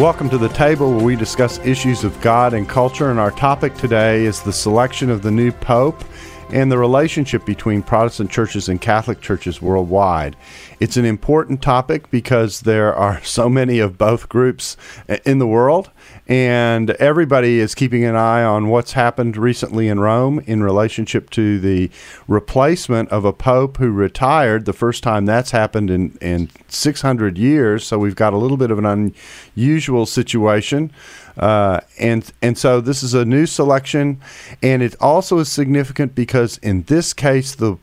Welcome 0.00 0.30
to 0.30 0.38
the 0.38 0.48
table 0.48 0.92
where 0.94 1.04
we 1.04 1.14
discuss 1.14 1.58
issues 1.58 2.04
of 2.04 2.18
God 2.22 2.54
and 2.54 2.66
culture, 2.66 3.10
and 3.10 3.20
our 3.20 3.30
topic 3.30 3.74
today 3.74 4.24
is 4.24 4.40
the 4.40 4.50
selection 4.50 5.10
of 5.10 5.20
the 5.20 5.30
new 5.30 5.52
Pope 5.52 6.02
and 6.48 6.72
the 6.72 6.78
relationship 6.78 7.44
between 7.44 7.82
Protestant 7.82 8.30
churches 8.30 8.70
and 8.70 8.80
Catholic 8.80 9.20
churches 9.20 9.60
worldwide. 9.60 10.36
It's 10.80 10.96
an 10.96 11.04
important 11.04 11.60
topic 11.60 12.10
because 12.10 12.62
there 12.62 12.94
are 12.94 13.22
so 13.24 13.50
many 13.50 13.78
of 13.78 13.98
both 13.98 14.30
groups 14.30 14.78
in 15.26 15.38
the 15.38 15.46
world, 15.46 15.90
and 16.30 16.90
everybody 16.90 17.58
is 17.58 17.74
keeping 17.74 18.04
an 18.04 18.14
eye 18.14 18.44
on 18.44 18.68
what's 18.68 18.92
happened 18.92 19.36
recently 19.36 19.88
in 19.88 19.98
Rome 19.98 20.38
in 20.46 20.62
relationship 20.62 21.28
to 21.30 21.58
the 21.58 21.90
replacement 22.28 23.08
of 23.08 23.24
a 23.24 23.32
pope 23.32 23.78
who 23.78 23.90
retired. 23.90 24.64
The 24.64 24.72
first 24.72 25.02
time 25.02 25.26
that's 25.26 25.50
happened 25.50 25.90
in, 25.90 26.16
in 26.20 26.48
600 26.68 27.36
years, 27.36 27.84
so 27.84 27.98
we've 27.98 28.14
got 28.14 28.32
a 28.32 28.36
little 28.36 28.56
bit 28.56 28.70
of 28.70 28.78
an 28.78 29.12
unusual 29.56 30.06
situation. 30.06 30.92
Uh, 31.36 31.80
and 31.98 32.32
and 32.40 32.56
so 32.56 32.80
this 32.80 33.02
is 33.02 33.12
a 33.12 33.24
new 33.24 33.44
selection, 33.46 34.20
and 34.62 34.82
it 34.82 34.94
also 35.00 35.38
is 35.38 35.50
significant 35.50 36.14
because 36.14 36.58
in 36.58 36.82
this 36.82 37.12
case 37.12 37.56
the 37.56 37.76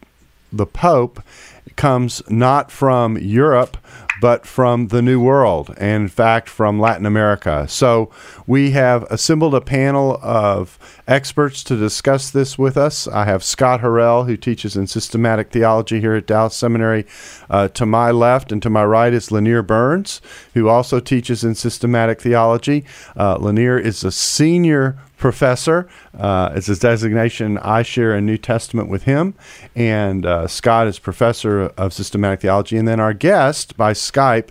the 0.54 0.66
Pope 0.66 1.22
comes 1.76 2.22
not 2.30 2.72
from 2.72 3.18
Europe 3.18 3.78
but 4.22 4.46
from 4.46 4.88
the 4.88 5.02
New 5.02 5.20
World, 5.20 5.74
and 5.78 6.04
in 6.04 6.08
fact, 6.08 6.50
from 6.50 6.80
Latin 6.80 7.06
America. 7.06 7.68
So 7.68 8.10
we 8.46 8.72
have 8.72 9.04
assembled 9.04 9.56
a 9.56 9.62
panel 9.62 10.20
of 10.22 10.78
experts 11.08 11.64
to 11.66 11.78
discuss 11.78 12.30
this 12.30 12.58
with 12.58 12.78
us. 12.78 13.08
I 13.08 13.26
have 13.26 13.44
Scott 13.44 13.82
Horrell, 13.82 14.26
who 14.26 14.38
teaches 14.38 14.76
in 14.76 14.88
systematic 14.88 15.52
theology 15.52 16.00
here 16.00 16.16
at 16.16 16.28
Dallas 16.28 16.56
Seminary. 16.56 17.06
Uh, 17.50 17.68
to 17.70 17.86
my 17.86 18.12
left 18.12 18.52
and 18.52 18.62
to 18.62 18.70
my 18.70 18.84
right 18.84 19.14
is 19.14 19.32
Lanier 19.32 19.62
Burns, 19.62 20.22
who 20.54 20.68
also 20.68 21.00
teaches 21.00 21.44
in 21.44 21.56
systematic 21.56 22.22
theology. 22.22 22.86
Uh, 23.16 23.38
Lanier 23.38 23.78
is 23.78 24.04
a 24.04 24.12
senior 24.12 24.98
professor. 25.18 25.90
Uh, 26.18 26.52
it's 26.56 26.68
his 26.68 26.80
designation. 26.80 27.58
I 27.58 27.82
share 27.82 28.14
a 28.14 28.22
New 28.22 28.38
Testament 28.38 28.88
with 28.88 29.04
him, 29.04 29.34
and 29.76 30.26
uh, 30.26 30.48
Scott 30.48 30.88
is 30.88 31.00
professor 31.00 31.64
of 31.78 31.92
systematic 31.92 32.42
theology. 32.42 32.78
And 32.78 32.88
then 32.88 33.00
our 33.00 33.14
guest 33.14 33.76
by 33.76 33.94
Skype 33.94 34.50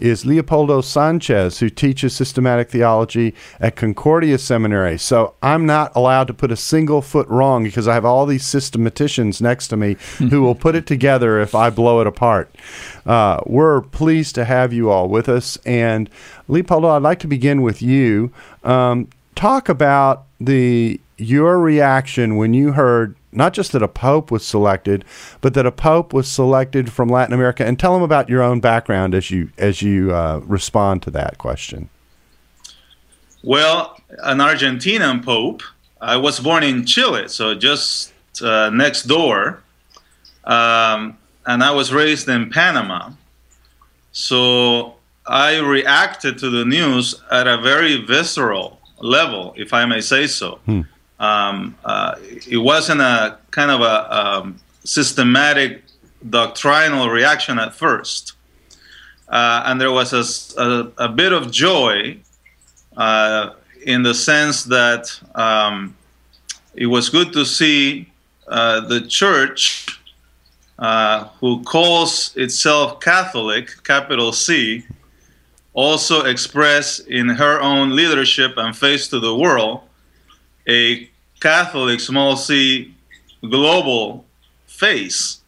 is 0.00 0.26
Leopoldo 0.26 0.80
Sanchez, 0.80 1.58
who 1.58 1.70
teaches 1.70 2.14
systematic 2.14 2.70
theology 2.70 3.34
at 3.60 3.76
Concordia 3.76 4.38
Seminary. 4.38 4.98
So 4.98 5.34
I'm 5.42 5.66
not 5.66 5.92
allowed 5.94 6.26
to 6.28 6.34
put 6.34 6.52
a 6.52 6.56
single 6.56 7.02
foot 7.02 7.28
wrong 7.28 7.64
because 7.64 7.88
I 7.88 7.94
have 7.94 8.04
all 8.04 8.26
these 8.26 8.44
systematicians 8.44 9.40
next 9.40 9.68
to 9.68 9.76
me 9.76 9.96
who 10.18 10.42
will 10.42 10.54
put 10.54 10.74
it 10.74 10.86
together 10.86 11.40
if 11.40 11.54
I 11.54 11.70
blow 11.70 12.00
it 12.00 12.06
apart. 12.06 12.54
Uh, 13.06 13.40
we're 13.46 13.82
pleased 13.82 14.34
to 14.36 14.44
have 14.44 14.72
you 14.72 14.90
all 14.90 15.08
with 15.08 15.28
us. 15.28 15.56
And 15.64 16.10
Leopoldo, 16.48 16.88
I'd 16.88 17.02
like 17.02 17.20
to 17.20 17.28
begin 17.28 17.62
with 17.62 17.82
you. 17.82 18.32
Um, 18.62 19.08
talk 19.34 19.68
about 19.68 20.24
the 20.40 21.00
your 21.16 21.58
reaction 21.58 22.36
when 22.36 22.54
you 22.54 22.72
heard 22.72 23.16
not 23.34 23.52
just 23.52 23.72
that 23.72 23.82
a 23.82 23.88
pope 23.88 24.30
was 24.30 24.46
selected, 24.46 25.04
but 25.40 25.54
that 25.54 25.66
a 25.66 25.72
pope 25.72 26.12
was 26.12 26.28
selected 26.28 26.92
from 26.92 27.08
Latin 27.08 27.34
America, 27.34 27.64
and 27.66 27.78
tell 27.78 27.92
them 27.92 28.02
about 28.02 28.28
your 28.28 28.42
own 28.42 28.60
background 28.60 29.14
as 29.14 29.30
you 29.30 29.50
as 29.58 29.82
you 29.82 30.14
uh, 30.14 30.40
respond 30.44 31.02
to 31.02 31.10
that 31.10 31.38
question. 31.38 31.88
Well, 33.42 33.98
an 34.22 34.38
Argentinian 34.38 35.24
pope. 35.24 35.62
I 36.00 36.16
was 36.16 36.38
born 36.38 36.62
in 36.62 36.84
Chile, 36.84 37.28
so 37.28 37.54
just 37.54 38.12
uh, 38.42 38.70
next 38.70 39.04
door, 39.04 39.62
um, 40.44 41.16
and 41.46 41.62
I 41.62 41.70
was 41.70 41.92
raised 41.92 42.28
in 42.28 42.50
Panama. 42.50 43.10
So 44.12 44.96
I 45.26 45.58
reacted 45.58 46.38
to 46.38 46.50
the 46.50 46.64
news 46.64 47.20
at 47.30 47.46
a 47.46 47.58
very 47.58 48.04
visceral 48.04 48.80
level, 49.00 49.54
if 49.56 49.72
I 49.72 49.84
may 49.86 50.00
say 50.00 50.26
so. 50.26 50.60
Hmm. 50.66 50.80
Um, 51.20 51.76
uh, 51.84 52.16
it 52.48 52.58
wasn't 52.58 53.00
a 53.00 53.38
kind 53.50 53.70
of 53.70 53.80
a 53.80 53.96
um, 54.16 54.56
systematic 54.84 55.82
doctrinal 56.28 57.08
reaction 57.08 57.58
at 57.58 57.74
first. 57.74 58.32
Uh, 59.28 59.62
and 59.66 59.80
there 59.80 59.92
was 59.92 60.12
a, 60.12 60.60
a, 60.60 60.92
a 60.98 61.08
bit 61.08 61.32
of 61.32 61.50
joy 61.50 62.18
uh, 62.96 63.50
in 63.84 64.02
the 64.02 64.14
sense 64.14 64.64
that 64.64 65.18
um, 65.34 65.96
it 66.74 66.86
was 66.86 67.08
good 67.08 67.32
to 67.32 67.44
see 67.44 68.08
uh, 68.48 68.80
the 68.80 69.00
church, 69.00 70.00
uh, 70.78 71.24
who 71.40 71.62
calls 71.62 72.36
itself 72.36 73.00
Catholic, 73.00 73.82
capital 73.84 74.32
C, 74.32 74.84
also 75.74 76.24
express 76.24 77.00
in 77.00 77.28
her 77.28 77.60
own 77.60 77.94
leadership 77.94 78.52
and 78.56 78.76
face 78.76 79.08
to 79.08 79.20
the 79.20 79.34
world 79.34 79.80
a 80.66 81.10
Catholic 81.40 82.00
small 82.00 82.36
c 82.36 82.94
global 83.42 84.24
face, 84.66 85.40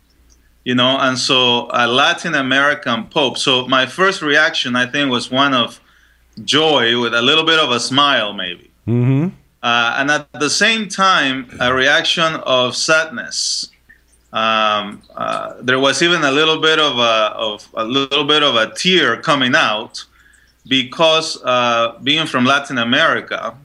you 0.65 0.75
know, 0.75 0.99
and 0.99 1.17
so 1.19 1.69
a 1.73 1.87
Latin 1.87 2.35
American 2.35 3.07
Pope. 3.07 3.39
So 3.39 3.67
my 3.67 3.87
first 3.87 4.21
reaction, 4.21 4.77
I 4.77 4.87
think, 4.87 5.11
was 5.11 5.31
one 5.31 5.55
of 5.55 5.81
joy 6.45 7.01
with 7.01 7.15
a 7.15 7.23
little 7.23 7.45
bit 7.45 7.59
of 7.59 7.71
a 7.71 7.81
smile, 7.81 8.35
maybe. 8.35 8.71
Mm-hmm. 8.87 9.29
Uh, 9.63 9.97
and 9.99 10.11
at 10.11 10.33
the 10.35 10.51
same 10.51 10.89
time, 10.89 11.51
a 11.61 11.73
reaction 11.73 12.35
of 12.45 12.77
sadness. 12.77 13.71
Um, 14.33 15.03
uh, 15.15 15.55
there 15.63 15.79
was 15.79 16.03
even 16.03 16.23
a 16.25 16.31
little 16.31 16.61
bit 16.61 16.79
of 16.79 16.99
a, 16.99 17.33
of 17.35 17.69
a 17.75 17.85
little 17.85 18.25
bit 18.25 18.43
of 18.43 18.55
a 18.55 18.75
tear 18.75 19.21
coming 19.23 19.55
out 19.55 20.05
because 20.69 21.43
uh, 21.45 21.99
being 22.03 22.27
from 22.27 22.45
Latin 22.45 22.79
America 22.79 23.57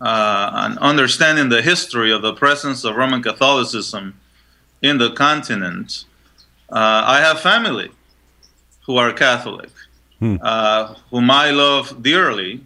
uh, 0.00 0.50
and 0.54 0.78
understanding 0.78 1.48
the 1.48 1.62
history 1.62 2.12
of 2.12 2.22
the 2.22 2.34
presence 2.34 2.84
of 2.84 2.96
Roman 2.96 3.22
Catholicism 3.22 4.18
in 4.82 4.98
the 4.98 5.10
continent, 5.10 6.04
uh, 6.70 7.02
I 7.06 7.20
have 7.20 7.40
family 7.40 7.90
who 8.86 8.96
are 8.96 9.12
Catholic, 9.12 9.70
hmm. 10.18 10.36
Uh, 10.42 10.94
whom 11.10 11.30
I 11.30 11.50
love 11.50 12.02
dearly. 12.02 12.60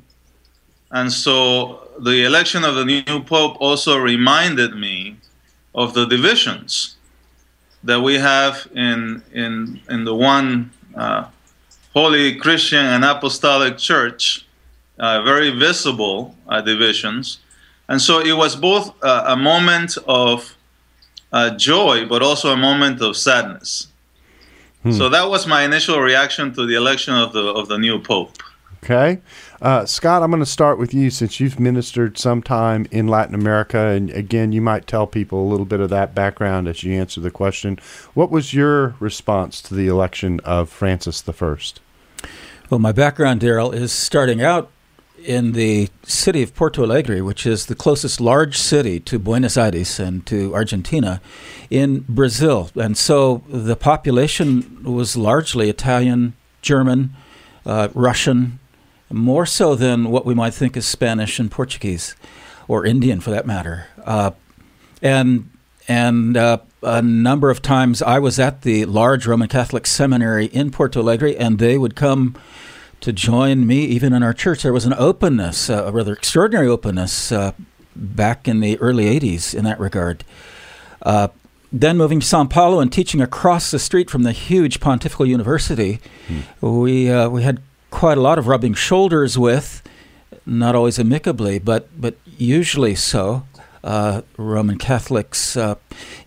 And 0.91 1.13
so 1.13 1.89
the 1.99 2.25
election 2.25 2.65
of 2.65 2.75
the 2.75 2.85
new 2.85 3.23
pope 3.25 3.57
also 3.61 3.99
reminded 3.99 4.75
me 4.77 5.17
of 5.75 5.95
the 5.95 6.07
divisions 6.07 6.97
that 7.85 8.01
we 8.01 8.15
have 8.15 8.69
in 8.75 9.23
in 9.33 9.81
in 9.89 10.05
the 10.05 10.15
one 10.15 10.71
uh, 10.95 11.25
Holy 11.95 12.37
Christian 12.37 12.85
and 12.85 13.05
Apostolic 13.05 13.77
Church, 13.79 14.47
uh, 14.99 15.23
very 15.23 15.51
visible 15.51 16.35
uh, 16.49 16.61
divisions. 16.61 17.39
And 17.89 18.01
so 18.01 18.21
it 18.21 18.33
was 18.33 18.57
both 18.57 18.95
uh, 19.03 19.25
a 19.27 19.37
moment 19.37 19.99
of 20.07 20.57
uh, 21.33 21.57
joy, 21.57 22.07
but 22.07 22.23
also 22.23 22.53
a 22.53 22.57
moment 22.57 23.01
of 23.03 23.17
sadness. 23.17 23.89
Hmm. 24.83 24.93
So 24.93 25.09
that 25.09 25.29
was 25.29 25.47
my 25.47 25.63
initial 25.65 26.01
reaction 26.01 26.55
to 26.55 26.67
the 26.67 26.75
election 26.75 27.15
of 27.15 27.33
the, 27.33 27.45
of 27.45 27.69
the 27.69 27.79
new 27.79 27.99
Pope. 27.99 28.43
Okay. 28.83 29.21
Uh, 29.61 29.87
Scott, 29.87 30.25
I'm 30.25 30.31
going 30.31 30.41
to 30.41 30.47
start 30.47 30.77
with 30.77 30.93
you 30.93 31.09
since 31.09 31.39
you've 31.39 31.61
ministered 31.61 32.19
some 32.19 32.43
time 32.43 32.89
in 32.91 33.07
Latin 33.07 33.35
America. 33.35 33.79
And 33.79 34.11
again, 34.11 34.51
you 34.51 34.61
might 34.61 34.89
tell 34.89 35.07
people 35.07 35.41
a 35.41 35.49
little 35.49 35.67
bit 35.67 35.79
of 35.79 35.89
that 35.91 36.17
background 36.17 36.67
as 36.67 36.83
you 36.83 36.93
answer 36.93 37.21
the 37.21 37.31
question. 37.31 37.79
What 38.15 38.33
was 38.33 38.53
your 38.53 38.97
response 38.99 39.63
to 39.63 39.75
the 39.75 39.87
election 39.87 40.41
of 40.41 40.69
Francis 40.69 41.23
I? 41.29 41.57
Well, 42.71 42.79
my 42.79 42.93
background, 42.93 43.41
Darrell, 43.41 43.73
is 43.73 43.93
starting 43.93 44.43
out 44.43 44.71
in 45.23 45.53
the 45.53 45.89
city 46.05 46.43
of 46.43 46.55
Porto 46.55 46.85
Alegre, 46.85 47.23
which 47.23 47.47
is 47.47 47.67
the 47.67 47.75
closest 47.75 48.21
large 48.21 48.57
city 48.57 48.99
to 49.01 49.19
Buenos 49.19 49.57
Aires 49.57 50.01
and 50.01 50.25
to 50.27 50.55
Argentina 50.55 51.21
in 51.71 52.05
Brazil. 52.09 52.71
And 52.75 52.97
so 52.97 53.43
the 53.49 53.77
population 53.77 54.83
was 54.83 55.17
largely 55.17 55.69
Italian, 55.69 56.35
German, 56.61 57.15
uh, 57.67 57.89
Russian, 57.95 58.59
more 59.11 59.47
so 59.47 59.75
than 59.75 60.11
what 60.11 60.25
we 60.25 60.35
might 60.35 60.55
think 60.55 60.77
is 60.77 60.87
Spanish 60.87 61.39
and 61.39 61.51
Portuguese, 61.51 62.17
or 62.67 62.87
Indian 62.87 63.21
for 63.21 63.31
that 63.31 63.47
matter. 63.47 63.89
Uh, 64.05 64.31
and 65.03 65.51
and 65.93 66.39
uh, 66.39 66.57
a 66.83 67.03
number 67.03 67.51
of 67.51 67.61
times 67.61 68.01
I 68.01 68.19
was 68.19 68.39
at 68.39 68.63
the 68.63 68.87
large 68.87 69.27
Roman 69.27 69.47
Catholic 69.47 69.87
seminary 69.87 70.47
in 70.47 70.71
Porto 70.71 71.01
Alegre, 71.01 71.37
and 71.39 71.59
they 71.59 71.77
would 71.77 71.95
come 71.95 72.35
to 73.01 73.13
join 73.13 73.67
me 73.67 73.85
even 73.85 74.15
in 74.15 74.23
our 74.23 74.33
church. 74.33 74.63
There 74.63 74.73
was 74.73 74.87
an 74.87 74.95
openness, 74.95 75.69
uh, 75.69 75.85
a 75.85 75.93
rather 75.93 76.15
extraordinary 76.15 76.67
openness, 76.67 77.31
uh, 77.31 77.53
back 77.95 78.49
in 78.49 78.61
the 78.61 78.79
early 78.79 79.05
80s 79.21 79.55
in 79.55 79.65
that 79.65 79.79
regard. 79.79 80.25
Uh, 81.03 81.29
then 81.71 81.99
moving 81.99 82.21
to 82.21 82.27
Sao 82.27 82.47
Paulo 82.47 82.81
and 82.81 82.91
teaching 82.91 83.21
across 83.21 83.71
the 83.71 83.79
street 83.79 84.09
from 84.09 84.23
the 84.23 84.33
huge 84.33 84.81
Pontifical 84.81 85.27
University, 85.27 86.01
hmm. 86.27 86.81
we, 86.81 87.11
uh, 87.11 87.29
we 87.29 87.43
had 87.43 87.61
quite 87.91 88.17
a 88.17 88.23
lot 88.23 88.39
of 88.39 88.47
rubbing 88.47 88.73
shoulders 88.73 89.37
with, 89.37 89.83
not 90.47 90.75
always 90.75 90.99
amicably, 90.99 91.59
but, 91.59 92.01
but 92.01 92.17
usually 92.25 92.95
so. 92.95 93.45
Uh, 93.85 94.23
Roman 94.37 94.79
Catholics 94.79 95.57
uh, 95.57 95.75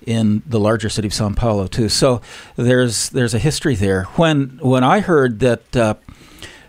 in 0.05 0.43
the 0.45 0.59
larger 0.59 0.89
city 0.89 1.07
of 1.07 1.13
Sao 1.13 1.29
Paulo 1.29 1.67
too. 1.67 1.87
So 1.87 2.21
there's 2.57 3.09
there's 3.09 3.33
a 3.33 3.39
history 3.39 3.75
there. 3.75 4.03
When 4.15 4.59
when 4.61 4.83
I 4.83 4.99
heard 4.99 5.39
that 5.39 5.75
uh, 5.75 5.93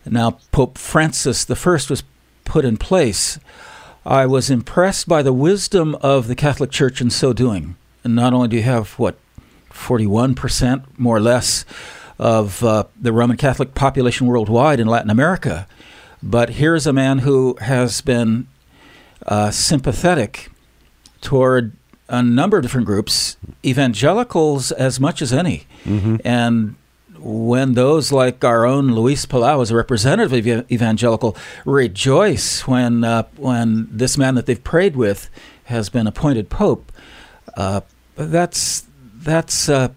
now 0.05 0.39
Pope 0.53 0.79
Francis 0.79 1.51
I 1.51 1.55
was 1.91 2.05
put 2.45 2.65
in 2.65 2.77
place, 2.77 3.41
I 4.07 4.27
was 4.27 4.49
impressed 4.49 5.09
by 5.09 5.23
the 5.23 5.33
wisdom 5.33 5.97
of 5.97 6.29
the 6.29 6.37
Catholic 6.37 6.71
Church 6.71 7.01
in 7.01 7.11
so 7.11 7.33
doing. 7.33 7.75
And 8.05 8.15
not 8.15 8.33
only 8.33 8.47
do 8.47 8.57
you 8.57 8.63
have 8.63 8.93
what 8.93 9.19
41% 9.73 10.85
more 10.97 11.17
or 11.17 11.21
less 11.21 11.65
of 12.19 12.63
uh, 12.63 12.85
the 12.99 13.13
Roman 13.13 13.37
Catholic 13.37 13.75
population 13.75 14.29
worldwide 14.29 14.79
in 14.79 14.87
Latin 14.87 15.11
America, 15.11 15.67
but 16.23 16.51
here's 16.51 16.87
a 16.87 16.93
man 16.93 17.19
who 17.19 17.57
has 17.61 18.01
been 18.01 18.47
uh, 19.27 19.51
sympathetic 19.51 20.51
toward 21.27 21.73
a 22.09 22.23
number 22.23 22.57
of 22.57 22.63
different 22.63 22.87
groups, 22.87 23.37
evangelicals 23.65 24.71
as 24.71 25.01
much 25.01 25.21
as 25.21 25.33
any. 25.33 25.67
Mm-hmm. 25.85 26.19
And 26.25 26.77
when 27.19 27.75
those 27.75 28.13
like 28.13 28.45
our 28.45 28.65
own 28.65 28.93
Luis 28.93 29.27
Palau, 29.27 29.61
as 29.61 29.73
a 29.73 29.77
representative 29.77 30.47
of 30.47 30.71
evangelical, 30.71 31.37
rejoice 31.65 32.65
when 32.69 33.03
uh, 33.03 33.25
when 33.37 33.89
this 33.91 34.17
man 34.17 34.37
that 34.37 34.47
they've 34.47 34.63
prayed 34.63 34.95
with 34.95 35.29
has 35.65 35.89
been 35.89 36.07
appointed 36.07 36.49
pope, 36.49 36.93
uh, 37.57 37.81
that's 38.15 38.87
that's 39.17 39.69
uh, 39.69 39.89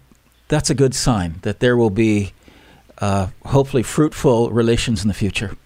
that's 0.48 0.68
a 0.68 0.74
good 0.74 0.96
sign 0.96 1.36
that 1.42 1.60
there 1.60 1.76
will 1.76 1.90
be 1.90 2.32
uh, 2.98 3.28
hopefully 3.46 3.84
fruitful 3.84 4.50
relations 4.50 5.02
in 5.02 5.06
the 5.06 5.14
future. 5.14 5.56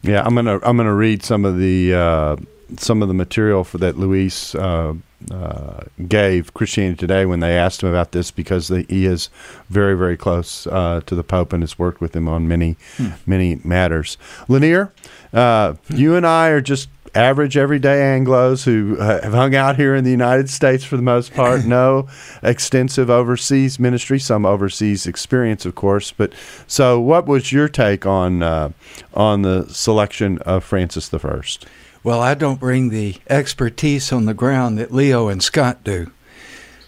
Yeah, 0.00 0.22
I'm 0.24 0.34
gonna 0.34 0.58
I'm 0.62 0.78
gonna 0.78 0.94
read 0.94 1.22
some 1.22 1.44
of 1.44 1.58
the 1.58 1.94
uh, 1.94 2.36
some 2.78 3.02
of 3.02 3.08
the 3.08 3.14
material 3.14 3.64
for 3.64 3.78
that 3.78 3.98
Luis 3.98 4.54
uh, 4.54 4.94
uh, 5.30 5.84
gave 6.08 6.54
Christianity 6.54 6.96
Today 6.96 7.26
when 7.26 7.40
they 7.40 7.56
asked 7.56 7.82
him 7.82 7.88
about 7.88 8.12
this 8.12 8.30
because 8.30 8.68
the, 8.68 8.84
he 8.88 9.06
is 9.06 9.28
very 9.68 9.96
very 9.96 10.16
close 10.16 10.66
uh, 10.66 11.00
to 11.06 11.14
the 11.14 11.24
Pope 11.24 11.52
and 11.52 11.62
has 11.62 11.78
worked 11.78 12.00
with 12.00 12.14
him 12.14 12.28
on 12.28 12.48
many 12.48 12.76
hmm. 12.96 13.10
many 13.26 13.60
matters. 13.64 14.16
Lanier, 14.48 14.92
uh, 15.32 15.74
you 15.88 16.16
and 16.16 16.26
I 16.26 16.48
are 16.48 16.60
just 16.60 16.88
average 17.14 17.56
everyday 17.56 17.98
Anglos 17.98 18.64
who 18.64 18.96
uh, 18.98 19.22
have 19.22 19.32
hung 19.32 19.54
out 19.54 19.76
here 19.76 19.94
in 19.94 20.04
the 20.04 20.10
United 20.10 20.48
States 20.48 20.84
for 20.84 20.96
the 20.96 21.02
most 21.02 21.34
part. 21.34 21.64
no 21.66 22.08
extensive 22.42 23.10
overseas 23.10 23.78
ministry, 23.78 24.18
some 24.18 24.46
overseas 24.46 25.06
experience, 25.06 25.66
of 25.66 25.74
course. 25.74 26.12
But 26.12 26.32
so, 26.66 27.00
what 27.00 27.26
was 27.26 27.52
your 27.52 27.68
take 27.68 28.06
on 28.06 28.42
uh, 28.42 28.70
on 29.14 29.42
the 29.42 29.66
selection 29.68 30.38
of 30.38 30.64
Francis 30.64 31.08
the 31.08 31.18
First? 31.18 31.66
Well, 32.04 32.20
I 32.20 32.34
don't 32.34 32.58
bring 32.58 32.88
the 32.88 33.16
expertise 33.30 34.12
on 34.12 34.24
the 34.24 34.34
ground 34.34 34.76
that 34.78 34.92
Leo 34.92 35.28
and 35.28 35.40
Scott 35.40 35.84
do, 35.84 36.10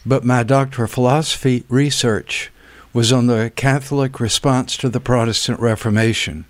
but 0.05 0.25
my 0.25 0.43
Doctor 0.43 0.85
of 0.85 0.91
Philosophy 0.91 1.65
research 1.69 2.51
was 2.93 3.13
on 3.13 3.29
the 3.29 3.53
Catholic 3.55 4.19
response 4.19 4.77
to 4.79 4.89
the 4.89 4.99
Protestant 4.99 5.61
Reformation 5.61 6.47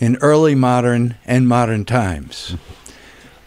in 0.00 0.16
early 0.16 0.56
modern 0.56 1.14
and 1.24 1.46
modern 1.46 1.84
times. 1.84 2.56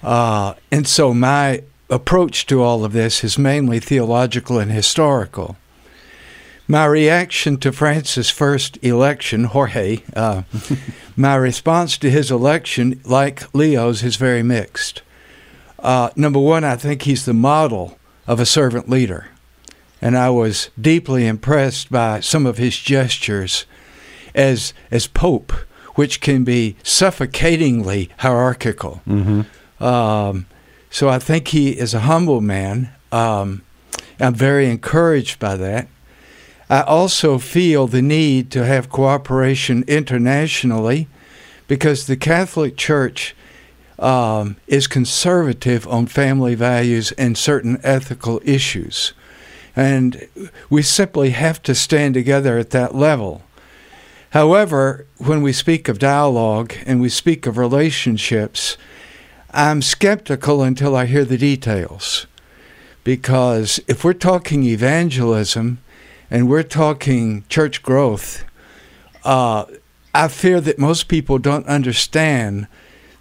Uh, 0.01 0.53
and 0.71 0.87
so 0.87 1.13
my 1.13 1.63
approach 1.89 2.45
to 2.45 2.61
all 2.61 2.85
of 2.85 2.93
this 2.93 3.25
is 3.25 3.37
mainly 3.37 3.81
theological 3.81 4.59
and 4.59 4.71
historical. 4.71 5.57
My 6.69 6.85
reaction 6.85 7.57
to 7.57 7.71
Francis' 7.71 8.29
first 8.29 8.77
election, 8.83 9.45
Jorge, 9.45 9.99
uh, 10.15 10.43
my 11.15 11.35
response 11.35 11.97
to 11.99 12.09
his 12.09 12.29
election, 12.29 12.99
like 13.05 13.53
Leo's, 13.55 14.03
is 14.03 14.17
very 14.17 14.43
mixed. 14.43 15.01
Uh, 15.79 16.09
number 16.17 16.39
one, 16.39 16.65
I 16.65 16.75
think 16.75 17.03
he's 17.03 17.23
the 17.23 17.33
model 17.33 17.97
of 18.27 18.41
a 18.41 18.45
servant 18.45 18.89
leader. 18.89 19.27
And 20.01 20.17
I 20.17 20.29
was 20.29 20.69
deeply 20.79 21.25
impressed 21.25 21.89
by 21.89 22.19
some 22.19 22.45
of 22.45 22.57
his 22.57 22.77
gestures 22.77 23.65
as, 24.35 24.73
as 24.91 25.07
Pope, 25.07 25.53
which 25.95 26.19
can 26.19 26.43
be 26.43 26.75
suffocatingly 26.83 28.09
hierarchical. 28.17 29.01
Mm-hmm. 29.07 29.83
Um, 29.83 30.47
so 30.89 31.07
I 31.07 31.17
think 31.17 31.47
he 31.47 31.69
is 31.79 31.93
a 31.93 32.01
humble 32.01 32.41
man. 32.41 32.93
Um, 33.11 33.63
I'm 34.19 34.35
very 34.35 34.69
encouraged 34.69 35.39
by 35.39 35.55
that. 35.55 35.87
I 36.69 36.81
also 36.81 37.37
feel 37.37 37.87
the 37.87 38.01
need 38.01 38.51
to 38.51 38.65
have 38.65 38.89
cooperation 38.89 39.83
internationally 39.87 41.07
because 41.67 42.07
the 42.07 42.17
Catholic 42.17 42.75
Church 42.75 43.35
um, 43.99 44.57
is 44.67 44.87
conservative 44.87 45.87
on 45.87 46.07
family 46.07 46.55
values 46.55 47.11
and 47.13 47.37
certain 47.37 47.79
ethical 47.83 48.41
issues. 48.43 49.13
And 49.75 50.27
we 50.69 50.81
simply 50.81 51.31
have 51.31 51.61
to 51.63 51.75
stand 51.75 52.13
together 52.15 52.57
at 52.57 52.71
that 52.71 52.95
level. 52.95 53.43
However, 54.31 55.05
when 55.17 55.41
we 55.41 55.53
speak 55.53 55.87
of 55.87 55.99
dialogue 55.99 56.73
and 56.85 56.99
we 56.99 57.09
speak 57.09 57.45
of 57.45 57.57
relationships, 57.57 58.77
I'm 59.51 59.81
skeptical 59.81 60.63
until 60.63 60.95
I 60.95 61.05
hear 61.05 61.23
the 61.23 61.37
details. 61.37 62.27
Because 63.03 63.79
if 63.87 64.03
we're 64.03 64.13
talking 64.13 64.63
evangelism, 64.63 65.79
and 66.29 66.49
we're 66.49 66.63
talking 66.63 67.43
church 67.49 67.81
growth, 67.81 68.43
uh, 69.23 69.65
I 70.13 70.27
fear 70.27 70.59
that 70.61 70.79
most 70.79 71.07
people 71.07 71.37
don't 71.37 71.67
understand 71.67 72.67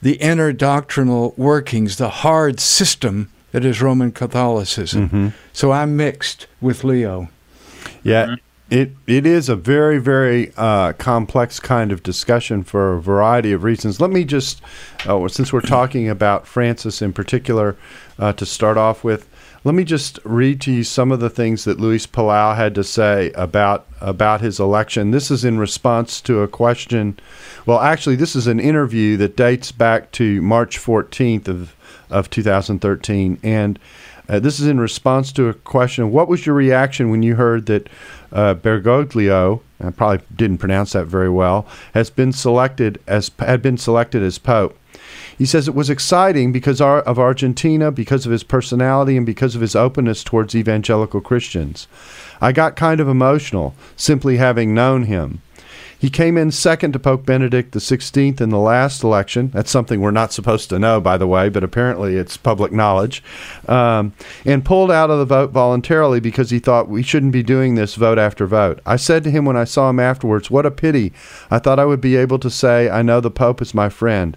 the 0.02 0.14
inner 0.14 0.52
doctrinal 0.52 1.34
workings, 1.36 1.96
the 1.96 2.08
hard 2.08 2.60
system 2.60 3.30
that 3.52 3.64
is 3.64 3.80
Roman 3.80 4.12
Catholicism. 4.12 5.08
Mm-hmm. 5.08 5.28
So 5.52 5.72
I'm 5.72 5.96
mixed 5.96 6.46
with 6.60 6.84
Leo. 6.84 7.28
Yeah. 8.02 8.36
It 8.68 8.90
it 9.06 9.24
is 9.24 9.48
a 9.48 9.54
very 9.54 9.98
very 9.98 10.52
uh, 10.56 10.92
complex 10.94 11.60
kind 11.60 11.92
of 11.92 12.02
discussion 12.02 12.64
for 12.64 12.94
a 12.94 13.00
variety 13.00 13.52
of 13.52 13.62
reasons. 13.62 14.00
Let 14.00 14.10
me 14.10 14.24
just, 14.24 14.60
uh, 15.06 15.28
since 15.28 15.52
we're 15.52 15.60
talking 15.60 16.08
about 16.08 16.48
Francis 16.48 17.00
in 17.00 17.12
particular, 17.12 17.76
uh, 18.18 18.32
to 18.32 18.44
start 18.44 18.76
off 18.76 19.04
with, 19.04 19.28
let 19.66 19.74
me 19.74 19.82
just 19.82 20.20
read 20.22 20.60
to 20.60 20.70
you 20.70 20.84
some 20.84 21.10
of 21.10 21.18
the 21.18 21.28
things 21.28 21.64
that 21.64 21.80
Luis 21.80 22.06
Palau 22.06 22.54
had 22.54 22.72
to 22.76 22.84
say 22.84 23.32
about 23.32 23.84
about 24.00 24.40
his 24.40 24.60
election. 24.60 25.10
This 25.10 25.28
is 25.28 25.44
in 25.44 25.58
response 25.58 26.20
to 26.20 26.42
a 26.42 26.46
question. 26.46 27.18
Well, 27.66 27.80
actually, 27.80 28.14
this 28.14 28.36
is 28.36 28.46
an 28.46 28.60
interview 28.60 29.16
that 29.16 29.34
dates 29.34 29.72
back 29.72 30.12
to 30.12 30.40
March 30.40 30.78
14th 30.78 31.48
of 31.48 31.74
of 32.08 32.30
2013, 32.30 33.40
and 33.42 33.80
uh, 34.28 34.38
this 34.38 34.60
is 34.60 34.68
in 34.68 34.78
response 34.78 35.32
to 35.32 35.48
a 35.48 35.54
question. 35.54 36.12
What 36.12 36.28
was 36.28 36.46
your 36.46 36.54
reaction 36.54 37.10
when 37.10 37.24
you 37.24 37.34
heard 37.34 37.66
that 37.66 37.88
uh, 38.30 38.54
Bergoglio, 38.54 39.62
I 39.80 39.90
probably 39.90 40.24
didn't 40.36 40.58
pronounce 40.58 40.92
that 40.92 41.06
very 41.06 41.28
well, 41.28 41.66
has 41.92 42.08
been 42.08 42.32
selected 42.32 43.02
as 43.08 43.32
had 43.40 43.62
been 43.62 43.78
selected 43.78 44.22
as 44.22 44.38
pope? 44.38 44.78
He 45.36 45.46
says 45.46 45.68
it 45.68 45.74
was 45.74 45.90
exciting 45.90 46.52
because 46.52 46.80
of 46.80 47.18
Argentina, 47.18 47.90
because 47.90 48.24
of 48.24 48.32
his 48.32 48.42
personality, 48.42 49.16
and 49.16 49.26
because 49.26 49.54
of 49.54 49.60
his 49.60 49.76
openness 49.76 50.24
towards 50.24 50.54
evangelical 50.54 51.20
Christians. 51.20 51.86
I 52.40 52.52
got 52.52 52.76
kind 52.76 53.00
of 53.00 53.08
emotional 53.08 53.74
simply 53.96 54.38
having 54.38 54.74
known 54.74 55.04
him. 55.04 55.42
He 55.98 56.10
came 56.10 56.36
in 56.36 56.50
second 56.50 56.92
to 56.92 56.98
Pope 56.98 57.24
Benedict 57.24 57.72
XVI 57.72 58.38
in 58.40 58.50
the 58.50 58.58
last 58.58 59.02
election. 59.02 59.50
That's 59.54 59.70
something 59.70 60.00
we're 60.00 60.10
not 60.10 60.32
supposed 60.32 60.68
to 60.68 60.78
know, 60.78 61.00
by 61.00 61.16
the 61.16 61.26
way, 61.26 61.48
but 61.48 61.64
apparently 61.64 62.16
it's 62.16 62.36
public 62.36 62.70
knowledge. 62.70 63.22
Um, 63.66 64.12
and 64.44 64.64
pulled 64.64 64.90
out 64.90 65.10
of 65.10 65.18
the 65.18 65.24
vote 65.24 65.52
voluntarily 65.52 66.20
because 66.20 66.50
he 66.50 66.58
thought 66.58 66.88
we 66.88 67.02
shouldn't 67.02 67.32
be 67.32 67.42
doing 67.42 67.74
this 67.74 67.94
vote 67.94 68.18
after 68.18 68.46
vote. 68.46 68.80
I 68.84 68.96
said 68.96 69.24
to 69.24 69.30
him 69.30 69.46
when 69.46 69.56
I 69.56 69.64
saw 69.64 69.88
him 69.88 69.98
afterwards, 69.98 70.50
What 70.50 70.66
a 70.66 70.70
pity. 70.70 71.14
I 71.50 71.58
thought 71.58 71.78
I 71.78 71.86
would 71.86 72.02
be 72.02 72.16
able 72.16 72.38
to 72.40 72.50
say, 72.50 72.90
I 72.90 73.00
know 73.00 73.20
the 73.20 73.30
Pope 73.30 73.62
is 73.62 73.72
my 73.72 73.88
friend. 73.88 74.36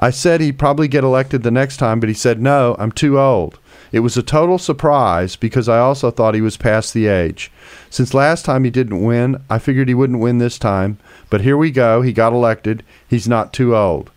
I 0.00 0.10
said 0.10 0.40
he'd 0.40 0.58
probably 0.58 0.88
get 0.88 1.04
elected 1.04 1.42
the 1.42 1.50
next 1.50 1.76
time, 1.76 2.00
but 2.00 2.08
he 2.08 2.14
said, 2.14 2.40
no, 2.40 2.74
I'm 2.78 2.90
too 2.90 3.20
old. 3.20 3.58
It 3.92 4.00
was 4.00 4.16
a 4.16 4.22
total 4.22 4.56
surprise 4.56 5.36
because 5.36 5.68
I 5.68 5.78
also 5.78 6.10
thought 6.10 6.34
he 6.34 6.40
was 6.40 6.56
past 6.56 6.94
the 6.94 7.06
age. 7.06 7.52
Since 7.90 8.14
last 8.14 8.44
time 8.44 8.64
he 8.64 8.70
didn't 8.70 9.04
win, 9.04 9.42
I 9.50 9.58
figured 9.58 9.88
he 9.88 9.94
wouldn't 9.94 10.20
win 10.20 10.38
this 10.38 10.58
time. 10.58 10.98
But 11.28 11.42
here 11.42 11.56
we 11.56 11.70
go. 11.70 12.00
He 12.00 12.12
got 12.14 12.32
elected. 12.32 12.82
He's 13.06 13.28
not 13.28 13.52
too 13.52 13.76
old. 13.76 14.10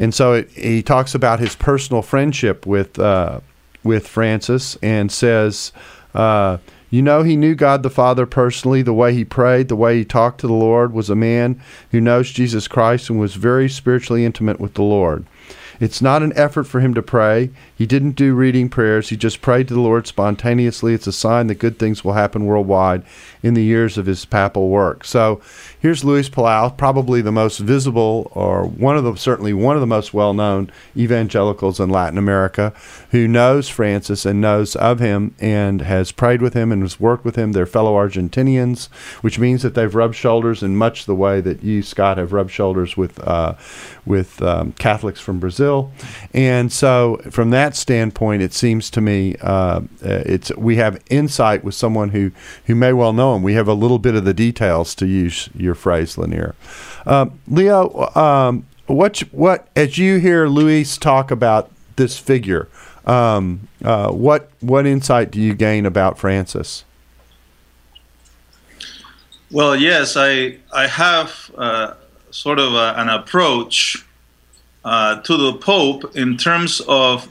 And 0.00 0.12
so 0.14 0.32
it, 0.32 0.50
he 0.50 0.82
talks 0.82 1.14
about 1.14 1.38
his 1.38 1.54
personal 1.54 2.02
friendship 2.02 2.66
with 2.66 2.98
uh, 2.98 3.40
with 3.84 4.08
Francis 4.08 4.76
and 4.82 5.10
says, 5.12 5.72
uh, 6.14 6.58
You 6.90 7.02
know, 7.02 7.22
he 7.22 7.36
knew 7.36 7.54
God 7.54 7.82
the 7.82 7.90
Father 7.90 8.24
personally. 8.24 8.80
The 8.80 8.94
way 8.94 9.12
he 9.12 9.24
prayed, 9.24 9.68
the 9.68 9.76
way 9.76 9.98
he 9.98 10.04
talked 10.04 10.40
to 10.40 10.46
the 10.46 10.54
Lord, 10.54 10.92
was 10.92 11.10
a 11.10 11.14
man 11.14 11.60
who 11.90 12.00
knows 12.00 12.30
Jesus 12.30 12.66
Christ 12.66 13.10
and 13.10 13.20
was 13.20 13.34
very 13.34 13.68
spiritually 13.68 14.24
intimate 14.24 14.58
with 14.58 14.74
the 14.74 14.82
Lord. 14.82 15.26
It's 15.80 16.02
not 16.02 16.22
an 16.22 16.32
effort 16.36 16.64
for 16.64 16.80
him 16.80 16.94
to 16.94 17.02
pray. 17.02 17.50
He 17.76 17.86
didn't 17.86 18.12
do 18.12 18.34
reading 18.34 18.68
prayers. 18.68 19.08
He 19.10 19.16
just 19.16 19.40
prayed 19.40 19.68
to 19.68 19.74
the 19.74 19.80
Lord 19.80 20.06
spontaneously. 20.06 20.94
It's 20.94 21.06
a 21.06 21.12
sign 21.12 21.46
that 21.46 21.56
good 21.56 21.78
things 21.78 22.02
will 22.02 22.14
happen 22.14 22.46
worldwide 22.46 23.04
in 23.42 23.54
the 23.54 23.62
years 23.62 23.96
of 23.96 24.06
his 24.06 24.24
papal 24.24 24.68
work. 24.68 25.04
So 25.04 25.40
here's 25.78 26.04
Luis 26.04 26.28
Palau, 26.28 26.76
probably 26.76 27.20
the 27.20 27.30
most 27.30 27.58
visible 27.58 28.32
or 28.34 28.64
one 28.64 28.96
of 28.96 29.04
the 29.04 29.14
certainly 29.14 29.52
one 29.52 29.76
of 29.76 29.80
the 29.80 29.86
most 29.86 30.12
well-known 30.12 30.72
evangelicals 30.96 31.78
in 31.78 31.90
Latin 31.90 32.18
America 32.18 32.72
who 33.12 33.28
knows 33.28 33.68
Francis 33.68 34.26
and 34.26 34.40
knows 34.40 34.74
of 34.76 34.98
him 34.98 35.34
and 35.38 35.82
has 35.82 36.10
prayed 36.10 36.42
with 36.42 36.54
him 36.54 36.72
and 36.72 36.82
has 36.82 36.98
worked 36.98 37.24
with 37.24 37.36
him. 37.36 37.52
They're 37.52 37.66
fellow 37.66 37.94
Argentinians, 37.94 38.88
which 39.22 39.38
means 39.38 39.62
that 39.62 39.74
they've 39.74 39.94
rubbed 39.94 40.16
shoulders 40.16 40.62
in 40.62 40.76
much 40.76 41.06
the 41.06 41.14
way 41.14 41.40
that 41.40 41.62
you, 41.62 41.82
Scott, 41.82 42.18
have 42.18 42.32
rubbed 42.32 42.50
shoulders 42.50 42.96
with 42.96 43.20
uh, 43.26 43.54
with 44.04 44.42
um, 44.42 44.72
Catholics 44.72 45.20
from 45.20 45.38
Brazil. 45.38 45.67
And 46.34 46.72
so, 46.72 47.20
from 47.30 47.50
that 47.50 47.76
standpoint, 47.76 48.42
it 48.42 48.52
seems 48.52 48.90
to 48.90 49.00
me 49.00 49.36
uh, 49.40 49.82
it's 50.02 50.54
we 50.56 50.76
have 50.76 51.02
insight 51.10 51.64
with 51.64 51.74
someone 51.74 52.10
who 52.10 52.30
who 52.66 52.74
may 52.74 52.92
well 52.92 53.12
know 53.12 53.34
him. 53.34 53.42
We 53.42 53.54
have 53.54 53.68
a 53.68 53.74
little 53.74 53.98
bit 53.98 54.14
of 54.14 54.24
the 54.24 54.34
details 54.34 54.94
to 54.96 55.06
use 55.06 55.48
your 55.54 55.74
phrase, 55.74 56.18
Lanier. 56.18 56.54
Uh, 57.06 57.26
Leo, 57.46 58.08
um, 58.14 58.66
what 58.86 59.18
what 59.32 59.68
as 59.76 59.98
you 59.98 60.18
hear 60.18 60.48
Luis 60.48 60.98
talk 60.98 61.30
about 61.30 61.70
this 61.96 62.18
figure, 62.18 62.68
um, 63.06 63.68
uh, 63.84 64.10
what 64.10 64.50
what 64.60 64.86
insight 64.86 65.30
do 65.30 65.40
you 65.40 65.54
gain 65.54 65.86
about 65.86 66.18
Francis? 66.18 66.84
Well, 69.50 69.74
yes, 69.76 70.16
I 70.16 70.58
I 70.72 70.86
have 70.86 71.50
uh, 71.56 71.94
sort 72.30 72.58
of 72.58 72.74
a, 72.74 72.94
an 72.96 73.08
approach 73.08 74.04
uh, 74.84 75.20
to 75.22 75.36
the 75.36 75.54
Pope 75.54 76.16
in 76.16 76.36
terms 76.36 76.80
of 76.88 77.28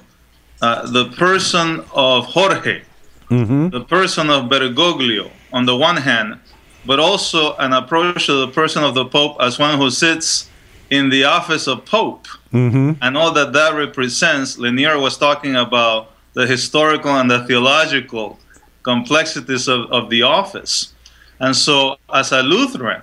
uh, 0.62 0.90
the 0.92 1.06
person 1.12 1.84
of 1.94 2.26
Jorge, 2.26 2.82
mm-hmm. 3.30 3.70
the 3.70 3.82
person 3.82 4.30
of 4.30 4.46
Bergoglio, 4.46 5.32
on 5.54 5.66
the 5.66 5.76
one 5.76 5.98
hand, 5.98 6.40
but 6.86 7.00
also 7.00 7.56
an 7.58 7.74
approach 7.74 8.26
to 8.26 8.46
the 8.46 8.48
person 8.48 8.84
of 8.84 8.96
the 8.96 9.06
Pope 9.06 9.38
as 9.40 9.60
one 9.60 9.78
who 9.78 9.90
sits 9.90 10.50
in 10.90 11.10
the 11.10 11.24
office 11.24 11.68
of 11.68 11.86
Pope 11.86 12.28
mm-hmm. 12.52 12.94
and 13.02 13.18
all 13.18 13.32
that 13.34 13.54
that 13.54 13.76
represents. 13.76 14.58
Lanier 14.58 15.00
was 15.00 15.18
talking 15.18 15.56
about 15.56 16.12
the 16.34 16.48
historical 16.48 17.12
and 17.12 17.30
the 17.30 17.44
theological 17.46 18.40
complexities 18.84 19.68
of, 19.68 19.92
of 19.92 20.10
the 20.10 20.22
office. 20.22 20.94
And 21.40 21.56
so, 21.56 21.98
as 22.14 22.32
a 22.32 22.42
Lutheran, 22.42 23.02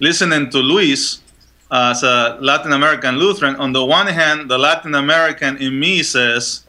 listening 0.00 0.50
to 0.50 0.58
Luis 0.58 1.21
as 1.72 2.02
a 2.02 2.38
Latin 2.40 2.72
American 2.72 3.16
Lutheran, 3.16 3.56
on 3.56 3.72
the 3.72 3.84
one 3.84 4.06
hand, 4.06 4.50
the 4.50 4.58
Latin 4.58 4.94
American 4.94 5.56
in 5.56 5.80
me 5.80 6.02
says, 6.02 6.66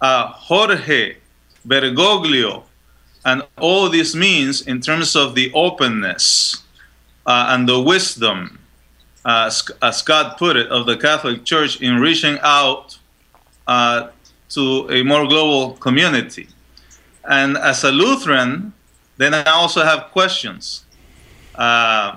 uh, 0.00 0.28
Jorge 0.28 1.16
Bergoglio 1.66 2.64
and 3.24 3.42
all 3.58 3.88
this 3.88 4.14
means 4.14 4.62
in 4.66 4.80
terms 4.80 5.16
of 5.16 5.34
the 5.34 5.50
openness 5.54 6.62
uh, 7.26 7.46
and 7.50 7.66
the 7.68 7.80
wisdom, 7.80 8.58
uh, 9.24 9.50
as 9.80 9.96
Scott 9.96 10.38
put 10.38 10.56
it, 10.56 10.68
of 10.68 10.84
the 10.84 10.96
Catholic 10.96 11.44
Church 11.44 11.80
in 11.80 11.96
reaching 11.96 12.38
out 12.42 12.98
uh, 13.66 14.08
to 14.50 14.90
a 14.90 15.02
more 15.02 15.26
global 15.26 15.72
community. 15.76 16.48
And 17.24 17.56
as 17.56 17.82
a 17.84 17.90
Lutheran, 17.90 18.74
then 19.16 19.32
I 19.32 19.44
also 19.44 19.82
have 19.82 20.10
questions. 20.12 20.84
Uh, 21.54 22.16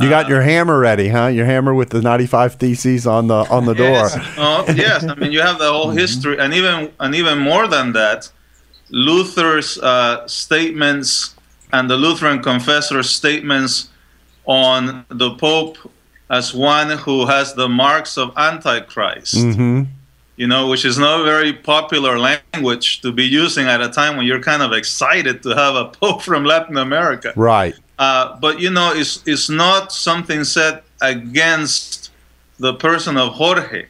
you 0.00 0.08
got 0.08 0.28
your 0.28 0.42
hammer 0.42 0.78
ready, 0.78 1.08
huh? 1.08 1.26
Your 1.26 1.46
hammer 1.46 1.74
with 1.74 1.90
the 1.90 2.00
95 2.00 2.54
theses 2.54 3.06
on 3.06 3.26
the 3.28 3.46
on 3.50 3.66
the 3.66 3.74
door. 3.74 3.90
Yes, 3.90 4.16
oh, 4.38 4.64
yes. 4.68 5.04
I 5.04 5.14
mean, 5.14 5.32
you 5.32 5.40
have 5.40 5.58
the 5.58 5.70
whole 5.70 5.88
mm-hmm. 5.88 5.98
history, 5.98 6.38
and 6.38 6.52
even 6.54 6.92
and 7.00 7.14
even 7.14 7.38
more 7.38 7.66
than 7.66 7.92
that, 7.92 8.30
Luther's 8.90 9.78
uh, 9.78 10.26
statements 10.26 11.34
and 11.72 11.88
the 11.88 11.96
Lutheran 11.96 12.42
confessor's 12.42 13.10
statements 13.10 13.88
on 14.46 15.04
the 15.08 15.34
Pope 15.36 15.78
as 16.28 16.54
one 16.54 16.90
who 16.90 17.26
has 17.26 17.54
the 17.54 17.68
marks 17.68 18.16
of 18.16 18.32
Antichrist. 18.36 19.34
Mm-hmm. 19.34 19.82
You 20.36 20.46
know, 20.46 20.68
which 20.68 20.86
is 20.86 20.98
not 20.98 21.20
a 21.20 21.24
very 21.24 21.52
popular 21.52 22.18
language 22.18 23.02
to 23.02 23.12
be 23.12 23.24
using 23.24 23.66
at 23.66 23.82
a 23.82 23.90
time 23.90 24.16
when 24.16 24.24
you're 24.24 24.40
kind 24.40 24.62
of 24.62 24.72
excited 24.72 25.42
to 25.42 25.50
have 25.50 25.74
a 25.74 25.84
Pope 26.00 26.22
from 26.22 26.44
Latin 26.44 26.78
America. 26.78 27.32
Right. 27.36 27.74
Uh, 28.00 28.38
but, 28.40 28.58
you 28.58 28.70
know, 28.70 28.92
it's, 28.94 29.22
it's 29.26 29.50
not 29.50 29.92
something 29.92 30.42
said 30.42 30.82
against 31.02 32.10
the 32.58 32.72
person 32.74 33.18
of 33.18 33.34
Jorge 33.34 33.86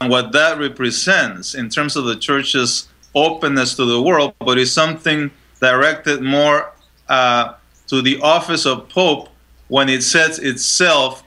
and 0.00 0.10
what 0.10 0.32
that 0.32 0.58
represents 0.58 1.54
in 1.54 1.68
terms 1.68 1.94
of 1.94 2.06
the 2.06 2.16
church's 2.16 2.88
openness 3.14 3.76
to 3.76 3.84
the 3.84 4.00
world, 4.00 4.32
but 4.38 4.58
it's 4.58 4.72
something 4.72 5.30
directed 5.60 6.22
more 6.22 6.72
uh, 7.10 7.52
to 7.86 8.00
the 8.00 8.18
office 8.22 8.64
of 8.64 8.88
Pope 8.88 9.28
when 9.68 9.90
it 9.90 10.02
sets 10.02 10.38
itself 10.38 11.22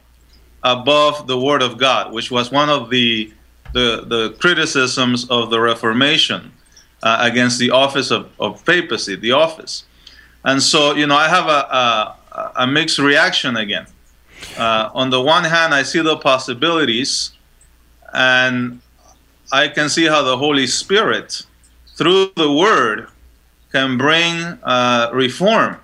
above 0.64 1.28
the 1.28 1.40
Word 1.40 1.62
of 1.62 1.78
God, 1.78 2.14
which 2.14 2.32
was 2.32 2.52
one 2.52 2.70
of 2.70 2.90
the 2.90 3.32
the, 3.74 4.06
the 4.08 4.36
criticisms 4.40 5.30
of 5.30 5.50
the 5.50 5.60
Reformation 5.60 6.52
uh, 7.04 7.18
against 7.20 7.60
the 7.60 7.70
office 7.70 8.12
of, 8.12 8.32
of 8.40 8.66
papacy, 8.66 9.16
the 9.16 9.34
office. 9.34 9.84
And 10.48 10.64
so, 10.64 10.96
you 10.96 11.06
know, 11.06 11.18
I 11.18 11.28
have 11.28 11.48
a, 11.48 11.62
a, 11.82 12.52
a 12.64 12.68
mixed 12.68 13.00
reaction 13.00 13.58
again. 13.58 13.86
Uh, 14.58 14.90
on 14.94 15.10
the 15.10 15.22
one 15.22 15.44
hand, 15.44 15.74
I 15.74 15.84
see 15.84 16.02
the 16.02 16.16
possibilities, 16.16 17.32
and 18.14 18.80
I 19.52 19.68
can 19.68 19.90
see 19.90 20.06
how 20.06 20.22
the 20.24 20.38
Holy 20.38 20.66
Spirit 20.66 21.46
through 21.98 22.32
the 22.38 22.50
word 22.50 23.10
can 23.74 23.98
bring 23.98 24.36
uh, 24.64 25.10
reform 25.12 25.82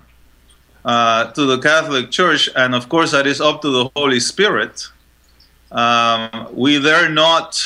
uh, 0.86 1.30
to 1.32 1.44
the 1.44 1.58
Catholic 1.58 2.10
Church, 2.10 2.48
and 2.56 2.74
of 2.74 2.88
course, 2.88 3.10
that 3.10 3.26
is 3.26 3.42
up 3.42 3.60
to 3.60 3.70
the 3.70 3.90
Holy 3.94 4.20
Spirit. 4.20 4.88
Um, 5.72 6.48
we 6.52 6.80
dare 6.80 7.10
not 7.10 7.60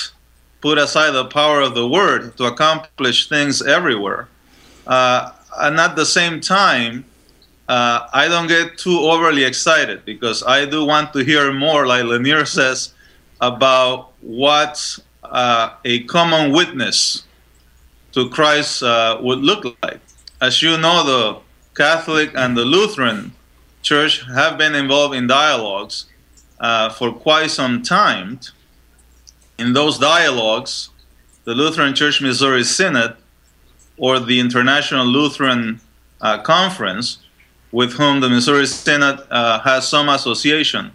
put 0.60 0.78
aside 0.78 1.12
the 1.12 1.26
power 1.26 1.60
of 1.60 1.76
the 1.76 1.86
word 1.86 2.36
to 2.38 2.44
accomplish 2.46 3.28
things 3.28 3.62
everywhere. 3.62 4.26
Uh, 4.84 5.30
and 5.60 5.78
at 5.78 5.96
the 5.96 6.06
same 6.06 6.40
time, 6.40 7.04
uh, 7.68 8.08
I 8.12 8.28
don't 8.28 8.46
get 8.46 8.78
too 8.78 8.98
overly 9.00 9.44
excited 9.44 10.04
because 10.04 10.42
I 10.42 10.64
do 10.64 10.84
want 10.84 11.12
to 11.12 11.20
hear 11.20 11.52
more, 11.52 11.86
like 11.86 12.04
Lanier 12.04 12.46
says, 12.46 12.94
about 13.40 14.12
what 14.20 14.98
uh, 15.22 15.74
a 15.84 16.04
common 16.04 16.52
witness 16.52 17.24
to 18.12 18.30
Christ 18.30 18.82
uh, 18.82 19.18
would 19.20 19.40
look 19.40 19.76
like. 19.82 20.00
As 20.40 20.62
you 20.62 20.78
know, 20.78 21.04
the 21.04 21.40
Catholic 21.74 22.30
and 22.34 22.56
the 22.56 22.64
Lutheran 22.64 23.32
Church 23.82 24.24
have 24.34 24.58
been 24.58 24.74
involved 24.74 25.14
in 25.14 25.26
dialogues 25.26 26.06
uh, 26.60 26.88
for 26.88 27.12
quite 27.12 27.50
some 27.50 27.82
time. 27.82 28.40
In 29.58 29.72
those 29.72 29.98
dialogues, 29.98 30.90
the 31.44 31.54
Lutheran 31.54 31.94
Church 31.94 32.20
Missouri 32.20 32.64
Synod 32.64 33.16
or 33.98 34.18
the 34.18 34.40
International 34.40 35.04
Lutheran 35.04 35.80
uh, 36.20 36.38
Conference, 36.38 37.18
with 37.72 37.92
whom 37.92 38.20
the 38.20 38.28
Missouri 38.28 38.66
Synod 38.66 39.20
uh, 39.30 39.60
has 39.60 39.86
some 39.86 40.08
association, 40.08 40.90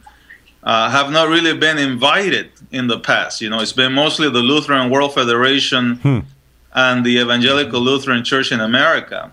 uh, 0.64 0.90
have 0.90 1.12
not 1.12 1.28
really 1.30 1.56
been 1.58 1.78
invited 1.78 2.50
in 2.72 2.88
the 2.88 3.00
past. 3.00 3.42
You 3.42 3.50
know, 3.50 3.60
it's 3.60 3.74
been 3.74 3.94
mostly 3.94 4.30
the 4.30 4.40
Lutheran 4.40 4.90
World 4.90 5.14
Federation 5.14 5.96
hmm 5.98 6.20
and 6.74 7.06
the 7.06 7.20
Evangelical 7.20 7.80
Lutheran 7.80 8.24
Church 8.24 8.52
in 8.52 8.60
America. 8.60 9.32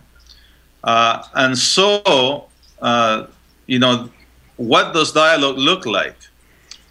Uh, 0.84 1.22
and 1.34 1.56
so, 1.56 2.46
uh, 2.80 3.26
you 3.66 3.78
know, 3.78 4.10
what 4.56 4.92
does 4.92 5.12
dialogue 5.12 5.56
look 5.56 5.86
like? 5.86 6.16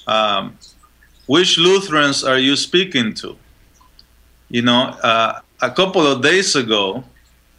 Um, 0.07 0.57
which 1.27 1.57
Lutherans 1.57 2.23
are 2.23 2.39
you 2.39 2.55
speaking 2.55 3.13
to? 3.15 3.37
You 4.49 4.63
know, 4.63 4.97
uh, 5.03 5.41
a 5.61 5.71
couple 5.71 6.05
of 6.05 6.21
days 6.21 6.55
ago, 6.55 7.03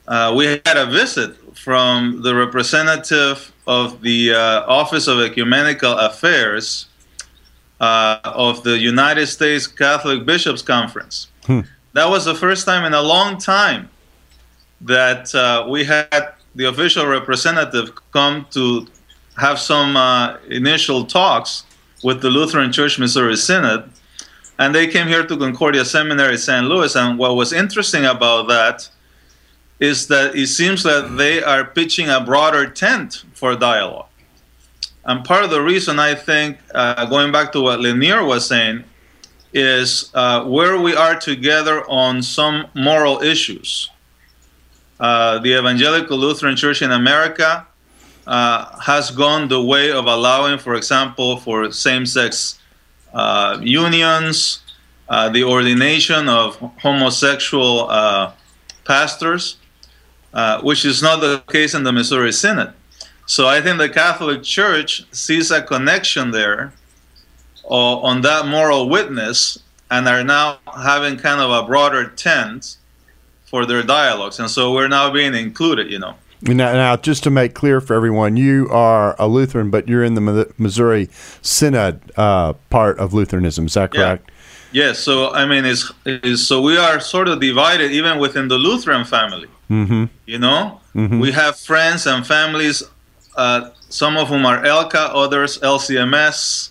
uh, 0.09 0.33
we 0.37 0.47
had 0.47 0.77
a 0.77 0.87
visit 0.87 1.37
from 1.57 2.23
the 2.23 2.35
representative 2.35 3.53
of 3.67 4.01
the 4.01 4.33
uh, 4.33 4.65
Office 4.67 5.07
of 5.07 5.19
Ecumenical 5.21 5.97
Affairs 5.99 6.87
uh, 7.81 8.19
of 8.25 8.63
the 8.63 8.79
United 8.79 9.27
States 9.27 9.67
Catholic 9.67 10.25
Bishops 10.25 10.63
Conference. 10.63 11.29
Hmm 11.45 11.61
that 11.93 12.09
was 12.09 12.25
the 12.25 12.35
first 12.35 12.67
time 12.67 12.85
in 12.85 12.95
a 12.95 13.03
long 13.03 13.39
time 13.39 13.89
that 14.81 15.35
uh, 15.35 15.67
we 15.69 15.85
had 15.85 16.33
the 16.55 16.65
official 16.65 17.07
representative 17.07 17.93
come 18.13 18.47
to 18.51 18.87
have 19.37 19.59
some 19.59 19.97
uh, 19.97 20.37
initial 20.49 21.05
talks 21.05 21.65
with 22.03 22.23
the 22.23 22.31
Lutheran 22.31 22.73
Church 22.73 22.99
Missouri 22.99 23.37
Synod. 23.37 23.91
And 24.61 24.75
they 24.75 24.87
came 24.87 25.09
here 25.09 25.27
to 25.27 25.39
Concordia 25.39 25.87
Seminary, 25.87 26.37
St. 26.37 26.67
Louis. 26.67 26.95
And 26.95 27.19
what 27.19 27.35
was 27.35 27.51
interesting 27.51 28.05
about 28.05 28.47
that 28.49 28.91
is 29.81 30.07
that 30.09 30.37
it 30.37 30.49
seems 30.49 30.83
that 30.83 31.17
they 31.17 31.43
are 31.43 31.65
pitching 31.65 32.11
a 32.11 32.21
broader 32.21 32.69
tent 32.69 33.25
for 33.33 33.57
dialogue. 33.57 34.09
And 35.07 35.25
part 35.25 35.45
of 35.45 35.51
the 35.51 35.63
reason 35.63 35.99
I 35.99 36.15
think, 36.15 36.59
uh, 36.75 37.07
going 37.07 37.33
back 37.33 37.53
to 37.53 37.63
what 37.63 37.81
Lanier 37.81 38.23
was 38.23 38.47
saying, 38.47 38.85
is 39.55 40.11
uh, 40.13 40.45
where 40.45 40.79
we 40.79 40.95
are 40.95 41.19
together 41.19 41.83
on 41.89 42.23
some 42.23 42.67
moral 42.75 43.23
issues. 43.23 43.89
Uh, 45.01 45.39
the 45.39 45.59
Evangelical 45.59 46.19
Lutheran 46.19 46.55
Church 46.55 46.83
in 46.83 46.93
America 46.93 47.67
uh, 48.27 48.79
has 48.79 49.11
gone 49.11 49.49
the 49.49 49.63
way 49.63 49.91
of 49.91 50.05
allowing, 50.05 50.59
for 50.59 50.75
example, 50.75 51.39
for 51.39 51.73
same 51.73 52.05
sex 52.05 52.60
unions, 53.61 54.63
uh, 55.09 55.29
the 55.29 55.45
ordination 55.45 56.29
of 56.29 56.57
homosexual 56.81 57.91
uh, 57.91 58.33
pastors, 58.85 59.57
which 60.63 60.85
is 60.85 61.03
not 61.03 61.21
the 61.21 61.43
case 61.49 61.75
in 61.75 61.83
the 61.83 61.93
Missouri 61.93 62.33
Synod. 62.33 62.73
So 63.27 63.47
I 63.47 63.61
think 63.61 63.79
the 63.79 63.89
Catholic 63.89 64.43
Church 64.43 65.05
sees 65.13 65.51
a 65.51 65.63
connection 65.63 66.31
there 66.31 66.73
on 67.65 68.23
that 68.23 68.47
moral 68.47 68.89
witness 68.89 69.59
and 69.91 70.09
are 70.09 70.25
now 70.25 70.59
having 70.77 71.17
kind 71.17 71.41
of 71.41 71.51
a 71.51 71.67
broader 71.67 72.09
tent 72.09 72.77
for 73.45 73.67
their 73.67 73.83
dialogues. 73.83 74.39
And 74.39 74.49
so 74.49 74.73
we're 74.73 74.89
now 74.89 75.11
being 75.11 75.35
included, 75.35 75.91
you 75.91 75.99
know. 75.99 76.15
Now, 76.43 76.73
now, 76.73 76.97
just 76.97 77.23
to 77.25 77.31
make 77.31 77.55
clear 77.55 77.81
for 77.81 77.95
everyone, 77.95 78.37
you 78.37 78.69
are 78.71 79.15
a 79.19 79.29
Lutheran, 79.29 79.71
but 79.71 79.89
you're 79.89 80.05
in 80.05 80.15
the 80.15 80.53
Missouri 80.57 81.09
Synod 81.43 82.01
uh, 82.17 82.55
part 82.71 82.99
of 82.99 83.13
Lutheranism. 83.13 83.67
Is 83.67 83.75
that 83.75 83.93
correct? 83.93 84.25
Yeah. 84.29 84.35
Yes. 84.73 84.99
So 85.01 85.33
I 85.33 85.47
mean, 85.47 85.65
it's, 85.65 85.93
it's, 86.07 86.43
so 86.43 86.63
we 86.63 86.77
are 86.77 87.01
sort 87.01 87.29
of 87.29 87.41
divided 87.41 87.91
even 87.93 88.19
within 88.19 88.49
the 88.49 88.57
Lutheran 88.57 89.05
family. 89.05 89.49
Mm-hmm. 89.69 90.05
You 90.27 90.39
know, 90.39 90.81
mm-hmm. 90.95 91.21
we 91.21 91.33
have 91.33 91.59
friends 91.59 92.07
and 92.07 92.27
families. 92.27 92.83
Uh, 93.37 93.71
some 93.89 94.17
of 94.17 94.29
whom 94.29 94.47
are 94.47 94.63
ELCA, 94.63 95.11
others 95.13 95.59
LCMS, 95.59 96.71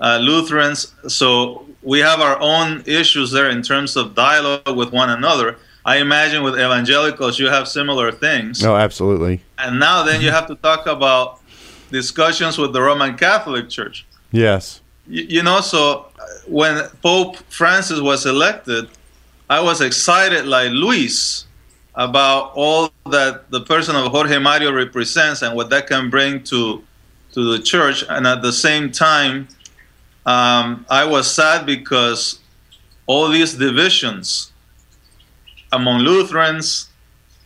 uh, 0.00 0.18
Lutherans. 0.18 0.94
So 1.08 1.66
we 1.82 2.00
have 2.00 2.20
our 2.20 2.38
own 2.40 2.82
issues 2.86 3.30
there 3.30 3.50
in 3.50 3.62
terms 3.62 3.96
of 3.96 4.14
dialogue 4.14 4.76
with 4.76 4.92
one 4.92 5.10
another. 5.10 5.58
I 5.86 5.98
imagine 5.98 6.42
with 6.42 6.54
evangelicals, 6.54 7.38
you 7.38 7.46
have 7.46 7.68
similar 7.68 8.10
things. 8.10 8.60
No, 8.60 8.76
absolutely. 8.76 9.40
And 9.56 9.78
now 9.78 10.02
then 10.02 10.20
you 10.20 10.32
have 10.32 10.48
to 10.48 10.56
talk 10.56 10.86
about 10.86 11.40
discussions 11.92 12.58
with 12.58 12.72
the 12.72 12.82
Roman 12.82 13.16
Catholic 13.16 13.68
Church. 13.68 14.04
Yes. 14.32 14.80
You, 15.06 15.22
you 15.22 15.42
know, 15.44 15.60
so 15.60 16.06
uh, 16.18 16.24
when 16.48 16.82
Pope 17.02 17.36
Francis 17.50 18.00
was 18.00 18.26
elected, 18.26 18.88
I 19.48 19.60
was 19.60 19.80
excited 19.80 20.46
like 20.46 20.72
Luis 20.72 21.46
about 21.94 22.50
all 22.56 22.90
that 23.08 23.48
the 23.52 23.60
person 23.60 23.94
of 23.94 24.10
Jorge 24.10 24.38
Mario 24.38 24.72
represents 24.72 25.42
and 25.42 25.54
what 25.54 25.70
that 25.70 25.86
can 25.86 26.10
bring 26.10 26.42
to 26.44 26.82
to 27.32 27.52
the 27.52 27.62
church. 27.62 28.04
And 28.08 28.26
at 28.26 28.42
the 28.42 28.52
same 28.52 28.90
time, 28.90 29.46
um, 30.24 30.84
I 30.90 31.04
was 31.04 31.32
sad 31.32 31.64
because 31.64 32.40
all 33.06 33.28
these 33.28 33.54
divisions 33.54 34.52
among 35.72 36.00
Lutherans, 36.00 36.88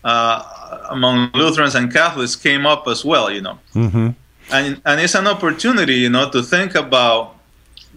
uh, 0.05 0.87
among 0.91 1.31
Lutherans 1.35 1.75
and 1.75 1.93
Catholics 1.93 2.37
came 2.37 2.67
up 2.67 2.87
as 2.87 3.05
well, 3.05 3.31
you 3.31 3.41
know. 3.41 3.59
Mm-hmm. 3.75 4.11
And, 4.53 4.83
and 4.85 5.01
it's 5.01 5.15
an 5.15 5.27
opportunity, 5.27 5.95
you 5.95 6.11
know, 6.11 6.31
to 6.31 6.43
think 6.43 6.75
about 6.75 7.37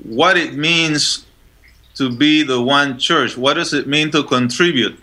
what 0.03 0.37
it 0.37 0.53
means 0.53 1.25
to 1.95 2.09
be 2.09 2.43
the 2.43 2.61
one 2.61 2.97
church. 2.97 3.37
What 3.37 3.55
does 3.55 3.73
it 3.73 3.87
mean 3.87 4.11
to 4.11 4.23
contribute 4.23 4.99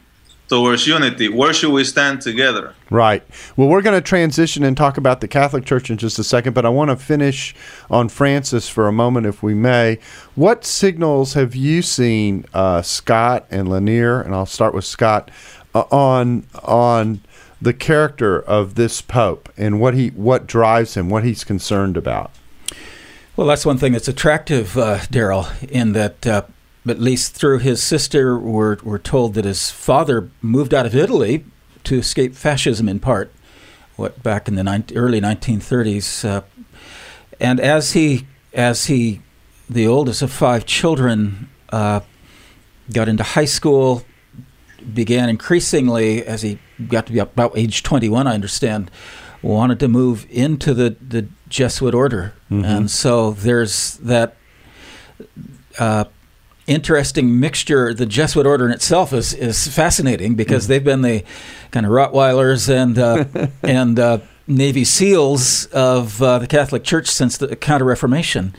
towards 0.51 0.87
unity? 0.87 1.29
Where 1.29 1.55
should 1.55 1.73
we 1.73 1.85
stand 1.85 2.21
together? 2.21 2.75
Right. 2.91 3.23
Well, 3.57 3.69
we're 3.69 3.83
going 3.83 3.97
to 3.97 4.07
transition 4.07 4.65
and 4.65 4.77
talk 4.77 4.99
about 4.99 5.21
the 5.21 5.29
Catholic 5.29 5.65
Church 5.65 5.91
in 5.91 5.97
just 5.97 6.19
a 6.19 6.25
second, 6.25 6.53
but 6.53 6.67
I 6.67 6.69
want 6.69 6.91
to 6.91 6.97
finish 6.97 7.55
on 7.89 8.09
Francis 8.09 8.69
for 8.69 8.89
a 8.89 8.93
moment, 8.93 9.27
if 9.27 9.43
we 9.43 9.55
may. 9.55 9.99
What 10.35 10.67
signals 10.67 11.35
have 11.35 11.55
you 11.55 11.81
seen, 11.81 12.45
uh, 12.53 12.83
Scott 12.83 13.47
and 13.51 13.69
Lanier, 13.69 14.21
and 14.21 14.35
I'll 14.35 14.45
start 14.45 14.75
with 14.75 14.85
Scott, 14.85 15.31
uh, 15.75 15.85
on 15.91 16.47
on 16.63 17.21
the 17.63 17.73
character 17.73 18.41
of 18.41 18.75
this 18.75 19.01
Pope 19.01 19.49
and 19.57 19.81
what 19.81 19.95
he 19.95 20.09
what 20.09 20.47
drives 20.47 20.97
him, 20.97 21.09
what 21.09 21.25
he's 21.25 21.45
concerned 21.45 21.97
about? 21.97 22.33
Well, 23.37 23.47
that's 23.47 23.65
one 23.65 23.79
thing 23.79 23.93
that's 23.93 24.09
attractive, 24.09 24.77
uh, 24.77 25.01
Darrell, 25.11 25.47
in 25.69 25.93
that 25.93 26.27
uh, 26.27 26.43
at 26.89 26.99
least 26.99 27.35
through 27.35 27.59
his 27.59 27.83
sister, 27.83 28.39
we're, 28.39 28.79
we're 28.83 28.99
told 28.99 29.35
that 29.35 29.45
his 29.45 29.71
father 29.71 30.31
moved 30.41 30.73
out 30.73 30.87
of 30.87 30.95
Italy 30.95 31.45
to 31.85 31.99
escape 31.99 32.35
fascism 32.35 32.89
in 32.89 33.01
part, 33.01 33.33
what 33.97 34.23
back 34.23 34.49
in 34.49 34.55
the 34.55 34.63
early 34.95 35.21
1930s. 35.21 36.25
Uh, 36.25 36.43
and 37.39 37.61
as 37.61 37.93
he, 37.93 38.27
as 38.55 38.87
he, 38.87 39.21
the 39.69 39.87
oldest 39.87 40.23
of 40.23 40.33
five 40.33 40.65
children, 40.65 41.51
uh, 41.71 42.01
got 42.93 43.09
into 43.09 43.23
high 43.23 43.45
school, 43.45 44.05
began 44.95 45.29
increasingly, 45.29 46.25
as 46.25 46.43
he 46.43 46.59
got 46.89 47.07
to 47.07 47.13
be 47.13 47.19
about 47.19 47.57
age 47.57 47.83
21, 47.83 48.27
I 48.27 48.35
understand, 48.35 48.91
wanted 49.43 49.79
to 49.81 49.89
move 49.89 50.27
into 50.31 50.73
the, 50.73 50.97
the 51.07 51.29
Jesuit 51.49 51.95
order. 51.95 52.35
Mm-hmm. 52.51 52.65
And 52.65 52.91
so 52.91 53.33
there's 53.33 53.97
that. 53.99 54.37
Uh, 55.79 56.05
interesting 56.71 57.41
mixture. 57.41 57.93
The 57.93 58.07
Jesuit 58.07 58.47
order 58.47 58.65
in 58.65 58.73
itself 58.73 59.13
is 59.13 59.35
is 59.35 59.69
fascinating 59.69 60.37
because 60.37 60.65
mm. 60.65 60.69
they've 60.69 60.85
been 60.85 61.03
the 61.03 61.25
kind 61.73 61.85
of 61.85 61.93
Rottweilers 61.93 62.69
and 62.69 62.99
uh, 62.99 63.25
and 63.63 63.99
uh, 63.99 64.19
Navy 64.47 64.85
SEALs 64.85 65.67
of 65.67 66.23
uh, 66.23 66.39
the 66.39 66.47
Catholic 66.47 66.85
Church 66.85 67.09
since 67.09 67.37
the 67.37 67.55
Counter 67.57 67.85
Reformation. 67.85 68.55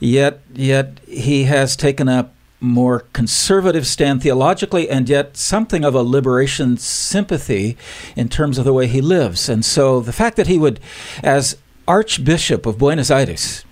Yet, 0.00 0.40
yet 0.52 1.00
he 1.06 1.44
has 1.44 1.76
taken 1.76 2.08
a 2.08 2.30
more 2.60 3.00
conservative 3.12 3.86
stand 3.86 4.22
theologically, 4.22 4.88
and 4.90 5.08
yet 5.08 5.36
something 5.36 5.84
of 5.84 5.94
a 5.94 6.02
liberation 6.02 6.76
sympathy 6.76 7.76
in 8.16 8.28
terms 8.28 8.58
of 8.58 8.64
the 8.64 8.72
way 8.72 8.86
he 8.86 9.00
lives. 9.00 9.48
And 9.48 9.64
so, 9.64 10.00
the 10.00 10.12
fact 10.12 10.36
that 10.36 10.46
he 10.46 10.58
would, 10.58 10.80
as 11.22 11.56
Archbishop 11.86 12.66
of 12.66 12.78
Buenos 12.78 13.10
Aires, 13.10 13.64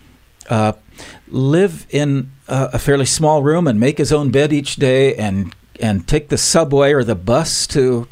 uh, 0.49 0.73
live 1.29 1.87
in 1.91 2.31
a, 2.49 2.71
a 2.75 2.79
fairly 2.79 3.07
small 3.07 3.43
room 3.43 3.67
and 3.67 3.79
make 3.79 3.99
his 3.99 4.13
own 4.13 4.31
bed 4.31 4.53
each 4.53 4.77
day 4.77 5.15
and 5.17 5.55
and 5.81 6.07
take 6.07 6.29
the 6.29 6.39
subway 6.39 6.93
or 6.93 7.03
the 7.03 7.15
bus 7.15 7.67
to 7.67 8.07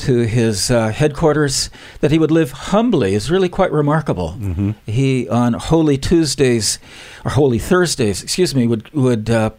to 0.00 0.22
his 0.22 0.70
uh, 0.70 0.88
headquarters, 0.88 1.68
that 2.00 2.10
he 2.10 2.18
would 2.18 2.30
live 2.30 2.52
humbly 2.52 3.14
is 3.14 3.30
really 3.30 3.50
quite 3.50 3.70
remarkable. 3.70 4.34
Mm-hmm. 4.38 4.70
He 4.86 5.28
on 5.28 5.52
Holy 5.52 5.98
Tuesdays 5.98 6.78
or 7.24 7.32
Holy 7.32 7.58
Thursdays, 7.58 8.22
excuse 8.22 8.54
me, 8.54 8.66
would 8.66 8.90
would 8.92 9.28
uh, 9.28 9.50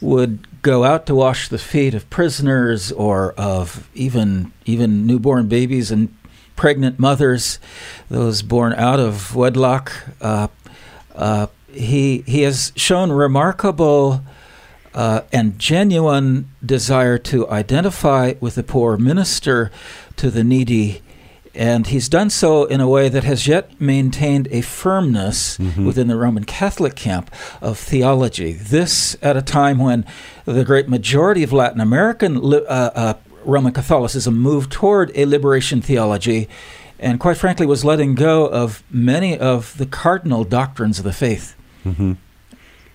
would 0.00 0.46
go 0.62 0.84
out 0.84 1.06
to 1.06 1.14
wash 1.14 1.48
the 1.48 1.58
feet 1.58 1.94
of 1.94 2.08
prisoners 2.10 2.92
or 2.92 3.32
of 3.32 3.88
even 3.94 4.52
even 4.66 5.06
newborn 5.06 5.48
babies 5.48 5.90
and 5.90 6.14
pregnant 6.54 6.98
mothers, 6.98 7.58
those 8.10 8.42
born 8.42 8.74
out 8.74 9.00
of 9.00 9.34
wedlock. 9.34 9.92
Uh, 10.20 10.48
uh 11.14 11.46
he 11.72 12.22
he 12.26 12.42
has 12.42 12.72
shown 12.76 13.10
remarkable 13.12 14.22
uh, 14.94 15.22
and 15.32 15.58
genuine 15.58 16.50
desire 16.64 17.18
to 17.18 17.48
identify 17.48 18.34
with 18.40 18.56
the 18.56 18.62
poor, 18.62 18.96
minister 18.96 19.70
to 20.16 20.30
the 20.30 20.44
needy, 20.44 21.00
and 21.54 21.86
he's 21.88 22.08
done 22.08 22.30
so 22.30 22.64
in 22.64 22.80
a 22.80 22.88
way 22.88 23.08
that 23.08 23.24
has 23.24 23.46
yet 23.46 23.80
maintained 23.80 24.48
a 24.50 24.60
firmness 24.60 25.58
mm-hmm. 25.58 25.86
within 25.86 26.08
the 26.08 26.16
Roman 26.16 26.44
Catholic 26.44 26.94
camp 26.94 27.30
of 27.60 27.78
theology. 27.78 28.52
This 28.52 29.16
at 29.22 29.36
a 29.36 29.42
time 29.42 29.78
when 29.78 30.04
the 30.44 30.64
great 30.64 30.88
majority 30.88 31.42
of 31.42 31.52
Latin 31.52 31.80
American 31.80 32.38
uh, 32.38 32.58
uh, 32.58 33.14
Roman 33.44 33.72
Catholicism 33.72 34.38
moved 34.38 34.70
toward 34.70 35.10
a 35.14 35.26
liberation 35.26 35.80
theology 35.80 36.48
and 36.98 37.18
quite 37.18 37.36
frankly 37.36 37.66
was 37.66 37.84
letting 37.84 38.14
go 38.14 38.46
of 38.46 38.82
many 38.88 39.36
of 39.36 39.76
the 39.76 39.86
cardinal 39.86 40.44
doctrines 40.44 40.98
of 40.98 41.04
the 41.04 41.12
faith. 41.12 41.56
Mm-hmm. 41.84 42.12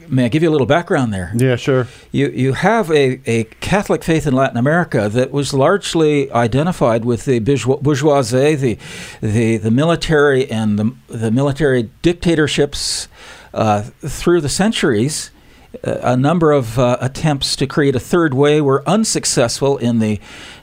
May 0.09 0.25
I 0.25 0.27
give 0.29 0.41
you 0.41 0.49
a 0.49 0.51
little 0.51 0.67
background 0.67 1.13
there? 1.13 1.33
Yeah, 1.35 1.55
sure. 1.57 1.87
You 2.11 2.29
you 2.29 2.53
have 2.53 2.89
a, 2.91 3.19
a 3.25 3.43
Catholic 3.59 4.03
faith 4.03 4.25
in 4.25 4.33
Latin 4.33 4.57
America 4.57 5.09
that 5.09 5.31
was 5.31 5.53
largely 5.53 6.31
identified 6.31 7.03
with 7.03 7.25
the 7.25 7.39
bourgeoisie, 7.39 8.55
the 8.55 8.77
the, 9.21 9.57
the 9.57 9.71
military 9.71 10.49
and 10.49 10.79
the 10.79 10.95
the 11.07 11.31
military 11.31 11.89
dictatorships 12.01 13.07
uh, 13.53 13.81
through 13.81 14.41
the 14.41 14.49
centuries. 14.49 15.31
A 15.83 16.15
number 16.15 16.51
of 16.51 16.79
uh, 16.79 16.97
attempts 17.01 17.55
to 17.57 17.67
create 17.67 17.95
a 17.95 17.99
third 17.99 18.33
way 18.33 18.61
were 18.61 18.87
unsuccessful 18.87 19.77
in 19.77 19.99
the 19.99 20.19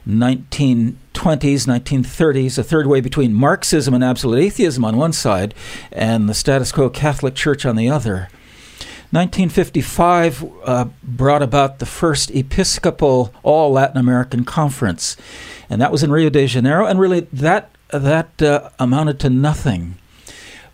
1920s, 0.07 0.95
1930s. 1.13 2.57
A 2.57 2.63
third 2.63 2.87
way 2.87 3.01
between 3.01 3.33
Marxism 3.33 3.93
and 3.93 4.03
absolute 4.03 4.39
atheism 4.39 4.83
on 4.83 4.97
one 4.97 5.13
side, 5.13 5.53
and 5.91 6.27
the 6.27 6.33
status 6.33 6.71
quo 6.71 6.89
Catholic 6.89 7.35
Church 7.35 7.65
on 7.65 7.75
the 7.75 7.89
other. 7.89 8.29
1955 9.11 10.43
uh, 10.65 10.85
brought 11.03 11.43
about 11.43 11.79
the 11.79 11.85
first 11.85 12.31
Episcopal 12.31 13.33
All 13.43 13.71
Latin 13.71 13.97
American 13.97 14.43
Conference, 14.43 15.15
and 15.69 15.79
that 15.79 15.91
was 15.91 16.03
in 16.03 16.11
Rio 16.11 16.29
de 16.29 16.47
Janeiro. 16.47 16.85
And 16.85 16.99
really, 16.99 17.21
that 17.31 17.69
that 17.89 18.41
uh, 18.41 18.71
amounted 18.79 19.19
to 19.21 19.29
nothing. 19.29 19.95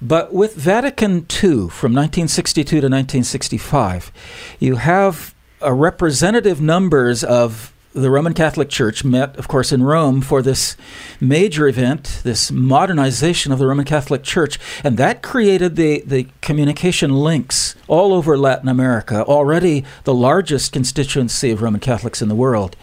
But 0.01 0.33
with 0.33 0.55
Vatican 0.55 1.27
II 1.31 1.69
from 1.69 1.93
1962 1.93 2.63
to 2.63 2.75
1965, 2.77 4.11
you 4.59 4.77
have 4.77 5.35
a 5.61 5.73
representative 5.73 6.59
numbers 6.59 7.23
of 7.23 7.70
the 7.93 8.09
Roman 8.09 8.33
Catholic 8.33 8.69
Church 8.69 9.03
met, 9.03 9.35
of 9.37 9.47
course, 9.47 9.71
in 9.71 9.83
Rome 9.83 10.21
for 10.21 10.41
this 10.41 10.77
major 11.19 11.67
event, 11.67 12.21
this 12.23 12.49
modernization 12.49 13.51
of 13.51 13.59
the 13.59 13.67
Roman 13.67 13.85
Catholic 13.85 14.23
Church, 14.23 14.57
and 14.83 14.97
that 14.97 15.21
created 15.21 15.75
the, 15.75 16.01
the 16.05 16.27
communication 16.41 17.11
links 17.11 17.75
all 17.87 18.13
over 18.13 18.37
Latin 18.37 18.69
America, 18.69 19.23
already 19.25 19.83
the 20.05 20.13
largest 20.13 20.71
constituency 20.71 21.51
of 21.51 21.61
Roman 21.61 21.81
Catholics 21.81 22.21
in 22.21 22.29
the 22.29 22.35
world. 22.35 22.77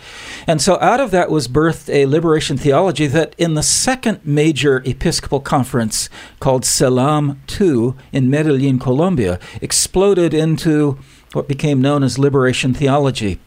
And 0.46 0.60
so 0.60 0.78
out 0.80 1.00
of 1.00 1.10
that 1.12 1.30
was 1.30 1.48
birthed 1.48 1.88
a 1.88 2.06
liberation 2.06 2.58
theology 2.58 3.06
that 3.06 3.34
in 3.38 3.54
the 3.54 3.62
second 3.62 4.20
major 4.24 4.82
Episcopal 4.84 5.40
conference 5.40 6.10
called 6.38 6.64
CELAM 6.64 7.40
II 7.58 7.94
in 8.12 8.28
Medellin, 8.28 8.78
Colombia, 8.78 9.38
exploded 9.62 10.34
into 10.34 10.98
what 11.32 11.48
became 11.48 11.80
known 11.80 12.02
as 12.02 12.18
liberation 12.18 12.74
theology. 12.74 13.38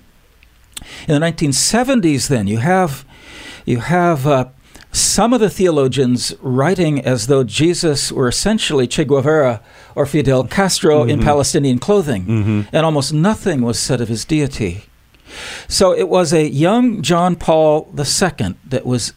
In 1.07 1.19
the 1.19 1.25
1970s, 1.25 2.27
then 2.27 2.47
you 2.47 2.57
have 2.57 3.05
you 3.65 3.79
have 3.79 4.25
uh, 4.25 4.45
some 4.91 5.33
of 5.33 5.39
the 5.39 5.49
theologians 5.49 6.33
writing 6.41 6.99
as 6.99 7.27
though 7.27 7.43
Jesus 7.43 8.11
were 8.11 8.27
essentially 8.27 8.87
Che 8.87 9.05
Guevara 9.05 9.61
or 9.95 10.05
Fidel 10.05 10.45
Castro 10.45 11.01
mm-hmm. 11.01 11.09
in 11.09 11.19
Palestinian 11.21 11.79
clothing, 11.79 12.25
mm-hmm. 12.25 12.61
and 12.75 12.85
almost 12.85 13.13
nothing 13.13 13.61
was 13.61 13.79
said 13.79 14.01
of 14.01 14.09
his 14.09 14.25
deity. 14.25 14.83
So 15.67 15.93
it 15.93 16.09
was 16.09 16.33
a 16.33 16.49
young 16.49 17.01
John 17.01 17.35
Paul 17.35 17.93
II 17.97 18.55
that 18.67 18.85
was 18.85 19.13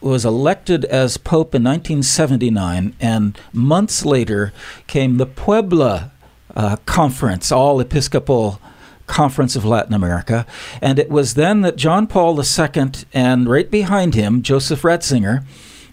was 0.00 0.24
elected 0.24 0.84
as 0.84 1.16
pope 1.16 1.54
in 1.54 1.64
1979, 1.64 2.94
and 3.00 3.38
months 3.52 4.04
later 4.04 4.52
came 4.86 5.16
the 5.16 5.26
Puebla 5.26 6.12
uh, 6.54 6.76
conference, 6.86 7.50
all 7.50 7.80
Episcopal 7.80 8.60
Conference 9.08 9.56
of 9.56 9.64
Latin 9.64 9.94
America. 9.94 10.46
And 10.80 10.98
it 10.98 11.10
was 11.10 11.34
then 11.34 11.62
that 11.62 11.76
John 11.76 12.06
Paul 12.06 12.38
II 12.40 12.90
and 13.12 13.48
right 13.48 13.70
behind 13.70 14.14
him, 14.14 14.42
Joseph 14.42 14.82
Ratzinger, 14.82 15.44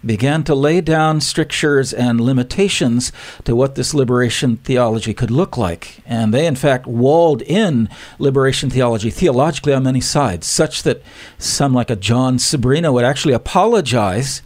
began 0.04 0.44
to 0.44 0.54
lay 0.54 0.80
down 0.80 1.20
strictures 1.20 1.92
and 1.92 2.20
limitations 2.20 3.10
to 3.44 3.56
what 3.56 3.74
this 3.74 3.92
liberation 3.92 4.56
theology 4.58 5.12
could 5.12 5.30
look 5.30 5.56
like. 5.56 5.98
And 6.06 6.32
they, 6.32 6.46
in 6.46 6.56
fact, 6.56 6.86
walled 6.86 7.42
in 7.42 7.88
liberation 8.18 8.70
theology 8.70 9.10
theologically 9.10 9.72
on 9.72 9.82
many 9.82 10.00
sides, 10.00 10.46
such 10.46 10.82
that 10.84 11.02
some, 11.38 11.74
like 11.74 11.90
a 11.90 11.96
Jon 11.96 12.38
Sobrino, 12.38 12.92
would 12.92 13.04
actually 13.04 13.34
apologize 13.34 14.42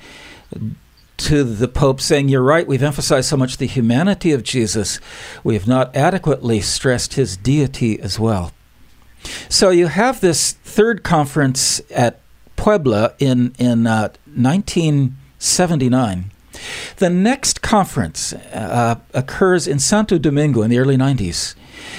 to 1.19 1.45
the 1.45 1.69
Pope 1.69 2.01
saying, 2.01 2.29
You're 2.29 2.43
right, 2.43 2.67
we've 2.67 2.83
emphasized 2.83 3.29
so 3.29 3.37
much 3.37 3.59
the 3.59 3.67
humanity 3.67 4.33
of 4.33 4.43
Jesus, 4.43 4.99
we 5.45 5.55
have 5.55 5.69
not 5.69 5.95
adequately 5.95 6.61
stressed 6.61 7.15
his 7.15 7.37
deity 7.37 8.01
as 8.01 8.19
well. 8.19 8.53
So 9.49 9.71
you 9.71 9.89
have 9.89 10.21
this 10.21 10.53
third 10.53 11.03
conference 11.03 11.81
at 11.91 12.21
Puebla 12.57 13.15
in 13.19 13.55
in 13.59 13.87
uh, 13.87 14.13
1979. 14.35 16.31
The 16.97 17.11
next 17.11 17.63
conference 17.63 18.33
uh, 18.33 18.97
occurs 19.15 19.67
in 19.67 19.79
Santo 19.79 20.19
Domingo 20.19 20.63
in 20.63 20.71
the 20.71 20.79
early 20.79 20.97
90s. 20.97 21.55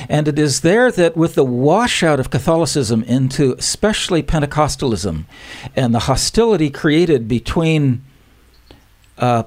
And 0.07 0.27
it 0.27 0.37
is 0.37 0.61
there 0.61 0.91
that, 0.91 1.17
with 1.17 1.35
the 1.35 1.43
washout 1.43 2.19
of 2.19 2.29
Catholicism 2.29 3.03
into 3.03 3.55
especially 3.57 4.21
Pentecostalism 4.21 5.25
and 5.75 5.95
the 5.95 5.99
hostility 5.99 6.69
created 6.69 7.27
between 7.27 8.03
uh, 9.17 9.43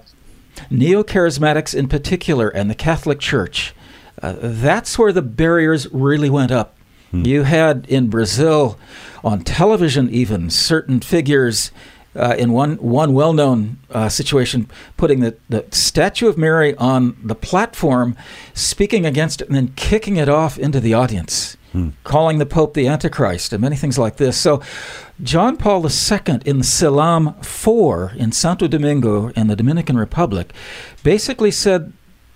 neo 0.70 1.02
charismatics 1.02 1.74
in 1.74 1.88
particular 1.88 2.48
and 2.48 2.68
the 2.68 2.74
Catholic 2.74 3.20
Church, 3.20 3.74
uh, 4.22 4.34
that's 4.40 4.98
where 4.98 5.12
the 5.12 5.22
barriers 5.22 5.92
really 5.92 6.30
went 6.30 6.50
up 6.50 6.73
Hmm. 7.14 7.27
You 7.27 7.44
had 7.44 7.87
in 7.88 8.09
Brazil, 8.09 8.77
on 9.22 9.42
television, 9.42 10.11
even 10.11 10.50
certain 10.50 11.00
figures. 11.00 11.70
Uh, 12.16 12.33
in 12.38 12.53
one 12.53 12.77
one 12.77 13.12
well 13.12 13.33
known 13.33 13.77
uh, 13.90 14.09
situation, 14.09 14.70
putting 14.96 15.18
the, 15.18 15.37
the 15.48 15.64
statue 15.72 16.29
of 16.29 16.38
Mary 16.38 16.72
on 16.77 17.16
the 17.24 17.35
platform, 17.35 18.16
speaking 18.53 19.05
against 19.05 19.40
it, 19.40 19.48
and 19.48 19.57
then 19.57 19.72
kicking 19.74 20.16
it 20.16 20.29
off 20.29 20.57
into 20.57 20.79
the 20.79 20.94
audience, 20.94 21.57
hmm. 21.72 21.88
calling 22.05 22.38
the 22.38 22.46
Pope 22.46 22.74
the 22.74 22.87
Antichrist, 22.87 23.53
and 23.53 23.61
many 23.61 23.74
things 23.74 23.98
like 23.98 24.18
this. 24.18 24.37
So, 24.37 24.62
John 25.24 25.57
Paul 25.57 25.85
II 25.85 26.38
in 26.44 26.62
CELAM 26.62 27.35
IV 27.40 28.16
in 28.16 28.31
Santo 28.31 28.68
Domingo 28.68 29.31
in 29.31 29.48
the 29.48 29.57
Dominican 29.57 29.98
Republic 29.98 30.53
basically 31.03 31.50
said 31.50 31.92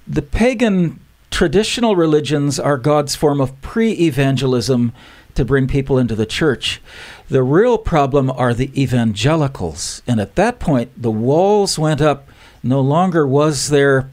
the 0.08 0.22
pagan 0.22 0.98
traditional 1.30 1.96
religions 1.96 2.58
are 2.58 2.78
God's 2.78 3.14
form 3.14 3.40
of 3.40 3.60
pre 3.60 3.92
evangelism 3.92 4.92
to 5.34 5.44
bring 5.44 5.68
people 5.68 5.98
into 5.98 6.16
the 6.16 6.26
church. 6.26 6.80
The 7.28 7.42
real 7.42 7.78
problem 7.78 8.30
are 8.30 8.52
the 8.52 8.70
evangelicals. 8.80 10.02
And 10.06 10.20
at 10.20 10.34
that 10.34 10.58
point, 10.58 10.90
the 11.00 11.12
walls 11.12 11.78
went 11.78 12.00
up. 12.00 12.28
No 12.62 12.80
longer 12.80 13.26
was 13.26 13.68
there 13.68 14.10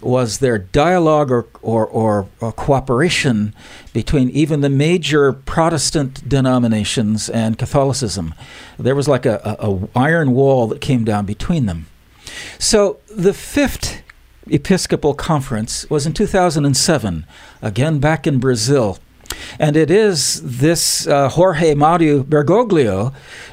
was 0.00 0.38
there 0.38 0.58
dialogue 0.58 1.30
or, 1.30 1.46
or, 1.62 1.86
or, 1.86 2.28
or, 2.40 2.52
cooperation 2.52 3.54
between 3.92 4.28
even 4.30 4.60
the 4.60 4.68
major 4.68 5.32
Protestant 5.32 6.28
denominations 6.28 7.30
and 7.30 7.58
Catholicism. 7.58 8.34
There 8.78 8.94
was 8.94 9.08
like 9.08 9.24
a, 9.24 9.40
a, 9.42 9.70
a 9.70 9.88
iron 9.96 10.32
wall 10.32 10.66
that 10.68 10.80
came 10.80 11.04
down 11.04 11.24
between 11.24 11.66
them. 11.66 11.86
So 12.58 12.98
the 13.08 13.32
fifth 13.32 14.02
Episcopal 14.48 15.14
Conference 15.14 15.88
was 15.90 16.06
in 16.06 16.12
2007, 16.12 17.26
again 17.62 17.98
back 17.98 18.26
in 18.26 18.38
Brazil. 18.38 18.98
And 19.58 19.76
it 19.76 19.90
is 19.90 20.58
this 20.58 21.06
uh, 21.06 21.28
Jorge 21.28 21.74
Mario 21.74 22.22
Bergoglio 22.22 23.12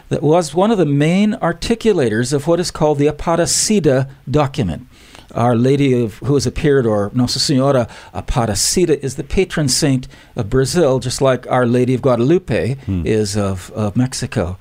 that 0.10 0.22
was 0.22 0.54
one 0.54 0.72
of 0.72 0.78
the 0.78 0.86
main 0.86 1.34
articulators 1.34 2.34
of 2.34 2.48
what 2.48 2.60
is 2.60 2.72
called 2.72 3.00
the 3.00 3.08
Aparecida 3.08 4.10
document. 4.30 4.88
Our 5.34 5.56
Lady 5.56 6.04
of 6.04 6.18
who 6.20 6.34
has 6.36 6.46
appeared, 6.46 6.86
or 6.86 7.12
Nossa 7.14 7.40
Senhora 7.40 7.90
Aparecida, 8.14 8.98
is 9.04 9.16
the 9.16 9.24
patron 9.24 9.68
saint 9.68 10.08
of 10.36 10.50
Brazil, 10.50 11.00
just 11.00 11.22
like 11.22 11.48
Our 11.48 11.66
Lady 11.66 11.94
of 11.94 12.02
Guadalupe 12.02 12.76
hmm. 12.76 13.06
is 13.06 13.36
of, 13.36 13.72
of 13.72 13.96
Mexico. 13.96 14.58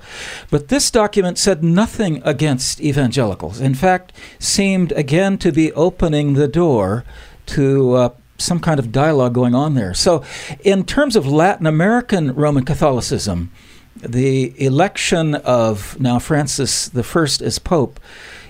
But 0.49 0.69
this 0.69 0.89
document 0.91 1.37
said 1.37 1.63
nothing 1.63 2.21
against 2.25 2.81
evangelicals. 2.81 3.59
In 3.59 3.75
fact, 3.75 4.13
seemed 4.39 4.91
again 4.93 5.37
to 5.39 5.51
be 5.51 5.71
opening 5.73 6.33
the 6.33 6.47
door 6.47 7.03
to 7.47 7.93
uh, 7.93 8.09
some 8.37 8.59
kind 8.59 8.79
of 8.79 8.91
dialogue 8.91 9.33
going 9.33 9.55
on 9.55 9.75
there. 9.75 9.93
So, 9.93 10.23
in 10.63 10.85
terms 10.85 11.15
of 11.15 11.27
Latin 11.27 11.65
American 11.65 12.33
Roman 12.33 12.65
Catholicism, 12.65 13.51
the 13.95 14.53
election 14.61 15.35
of 15.35 15.99
now 15.99 16.19
Francis 16.19 16.89
I 16.95 17.21
as 17.21 17.59
Pope 17.59 17.99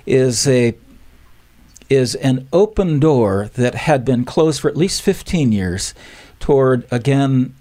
is 0.06 0.48
a 0.48 0.76
is 1.94 2.16
an 2.16 2.48
open 2.52 3.00
door 3.00 3.50
that 3.56 3.76
had 3.76 4.04
been 4.06 4.26
closed 4.26 4.62
for 4.62 4.70
at 4.70 4.78
least 4.78 5.02
15 5.02 5.52
years 5.52 5.94
toward, 6.40 6.86
again, 6.92 7.56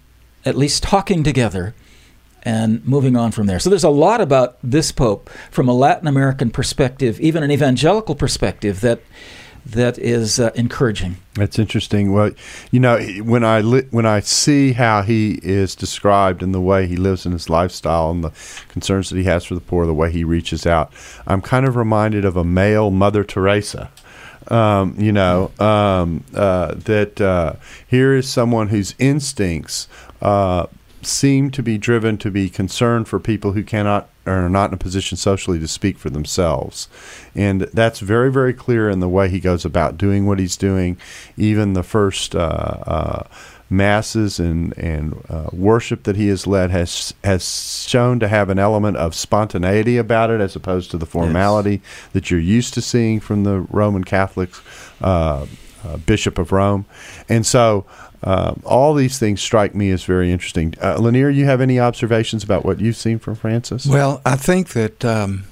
at 0.45 0.57
least 0.57 0.83
talking 0.83 1.23
together 1.23 1.75
and 2.43 2.85
moving 2.87 3.17
on 3.17 3.31
from 3.31 3.47
there. 3.47 3.61
So 3.61 3.71
there's 3.71 3.85
a 3.85 3.91
lot 3.91 4.21
about 4.21 4.59
this 4.63 4.91
pope 4.91 5.31
from 5.51 5.69
a 5.69 5.73
Latin 5.73 6.09
American 6.09 6.51
perspective, 6.51 7.21
even 7.21 7.43
an 7.43 7.51
evangelical 7.51 8.15
perspective, 8.15 8.81
that 8.81 9.01
that 9.65 9.97
is 9.99 10.41
uh, 10.41 10.51
encouraging. 10.55 11.17
That's 11.35 11.59
interesting. 11.59 12.13
Well, 12.13 12.33
you 12.71 12.81
know, 12.81 12.99
when 13.23 13.45
I 13.45 13.61
li- 13.61 13.87
when 13.91 14.07
I 14.07 14.21
see 14.21 14.73
how 14.73 15.03
he 15.03 15.39
is 15.43 15.77
described 15.77 16.43
and 16.43 16.53
the 16.53 16.61
way 16.61 16.87
he 16.87 16.97
lives 16.97 17.25
in 17.25 17.33
his 17.33 17.49
lifestyle 17.49 18.11
and 18.11 18.25
the 18.25 18.33
concerns 18.69 19.11
that 19.11 19.17
he 19.17 19.25
has 19.25 19.45
for 19.45 19.55
the 19.55 19.61
poor, 19.61 19.87
the 19.87 19.95
way 19.95 20.11
he 20.11 20.25
reaches 20.25 20.67
out, 20.67 20.93
I'm 21.27 21.41
kind 21.41 21.65
of 21.65 21.77
reminded 21.77 22.25
of 22.25 22.37
a 22.37 22.45
male 22.45 22.91
Mother 22.91 23.23
Teresa. 23.23 23.91
Um, 24.49 24.97
you 24.99 25.13
know, 25.13 25.51
um, 25.59 26.25
uh, 26.35 26.75
that 26.75 27.21
uh, 27.21 27.55
here 27.87 28.15
is 28.15 28.29
someone 28.29 28.69
whose 28.69 28.95
instincts 28.99 29.89
uh, 30.21 30.67
seem 31.03 31.51
to 31.51 31.63
be 31.63 31.79
driven 31.79 32.17
to 32.19 32.31
be 32.31 32.49
concerned 32.49 33.09
for 33.09 33.19
people 33.19 33.53
who 33.53 33.63
cannot 33.63 34.09
or 34.25 34.35
are 34.35 34.49
not 34.49 34.71
in 34.71 34.75
a 34.75 34.79
position 34.79 35.17
socially 35.17 35.59
to 35.59 35.67
speak 35.67 35.99
for 35.99 36.11
themselves. 36.11 36.89
And 37.35 37.63
that's 37.63 37.99
very, 37.99 38.31
very 38.31 38.55
clear 38.55 38.89
in 38.89 39.01
the 39.01 39.09
way 39.09 39.29
he 39.29 39.41
goes 39.41 39.65
about 39.65 39.99
doing 39.99 40.27
what 40.27 40.39
he's 40.39 40.57
doing. 40.57 40.97
Even 41.37 41.73
the 41.73 41.83
first 41.83 42.37
uh, 42.37 42.39
uh, 42.87 43.23
masses 43.73 44.39
and 44.39 44.77
and 44.77 45.25
uh, 45.29 45.49
worship 45.53 46.05
that 46.05 46.17
he 46.17 46.29
has 46.29 46.47
led 46.47 46.71
has 46.71 47.15
has 47.25 47.85
shown 47.89 48.21
to 48.21 48.29
have 48.29 48.51
an 48.51 48.59
element 48.59 48.97
of 48.97 49.15
spontaneity 49.15 49.97
about 49.97 50.31
it, 50.31 50.41
as 50.41 50.55
opposed 50.55 50.91
to 50.91 50.99
the 50.99 51.07
formality 51.07 51.81
yes. 51.83 52.09
that 52.13 52.31
you're 52.31 52.41
used 52.41 52.75
to 52.75 52.83
seeing 52.83 53.19
from 53.19 53.45
the 53.45 53.61
Roman 53.61 54.05
Catholics. 54.05 54.61
Uh, 55.01 55.47
uh, 55.85 55.97
Bishop 55.97 56.39
of 56.39 56.53
Rome, 56.53 56.87
and 57.29 57.45
so 57.45 57.85
uh, 58.23 58.55
all 58.65 58.95
these 58.95 59.19
things 59.19 59.43
strike 59.43 59.75
me 59.75 59.91
as 59.91 60.05
very 60.05 60.31
interesting. 60.31 60.75
Uh, 60.81 60.97
Lanier, 60.99 61.29
you 61.29 61.45
have 61.47 61.61
any 61.61 61.81
observations 61.81 62.45
about 62.45 62.65
what 62.65 62.79
you've 62.79 62.97
seen 62.97 63.19
from 63.19 63.35
Francis? 63.35 63.85
Well, 63.85 64.23
I 64.25 64.37
think 64.37 64.75
that 64.75 65.05
um, 65.05 65.45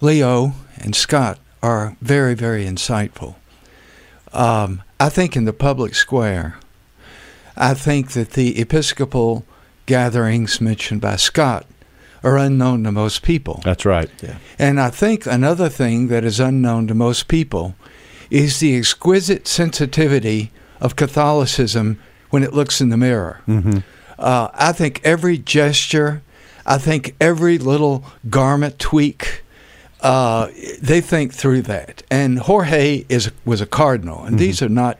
Leo 0.00 0.54
and 0.78 0.96
Scott 0.96 1.38
are 1.62 1.96
very, 2.00 2.34
very 2.34 2.64
insightful. 2.64 3.34
Um, 4.32 4.82
I 4.98 5.10
think 5.10 5.36
in 5.36 5.44
the 5.44 5.52
public 5.52 5.94
square, 5.94 6.58
I 7.60 7.74
think 7.74 8.12
that 8.12 8.30
the 8.30 8.58
Episcopal 8.58 9.44
gatherings 9.84 10.62
mentioned 10.62 11.02
by 11.02 11.16
Scott 11.16 11.66
are 12.24 12.38
unknown 12.38 12.84
to 12.84 12.92
most 12.92 13.22
people. 13.22 13.60
That's 13.62 13.84
right. 13.84 14.10
Yeah. 14.22 14.38
And 14.58 14.80
I 14.80 14.88
think 14.88 15.26
another 15.26 15.68
thing 15.68 16.08
that 16.08 16.24
is 16.24 16.40
unknown 16.40 16.86
to 16.88 16.94
most 16.94 17.28
people 17.28 17.74
is 18.30 18.60
the 18.60 18.76
exquisite 18.76 19.46
sensitivity 19.46 20.52
of 20.80 20.96
Catholicism 20.96 22.00
when 22.30 22.42
it 22.42 22.54
looks 22.54 22.80
in 22.80 22.88
the 22.88 22.96
mirror. 22.96 23.42
Mm-hmm. 23.46 23.78
Uh, 24.18 24.48
I 24.54 24.72
think 24.72 25.00
every 25.04 25.36
gesture, 25.36 26.22
I 26.64 26.78
think 26.78 27.14
every 27.20 27.58
little 27.58 28.04
garment 28.30 28.78
tweak, 28.78 29.42
uh, 30.00 30.48
they 30.80 31.02
think 31.02 31.34
through 31.34 31.62
that. 31.62 32.02
And 32.10 32.38
Jorge 32.38 33.04
is 33.10 33.30
was 33.44 33.60
a 33.60 33.66
cardinal, 33.66 34.24
and 34.24 34.38
these 34.38 34.62
are 34.62 34.68
not 34.68 34.98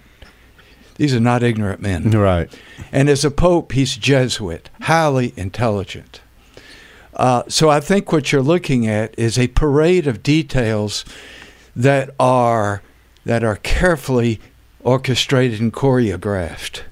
these 1.01 1.15
are 1.15 1.19
not 1.21 1.43
ignorant 1.43 1.81
men. 1.81 2.11
Right. 2.11 2.53
And 2.93 3.09
as 3.09 3.25
a 3.25 3.31
pope, 3.31 3.73
he's 3.73 3.97
Jesuit, 3.97 4.69
highly 4.83 5.33
intelligent. 5.35 6.21
Uh, 7.15 7.45
so 7.49 7.71
I 7.71 7.81
think 7.81 8.13
what 8.13 8.31
you're 8.31 8.43
looking 8.43 8.87
at 8.87 9.19
is 9.19 9.39
a 9.39 9.49
parade 9.49 10.07
of 10.07 10.23
details 10.23 11.07
that 11.75 12.11
are 12.21 12.83
that 13.25 13.43
are 13.43 13.57
carefully 13.57 14.41
orchestrated 14.81 15.59
and 15.59 15.73
choreographed, 15.73 16.83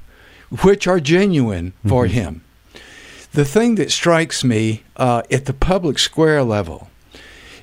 which 0.63 0.87
are 0.87 1.01
genuine 1.01 1.75
for 1.87 2.07
him. 2.07 2.43
The 3.33 3.45
thing 3.45 3.75
that 3.75 3.91
strikes 3.91 4.43
me 4.43 4.85
uh, 4.97 5.21
at 5.31 5.45
the 5.45 5.53
public 5.53 5.99
square 5.99 6.43
level 6.43 6.89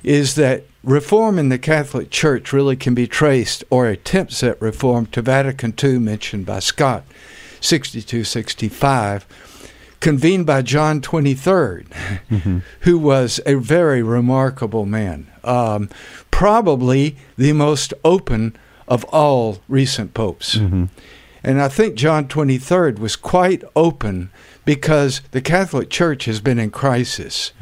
is 0.06 0.36
that 0.36 0.62
reform 0.84 1.36
in 1.36 1.48
the 1.48 1.58
Catholic 1.58 2.10
Church 2.10 2.52
really 2.52 2.76
can 2.76 2.94
be 2.94 3.08
traced, 3.08 3.64
or 3.68 3.88
attempts 3.88 4.42
at 4.42 4.62
reform, 4.62 5.06
to 5.06 5.20
Vatican 5.20 5.74
II, 5.82 5.98
mentioned 5.98 6.46
by 6.46 6.60
Scott, 6.60 7.02
6265, 7.60 9.26
convened 9.98 10.46
by 10.46 10.62
John 10.62 11.00
23rd, 11.00 12.62
who 12.80 12.98
was 12.98 13.40
a 13.44 13.56
very 13.56 14.00
remarkable 14.00 14.86
man, 14.86 15.26
um, 15.42 15.90
probably 16.30 17.16
the 17.36 17.52
most 17.52 17.92
open 18.04 18.56
of 18.86 19.04
all 19.06 19.58
recent 19.68 20.14
popes. 20.14 20.54
And 21.42 21.60
I 21.60 21.68
think 21.68 21.96
John 21.96 22.28
23rd 22.28 23.00
was 23.00 23.16
quite 23.16 23.64
open 23.74 24.30
because 24.66 25.22
the 25.30 25.40
Catholic 25.40 25.88
Church 25.88 26.26
has 26.26 26.40
been 26.40 26.58
in 26.58 26.70
crisis, 26.70 27.52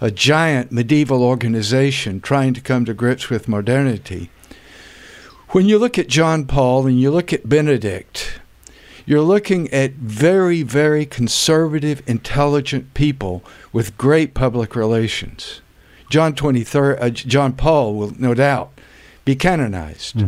a 0.00 0.10
giant 0.10 0.70
medieval 0.70 1.22
organization 1.22 2.20
trying 2.20 2.52
to 2.52 2.60
come 2.60 2.84
to 2.84 2.92
grips 2.92 3.30
with 3.30 3.48
modernity. 3.48 4.28
When 5.50 5.66
you 5.66 5.78
look 5.78 5.98
at 5.98 6.08
John 6.08 6.44
Paul 6.44 6.86
and 6.86 7.00
you 7.00 7.10
look 7.10 7.32
at 7.32 7.48
Benedict, 7.48 8.40
you're 9.06 9.22
looking 9.22 9.72
at 9.72 9.92
very, 9.92 10.62
very 10.62 11.06
conservative, 11.06 12.02
intelligent 12.06 12.92
people 12.92 13.42
with 13.72 13.96
great 13.96 14.34
public 14.34 14.76
relations. 14.76 15.62
John 16.10 16.34
23rd, 16.34 17.00
uh, 17.00 17.10
John 17.10 17.52
Paul 17.52 17.94
will 17.94 18.12
no 18.18 18.34
doubt 18.34 18.72
be 19.24 19.36
canonized. 19.36 20.20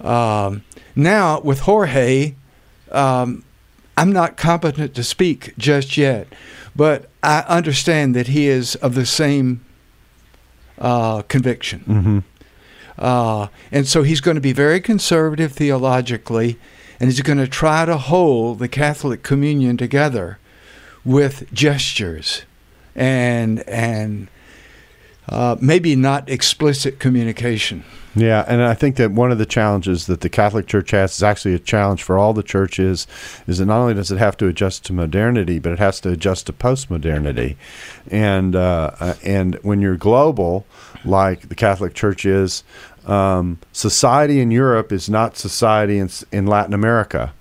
Um, 0.00 0.62
now, 0.94 1.40
with 1.40 1.60
Jorge, 1.60 2.34
um, 2.92 3.44
I'm 3.98 4.12
not 4.12 4.36
competent 4.36 4.94
to 4.94 5.02
speak 5.02 5.54
just 5.58 5.96
yet, 5.96 6.28
but 6.76 7.10
I 7.20 7.40
understand 7.48 8.14
that 8.14 8.28
he 8.28 8.46
is 8.46 8.76
of 8.76 8.94
the 8.94 9.04
same 9.04 9.64
uh, 10.78 11.22
conviction. 11.22 11.80
Mm-hmm. 11.80 12.18
Uh, 12.96 13.48
and 13.72 13.88
so 13.88 14.04
he's 14.04 14.20
going 14.20 14.36
to 14.36 14.40
be 14.40 14.52
very 14.52 14.80
conservative 14.80 15.52
theologically, 15.52 16.58
and 17.00 17.10
he's 17.10 17.20
going 17.22 17.38
to 17.38 17.48
try 17.48 17.84
to 17.84 17.96
hold 17.96 18.60
the 18.60 18.68
Catholic 18.68 19.24
communion 19.24 19.76
together 19.76 20.38
with 21.04 21.52
gestures 21.52 22.42
and 22.94 23.68
and 23.68 24.28
uh, 25.28 25.56
maybe 25.60 25.96
not 25.96 26.28
explicit 26.28 26.98
communication. 26.98 27.84
Yeah, 28.14 28.44
and 28.48 28.62
I 28.62 28.74
think 28.74 28.96
that 28.96 29.12
one 29.12 29.30
of 29.30 29.38
the 29.38 29.46
challenges 29.46 30.06
that 30.06 30.22
the 30.22 30.28
Catholic 30.28 30.66
Church 30.66 30.90
has 30.90 31.14
is 31.14 31.22
actually 31.22 31.54
a 31.54 31.58
challenge 31.58 32.02
for 32.02 32.18
all 32.18 32.32
the 32.32 32.42
churches 32.42 33.06
is 33.46 33.58
that 33.58 33.66
not 33.66 33.78
only 33.78 33.94
does 33.94 34.10
it 34.10 34.18
have 34.18 34.36
to 34.38 34.46
adjust 34.46 34.84
to 34.86 34.92
modernity, 34.92 35.58
but 35.58 35.72
it 35.72 35.78
has 35.78 36.00
to 36.00 36.10
adjust 36.10 36.46
to 36.46 36.52
postmodernity. 36.52 37.56
And 38.10 38.56
uh, 38.56 38.90
uh, 38.98 39.14
and 39.22 39.54
when 39.62 39.80
you're 39.80 39.96
global, 39.96 40.66
like 41.04 41.48
the 41.48 41.54
Catholic 41.54 41.94
Church 41.94 42.24
is, 42.24 42.64
um, 43.06 43.58
society 43.72 44.40
in 44.40 44.50
Europe 44.50 44.90
is 44.90 45.08
not 45.08 45.36
society 45.36 45.98
in, 45.98 46.10
in 46.32 46.46
Latin 46.46 46.74
America. 46.74 47.32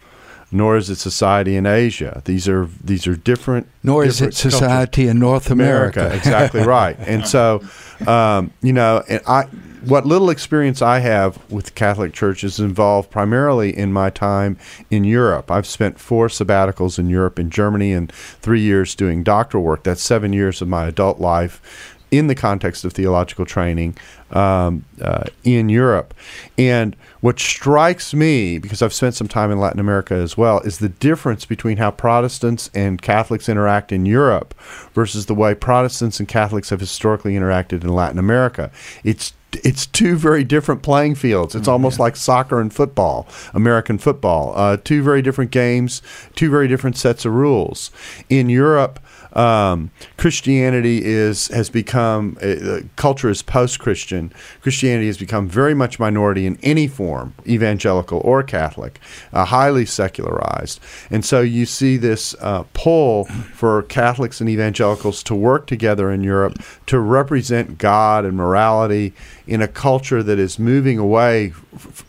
Nor 0.52 0.78
is 0.78 0.90
it 0.90 0.96
society 0.96 1.56
in 1.56 1.66
Asia. 1.66 2.22
These 2.26 2.48
are 2.48 2.70
these 2.82 3.06
are 3.06 3.16
different. 3.16 3.68
Nor 3.84 4.06
is 4.06 4.22
it 4.22 4.32
different 4.32 4.36
cultures. 4.36 4.60
society 4.60 5.08
in 5.08 5.20
North 5.20 5.52
America. 5.52 6.10
exactly 6.14 6.62
right. 6.62 6.98
And 7.00 7.28
so, 7.28 7.62
um, 8.06 8.52
you 8.62 8.72
know, 8.72 9.04
and 9.10 9.22
I, 9.28 9.44
what 9.88 10.06
little 10.06 10.30
experience 10.30 10.82
I 10.82 11.00
have 11.00 11.40
with 11.52 11.66
the 11.66 11.72
Catholic 11.72 12.14
Church 12.14 12.44
is 12.44 12.60
involved 12.60 13.10
primarily 13.10 13.78
in 13.78 13.94
my 13.94 14.10
time 14.10 14.58
in 14.90 15.04
Europe. 15.04 15.52
I've 15.52 15.68
spent 15.68 16.00
four 16.00 16.28
sabbaticals 16.28 16.98
in 16.98 17.10
Europe, 17.10 17.40
in 17.40 17.50
Germany, 17.50 17.94
and 17.94 18.12
three 18.12 18.62
years 18.62 18.96
doing 18.96 19.24
doctoral 19.24 19.64
work. 19.64 19.84
That's 19.84 20.02
seven 20.02 20.34
years 20.34 20.62
of 20.62 20.68
my 20.68 20.88
adult 20.88 21.20
life 21.20 21.96
in 22.12 22.28
the 22.28 22.36
context 22.36 22.86
of 22.86 22.94
theological 22.94 23.46
training 23.46 23.96
um, 24.32 24.86
uh, 25.02 25.24
in 25.44 25.70
Europe. 25.70 26.14
And 26.58 26.96
what 27.22 27.40
strikes 27.40 28.14
me, 28.14 28.58
because 28.60 28.82
I've 28.82 28.94
spent 28.94 29.16
some 29.16 29.28
time 29.28 29.52
in 29.52 29.60
Latin 29.60 29.80
America 29.80 30.14
as 30.14 30.38
well, 30.38 30.60
is 30.62 30.80
the 30.80 30.90
difference 30.90 31.46
between 31.46 31.78
how 31.78 31.92
Protestants 31.92 32.70
and 32.74 33.02
Catholics 33.02 33.50
interact 33.50 33.92
in 33.92 34.06
Europe 34.06 34.54
versus 34.94 35.26
the 35.26 35.36
way 35.36 35.54
Protestants 35.56 36.20
and 36.20 36.28
Catholics 36.28 36.70
have 36.70 36.80
historically 36.80 37.34
interacted 37.34 37.84
in 37.84 37.90
Latin 37.90 38.20
America. 38.20 38.72
It's 39.04 39.34
it's 39.64 39.86
two 39.86 40.18
very 40.18 40.44
different 40.44 40.84
playing 40.84 41.16
fields. 41.16 41.56
It's 41.56 41.70
almost 41.70 42.00
like 42.00 42.16
soccer 42.16 42.60
and 42.60 42.72
football, 42.72 43.28
American 43.54 43.98
football. 43.98 44.54
Uh, 44.56 44.78
two 44.84 45.02
very 45.02 45.22
different 45.22 45.52
games, 45.52 46.02
two 46.36 46.50
very 46.50 46.68
different 46.68 46.98
sets 46.98 47.26
of 47.26 47.34
rules. 47.34 47.90
In 48.30 48.50
Europe, 48.50 49.00
um, 49.34 49.92
Christianity 50.18 51.04
is 51.04 51.48
has 51.50 51.70
become 51.70 52.38
uh, 52.42 52.80
culture 52.96 53.30
is 53.30 53.42
post-Christian. 53.42 54.32
Christianity 54.62 55.08
has 55.08 55.18
become 55.18 55.48
very 55.48 55.74
much 55.74 56.00
minority 56.00 56.46
in 56.46 56.58
any 56.64 56.88
form, 56.88 57.34
evangelical 57.46 58.22
or 58.24 58.44
Catholic, 58.44 59.00
uh, 59.34 59.46
highly 59.46 59.86
secularized, 59.86 60.80
and 61.12 61.24
so 61.24 61.42
you 61.42 61.66
see 61.66 61.98
this 61.98 62.36
uh, 62.42 62.64
pull 62.74 63.26
for 63.54 63.84
Catholics 63.84 64.42
and 64.42 64.50
evangelicals 64.50 65.24
to 65.24 65.36
work 65.36 65.68
together 65.68 66.12
in 66.12 66.24
Europe 66.24 66.62
to 66.88 67.00
represent 67.00 67.78
God 67.78 68.26
and 68.26 68.36
morality 68.38 69.14
in 69.46 69.62
a 69.62 69.68
culture 69.68 70.24
that 70.24 70.40
is 70.40 70.60
moving 70.60 70.98
away 70.98 71.54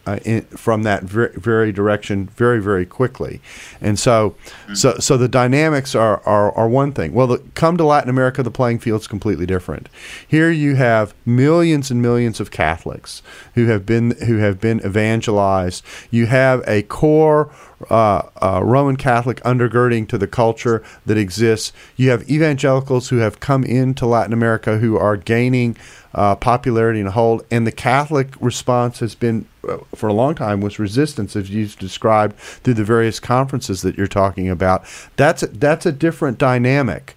uh, 0.07 0.19
in, 0.25 0.43
from 0.43 0.83
that 0.83 1.03
very, 1.05 1.33
very 1.35 1.73
direction 1.73 2.27
very 2.27 2.61
very 2.61 2.87
quickly, 2.87 3.41
and 3.81 3.99
so 3.99 4.35
so 4.75 4.97
so 4.99 5.17
the 5.17 5.29
dynamics 5.29 5.95
are 5.95 6.23
are, 6.25 6.53
are 6.53 6.69
one 6.69 6.93
thing. 6.93 7.08
Well, 7.09 7.27
the, 7.27 7.38
come 7.55 7.77
to 7.77 7.85
Latin 7.85 8.11
America, 8.11 8.42
the 8.42 8.51
playing 8.51 8.79
field's 8.79 9.07
completely 9.07 9.47
different. 9.47 9.88
Here 10.27 10.51
you 10.51 10.77
have 10.77 11.14
millions 11.25 11.90
and 11.90 12.01
millions 12.03 12.40
of 12.40 12.51
Catholics 12.51 13.23
who 13.55 13.66
have 13.66 13.85
been 13.87 14.12
who 14.27 14.38
have 14.38 14.61
been 14.61 14.85
evangelized. 14.85 15.85
You 16.11 16.27
have 16.27 16.62
a 16.66 16.83
core 16.83 17.51
uh, 17.90 18.23
uh, 18.42 18.61
Roman 18.64 18.97
Catholic 18.97 19.40
undergirding 19.42 20.09
to 20.09 20.18
the 20.18 20.27
culture 20.27 20.83
that 21.07 21.16
exists. 21.16 21.73
You 21.97 22.11
have 22.11 22.29
evangelicals 22.29 23.09
who 23.09 23.18
have 23.18 23.40
come 23.40 23.64
into 23.64 24.07
Latin 24.07 24.33
America 24.33 24.79
who 24.79 24.97
are 24.97 25.16
gaining 25.16 25.77
uh, 26.14 26.35
popularity 26.37 27.01
and 27.01 27.11
hold, 27.11 27.44
and 27.51 27.66
the 27.66 27.73
Catholic 27.73 28.29
response 28.40 29.01
has 29.01 29.14
been, 29.14 29.47
uh, 29.68 29.79
for 29.94 30.09
a 30.09 30.12
long 30.12 30.35
time, 30.35 30.61
was 30.61 30.79
resistance, 30.79 31.37
as 31.37 31.51
you 31.51 31.66
described 31.66 32.37
through 32.37 32.75
the 32.75 32.85
various 32.85 33.21
conferences 33.21 33.83
that 33.83 33.97
you're 33.97 34.07
talking 34.07 34.49
about. 34.49 34.85
That's 35.16 35.42
a, 35.42 35.49
that's 35.49 35.87
a 35.87 35.92
different 35.92 36.38
dynamic, 36.38 37.16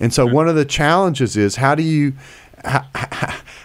and 0.00 0.12
so 0.12 0.26
one 0.26 0.48
of 0.48 0.54
the 0.54 0.64
challenges 0.64 1.36
is 1.36 1.56
how 1.56 1.74
do 1.74 1.82
you 1.82 2.14
how, 2.64 2.86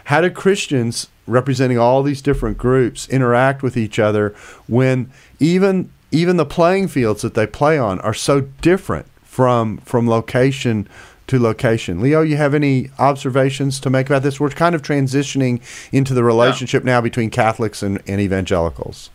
how 0.06 0.22
do 0.22 0.30
Christians 0.30 1.08
representing 1.26 1.78
all 1.78 2.04
these 2.04 2.22
different 2.22 2.58
groups 2.58 3.08
interact 3.10 3.62
with 3.62 3.78
each 3.78 4.00
other 4.00 4.36
when 4.68 5.12
even 5.40 5.92
even 6.12 6.38
the 6.38 6.46
playing 6.46 6.88
fields 6.88 7.22
that 7.22 7.36
they 7.36 7.46
play 7.46 7.78
on 7.78 8.00
are 8.02 8.14
so 8.14 8.42
different 8.42 9.06
from 9.24 9.78
from 9.80 10.08
location 10.10 10.88
to 11.30 11.40
location. 11.40 12.02
Leo, 12.02 12.22
you 12.22 12.38
have 12.38 12.54
any 12.54 12.90
observations 13.00 13.80
to 13.80 13.90
make 13.90 14.08
about 14.08 14.24
this? 14.24 14.40
We're 14.40 14.50
kind 14.50 14.76
of 14.76 14.82
transitioning 14.82 15.62
into 15.92 16.14
the 16.14 16.24
relationship 16.24 16.84
now 16.84 17.02
between 17.02 17.30
Catholics 17.30 17.82
and, 17.82 18.02
and 18.08 18.20
evangelicals. 18.20 19.10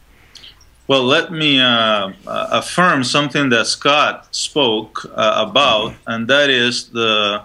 Well, 0.86 1.04
let 1.04 1.32
me 1.32 1.60
uh, 1.60 1.64
uh, 1.66 2.12
affirm 2.26 3.04
something 3.04 3.48
that 3.48 3.66
Scott 3.66 4.28
spoke 4.34 5.04
uh, 5.14 5.46
about, 5.48 5.94
and 6.06 6.28
that 6.28 6.50
is 6.50 6.88
the 6.88 7.42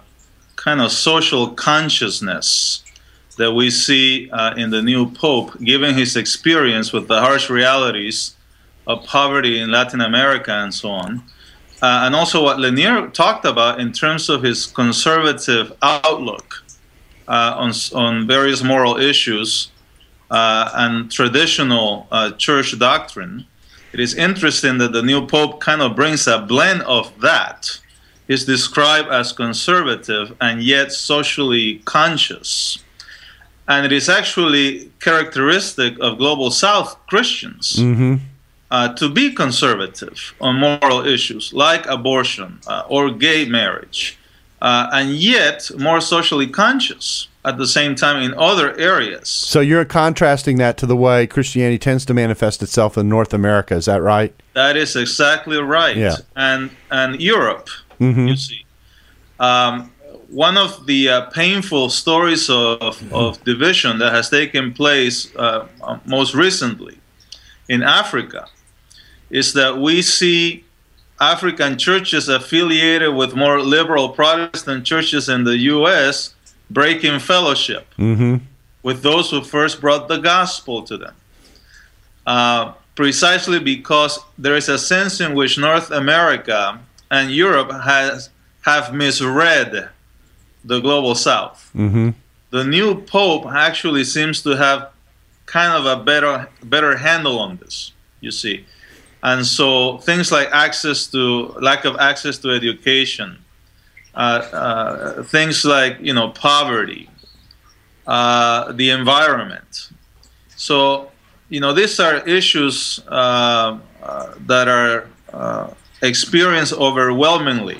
kind 0.55 0.81
of 0.81 0.91
social 0.91 1.51
consciousness 1.51 2.83
that 3.37 3.53
we 3.53 3.71
see 3.71 4.29
uh, 4.31 4.53
in 4.55 4.69
the 4.69 4.81
new 4.81 5.09
Pope, 5.09 5.57
given 5.61 5.95
his 5.95 6.17
experience 6.17 6.91
with 6.91 7.07
the 7.07 7.21
harsh 7.21 7.49
realities 7.49 8.35
of 8.85 9.05
poverty 9.05 9.59
in 9.59 9.71
Latin 9.71 10.01
America 10.01 10.51
and 10.51 10.73
so 10.73 10.89
on. 10.89 11.23
Uh, 11.81 12.03
and 12.05 12.15
also 12.15 12.43
what 12.43 12.59
Lanier 12.59 13.07
talked 13.07 13.45
about 13.45 13.79
in 13.79 13.91
terms 13.91 14.29
of 14.29 14.43
his 14.43 14.65
conservative 14.65 15.71
outlook 15.81 16.63
uh, 17.27 17.53
on, 17.55 17.71
on 17.95 18.27
various 18.27 18.61
moral 18.63 18.97
issues 18.97 19.71
uh, 20.29 20.69
and 20.75 21.11
traditional 21.11 22.07
uh, 22.11 22.31
church 22.31 22.77
doctrine. 22.77 23.45
It 23.93 23.99
is 23.99 24.13
interesting 24.13 24.77
that 24.79 24.91
the 24.91 25.01
new 25.01 25.25
pope 25.25 25.61
kind 25.61 25.81
of 25.81 25.95
brings 25.95 26.27
a 26.27 26.39
blend 26.39 26.81
of 26.81 27.17
that. 27.21 27.79
He's 28.27 28.45
described 28.45 29.09
as 29.09 29.31
conservative 29.31 30.35
and 30.39 30.61
yet 30.61 30.91
socially 30.91 31.81
conscious. 31.85 32.83
And 33.67 33.85
it 33.85 33.91
is 33.91 34.09
actually 34.09 34.91
characteristic 34.99 35.97
of 35.99 36.17
global 36.17 36.51
South 36.51 36.97
Christians 37.07 37.77
Mm-hmm. 37.77 38.15
Uh, 38.71 38.93
to 38.93 39.09
be 39.09 39.33
conservative 39.33 40.33
on 40.39 40.55
moral 40.59 41.05
issues 41.05 41.53
like 41.53 41.85
abortion 41.87 42.59
uh, 42.67 42.83
or 42.87 43.11
gay 43.11 43.45
marriage, 43.45 44.17
uh, 44.61 44.89
and 44.93 45.11
yet 45.11 45.69
more 45.77 46.01
socially 46.01 46.47
conscious 46.47 47.27
at 47.45 47.57
the 47.57 47.65
same 47.65 47.95
time 47.95 48.21
in 48.21 48.33
other 48.37 48.77
areas. 48.77 49.29
So 49.29 49.61
you're 49.61 49.85
contrasting 49.85 50.57
that 50.57 50.77
to 50.77 50.85
the 50.85 50.95
way 50.95 51.25
Christianity 51.25 51.79
tends 51.79 52.05
to 52.05 52.13
manifest 52.13 52.61
itself 52.61 52.97
in 52.97 53.07
North 53.09 53.33
America. 53.33 53.75
Is 53.75 53.85
that 53.85 54.01
right? 54.01 54.33
That 54.53 54.75
is 54.75 54.95
exactly 54.95 55.57
right. 55.57 55.95
Yeah. 55.97 56.17
And 56.35 56.69
and 56.91 57.19
Europe, 57.21 57.69
Mhm. 57.99 58.27
you 58.29 58.35
see, 58.35 58.65
um, 59.39 59.89
one 60.27 60.57
of 60.57 60.85
the 60.85 61.09
uh, 61.09 61.21
painful 61.31 61.89
stories 61.89 62.49
of, 62.49 63.01
of 63.11 63.43
division 63.45 63.97
that 63.99 64.11
has 64.11 64.29
taken 64.29 64.73
place 64.73 65.33
uh, 65.35 65.65
most 66.05 66.35
recently 66.35 66.97
in 67.67 67.81
Africa 67.81 68.45
is 69.29 69.53
that 69.53 69.77
we 69.77 70.01
see 70.01 70.63
African 71.19 71.77
churches 71.77 72.29
affiliated 72.29 73.13
with 73.13 73.35
more 73.35 73.61
liberal 73.61 74.09
Protestant 74.09 74.85
churches 74.85 75.29
in 75.29 75.43
the 75.43 75.57
U.S. 75.57 76.33
breaking 76.69 77.19
fellowship 77.19 77.85
Mm-hmm. 77.97 78.37
with 78.83 79.01
those 79.01 79.29
who 79.31 79.43
first 79.43 79.81
brought 79.81 80.07
the 80.07 80.17
gospel 80.17 80.83
to 80.83 80.97
them. 80.97 81.15
Uh, 82.25 82.73
precisely 82.95 83.59
because 83.59 84.19
there 84.37 84.55
is 84.55 84.69
a 84.69 84.77
sense 84.77 85.19
in 85.21 85.33
which 85.33 85.57
North 85.57 85.89
America 85.91 86.79
and 87.11 87.31
Europe 87.31 87.71
has 87.71 88.29
have 88.61 88.93
misread 88.93 89.89
the 90.65 90.79
global 90.79 91.15
South. 91.15 91.71
Mm-hmm. 91.75 92.09
The 92.51 92.63
new 92.63 93.01
pope 93.01 93.45
actually 93.47 94.03
seems 94.03 94.41
to 94.43 94.51
have 94.57 94.89
kind 95.45 95.73
of 95.73 95.85
a 95.85 96.03
better 96.03 96.49
better 96.63 96.97
handle 96.97 97.39
on 97.39 97.57
this. 97.57 97.93
You 98.21 98.31
see, 98.31 98.65
and 99.23 99.45
so 99.45 99.97
things 99.97 100.31
like 100.31 100.49
access 100.51 101.07
to 101.07 101.47
lack 101.59 101.85
of 101.85 101.97
access 101.97 102.37
to 102.39 102.51
education, 102.51 103.37
uh, 104.15 104.17
uh, 104.17 105.23
things 105.23 105.65
like 105.65 105.97
you 105.99 106.13
know 106.13 106.29
poverty, 106.29 107.09
uh, 108.07 108.71
the 108.71 108.89
environment. 108.91 109.89
So 110.55 111.11
you 111.49 111.59
know 111.59 111.73
these 111.73 111.99
are 111.99 112.25
issues 112.27 113.01
uh, 113.07 113.77
uh, 114.01 114.33
that 114.47 114.67
are 114.67 115.07
uh, 115.33 115.73
experienced 116.01 116.73
overwhelmingly 116.73 117.79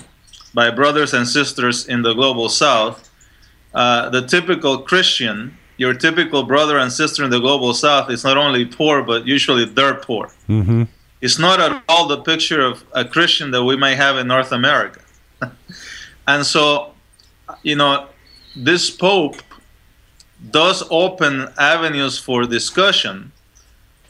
by 0.54 0.70
brothers 0.72 1.14
and 1.14 1.28
sisters 1.28 1.88
in 1.88 2.02
the 2.02 2.14
global 2.14 2.50
South. 2.50 3.10
The 3.72 4.26
typical 4.28 4.80
Christian, 4.80 5.58
your 5.78 5.94
typical 5.94 6.44
brother 6.44 6.80
and 6.80 6.92
sister 6.92 7.24
in 7.24 7.30
the 7.30 7.40
global 7.40 7.74
South, 7.74 8.10
is 8.10 8.26
not 8.26 8.36
only 8.36 8.66
poor 8.66 9.04
but 9.04 9.26
usually 9.26 9.64
they're 9.64 9.96
poor 9.96 10.32
Mm-hmm. 10.50 10.84
It's 11.22 11.38
not 11.38 11.60
at 11.60 11.84
all 11.90 12.08
the 12.08 12.22
picture 12.22 12.62
of 12.62 12.84
a 12.94 13.04
Christian 13.04 13.52
that 13.52 13.64
we 13.64 13.76
may 13.76 13.96
have 13.96 14.18
in 14.18 14.28
North 14.28 14.52
America. 14.52 15.02
and 16.28 16.46
so, 16.46 16.94
you 17.64 17.76
know, 17.76 18.08
this 18.56 18.90
Pope 18.90 19.42
does 20.52 20.84
open 20.90 21.48
avenues 21.58 22.18
for 22.18 22.46
discussion 22.46 23.32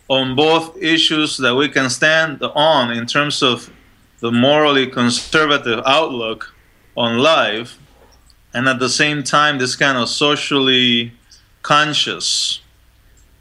on 0.07 0.35
both 0.35 0.77
issues 0.77 1.37
that 1.37 1.55
we 1.55 1.69
can 1.69 1.89
stand 1.89 2.41
on 2.43 2.91
in 2.91 3.05
terms 3.05 3.41
of 3.41 3.71
the 4.19 4.31
morally 4.31 4.87
conservative 4.87 5.81
outlook 5.85 6.53
on 6.97 7.17
life, 7.19 7.79
and 8.53 8.67
at 8.67 8.79
the 8.79 8.89
same 8.89 9.23
time, 9.23 9.57
this 9.57 9.75
kind 9.75 9.97
of 9.97 10.09
socially 10.09 11.13
conscious, 11.61 12.61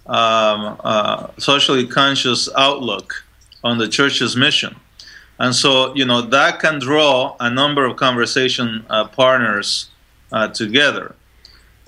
um, 0.06 0.76
uh, 0.84 1.28
socially 1.38 1.86
conscious 1.86 2.48
outlook 2.56 3.24
on 3.64 3.78
the 3.78 3.88
church's 3.88 4.36
mission. 4.36 4.76
And 5.38 5.54
so, 5.54 5.94
you 5.94 6.04
know, 6.04 6.22
that 6.22 6.58
can 6.58 6.78
draw 6.78 7.36
a 7.38 7.48
number 7.48 7.84
of 7.84 7.96
conversation 7.96 8.84
uh, 8.90 9.06
partners 9.06 9.90
uh, 10.32 10.48
together. 10.48 11.14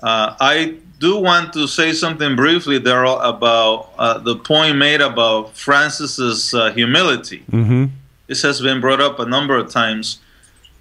Uh, 0.01 0.35
I 0.39 0.77
do 0.99 1.17
want 1.17 1.51
to 1.53 1.67
say 1.67 1.91
something 1.93 2.35
briefly, 2.35 2.79
Darrell, 2.79 3.19
about 3.19 3.91
uh, 3.97 4.17
the 4.19 4.35
point 4.37 4.77
made 4.77 5.01
about 5.01 5.55
Francis's 5.57 6.53
uh, 6.53 6.71
humility. 6.71 7.43
Mm-hmm. 7.51 7.85
This 8.27 8.41
has 8.43 8.61
been 8.61 8.79
brought 8.79 9.01
up 9.01 9.19
a 9.19 9.25
number 9.25 9.57
of 9.57 9.69
times. 9.69 10.19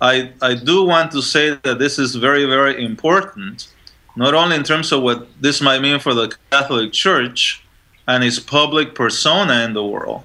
I, 0.00 0.33
I 0.40 0.55
do 0.55 0.85
want 0.85 1.11
to 1.12 1.22
say 1.22 1.59
that 1.62 1.79
this 1.79 1.98
is 1.98 2.14
very, 2.14 2.44
very 2.44 2.83
important, 2.85 3.68
not 4.14 4.35
only 4.35 4.57
in 4.57 4.62
terms 4.62 4.92
of 4.92 5.03
what 5.03 5.29
this 5.42 5.61
might 5.61 5.81
mean 5.81 5.98
for 5.98 6.14
the 6.14 6.35
Catholic 6.50 6.92
Church 6.92 7.64
and 8.07 8.22
its 8.22 8.38
public 8.38 8.94
persona 8.94 9.64
in 9.64 9.72
the 9.72 9.85
world, 9.85 10.22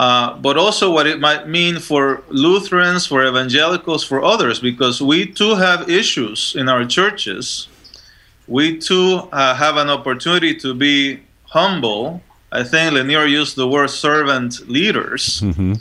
uh, 0.00 0.34
but 0.38 0.56
also 0.56 0.90
what 0.90 1.06
it 1.06 1.20
might 1.20 1.46
mean 1.46 1.78
for 1.78 2.22
Lutherans, 2.30 3.04
for 3.04 3.20
evangelicals, 3.26 4.02
for 4.02 4.24
others, 4.24 4.58
because 4.58 5.02
we 5.02 5.26
too 5.26 5.54
have 5.56 5.90
issues 5.90 6.54
in 6.56 6.70
our 6.70 6.86
churches. 6.86 7.68
We 8.48 8.78
too 8.78 9.28
uh, 9.30 9.54
have 9.54 9.76
an 9.76 9.90
opportunity 9.90 10.54
to 10.64 10.72
be 10.72 11.20
humble. 11.44 12.22
I 12.50 12.62
think 12.64 12.94
Lanier 12.94 13.26
used 13.26 13.56
the 13.56 13.68
word 13.68 13.90
servant 13.90 14.66
leaders. 14.70 15.42
Mm-hmm. 15.42 15.74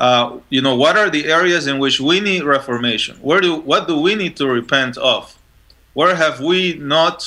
Uh, 0.00 0.40
you 0.48 0.60
know, 0.60 0.74
what 0.74 0.96
are 0.96 1.08
the 1.08 1.26
areas 1.26 1.68
in 1.68 1.78
which 1.78 2.00
we 2.00 2.18
need 2.18 2.42
reformation? 2.42 3.18
Where 3.22 3.40
do 3.40 3.60
what 3.60 3.86
do 3.86 4.00
we 4.00 4.16
need 4.16 4.34
to 4.38 4.48
repent 4.48 4.98
of? 4.98 5.38
Where 5.94 6.16
have 6.16 6.40
we 6.40 6.74
not? 6.74 7.22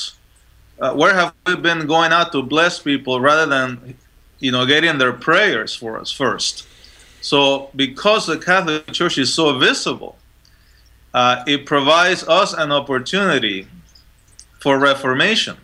Uh, 0.77 0.91
where 0.91 1.13
have 1.13 1.33
we 1.47 1.55
been 1.55 1.87
going 1.87 2.11
out 2.11 2.33
to 2.33 2.41
bless 2.41 2.79
people 2.79 3.21
rather 3.21 3.45
than, 3.45 3.95
you 4.43 4.51
know, 4.51 4.65
getting 4.65 4.97
their 4.97 5.13
prayers 5.13 5.73
for 5.73 5.97
us 5.97 6.11
first? 6.11 6.67
So, 7.21 7.69
because 7.75 8.27
the 8.27 8.37
Catholic 8.37 8.91
Church 8.91 9.17
is 9.17 9.33
so 9.33 9.57
visible, 9.57 10.17
uh, 11.13 11.43
it 11.47 11.65
provides 11.65 12.27
us 12.27 12.53
an 12.53 12.71
opportunity 12.71 13.67
for 14.59 14.77
reformation. 14.77 15.55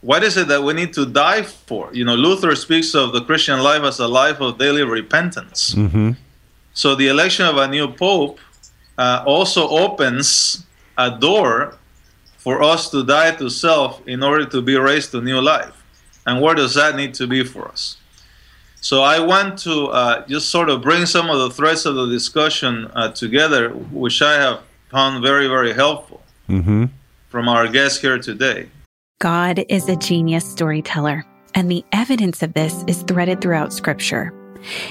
What 0.00 0.22
is 0.22 0.36
it 0.36 0.48
that 0.48 0.62
we 0.62 0.72
need 0.72 0.92
to 0.94 1.04
die 1.06 1.42
for? 1.42 1.92
You 1.92 2.04
know, 2.04 2.14
Luther 2.14 2.54
speaks 2.54 2.94
of 2.94 3.12
the 3.12 3.22
Christian 3.22 3.60
life 3.60 3.82
as 3.82 3.98
a 3.98 4.06
life 4.06 4.40
of 4.40 4.58
daily 4.58 4.84
repentance. 4.84 5.74
Mm-hmm. 5.74 6.12
So 6.74 6.94
the 6.94 7.08
election 7.08 7.46
of 7.46 7.56
a 7.56 7.66
new 7.66 7.88
pope 7.88 8.38
uh, 8.98 9.24
also 9.26 9.68
opens 9.68 10.64
a 10.96 11.10
door 11.10 11.76
for 12.38 12.62
us 12.62 12.90
to 12.90 13.04
die 13.04 13.32
to 13.36 13.48
self 13.48 14.06
in 14.06 14.22
order 14.22 14.44
to 14.46 14.60
be 14.62 14.76
raised 14.76 15.10
to 15.12 15.20
new 15.20 15.40
life. 15.40 15.76
And 16.26 16.40
where 16.40 16.54
does 16.54 16.74
that 16.74 16.96
need 16.96 17.14
to 17.14 17.26
be 17.26 17.44
for 17.44 17.68
us? 17.68 17.96
So 18.82 19.02
I 19.02 19.20
want 19.20 19.58
to 19.60 19.86
uh, 19.86 20.26
just 20.26 20.50
sort 20.50 20.68
of 20.68 20.82
bring 20.82 21.06
some 21.06 21.30
of 21.30 21.38
the 21.38 21.50
threads 21.50 21.86
of 21.86 21.94
the 21.94 22.06
discussion 22.06 22.90
uh, 22.94 23.12
together, 23.12 23.70
which 23.70 24.20
I 24.20 24.34
have 24.34 24.60
found 24.90 25.22
very, 25.22 25.46
very 25.46 25.72
helpful 25.72 26.20
Mm-hmm. 26.48 26.86
from 27.28 27.48
our 27.48 27.66
guest 27.68 28.02
here 28.02 28.18
today. 28.18 28.68
God 29.20 29.64
is 29.68 29.88
a 29.88 29.96
genius 29.96 30.44
storyteller, 30.44 31.24
and 31.54 31.70
the 31.70 31.84
evidence 31.92 32.42
of 32.42 32.52
this 32.52 32.84
is 32.88 33.02
threaded 33.04 33.40
throughout 33.40 33.72
Scripture. 33.72 34.34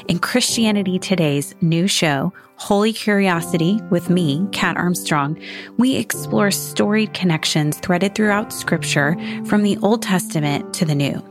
In 0.07 0.17
Christianity 0.17 0.97
Today's 0.97 1.53
new 1.61 1.87
show, 1.87 2.33
Holy 2.55 2.93
Curiosity, 2.93 3.79
with 3.89 4.09
me, 4.09 4.47
Kat 4.53 4.77
Armstrong, 4.77 5.39
we 5.77 5.97
explore 5.97 6.49
storied 6.49 7.13
connections 7.13 7.77
threaded 7.79 8.15
throughout 8.15 8.53
Scripture 8.53 9.15
from 9.45 9.61
the 9.61 9.77
Old 9.83 10.01
Testament 10.01 10.73
to 10.75 10.85
the 10.85 10.95
New. 10.95 11.30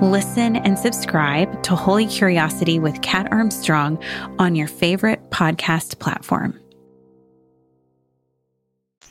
Listen 0.00 0.56
and 0.56 0.78
subscribe 0.78 1.62
to 1.62 1.76
Holy 1.76 2.06
Curiosity 2.06 2.78
with 2.78 3.02
Kat 3.02 3.30
Armstrong 3.30 4.02
on 4.38 4.54
your 4.54 4.66
favorite 4.66 5.30
podcast 5.30 5.98
platform. 5.98 6.58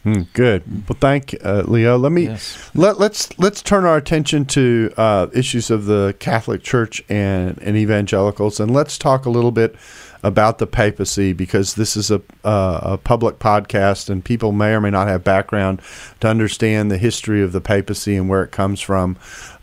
Mm, 0.03 0.31
good. 0.33 0.63
Well, 0.89 0.97
thank 0.99 1.35
uh, 1.43 1.63
Leo. 1.67 1.97
Let 1.97 2.11
me 2.11 2.23
Yes. 2.23 2.71
let 2.73 2.99
let's 2.99 3.37
let's 3.37 3.61
turn 3.61 3.85
our 3.85 3.97
attention 3.97 4.45
to 4.45 4.91
uh, 4.97 5.27
issues 5.33 5.69
of 5.69 5.85
the 5.85 6.15
Catholic 6.19 6.63
Church 6.63 7.03
and, 7.09 7.61
and 7.61 7.75
evangelicals, 7.77 8.59
and 8.59 8.71
let's 8.73 8.97
talk 8.97 9.25
a 9.25 9.29
little 9.29 9.51
bit 9.51 9.75
about 10.23 10.57
the 10.57 10.67
papacy 10.67 11.33
because 11.33 11.75
this 11.75 11.95
is 11.97 12.09
a 12.09 12.21
uh, 12.45 12.79
a 12.81 12.97
public 12.97 13.39
podcast, 13.39 14.09
and 14.09 14.23
people 14.23 14.53
may 14.53 14.71
or 14.71 14.79
may 14.81 14.89
not 14.89 15.09
have 15.09 15.23
background 15.23 15.81
to 16.21 16.29
understand 16.29 16.89
the 16.89 16.97
history 16.97 17.43
of 17.43 17.51
the 17.51 17.61
papacy 17.61 18.15
and 18.15 18.29
where 18.29 18.41
it 18.41 18.51
comes 18.51 18.79
from. 18.79 19.17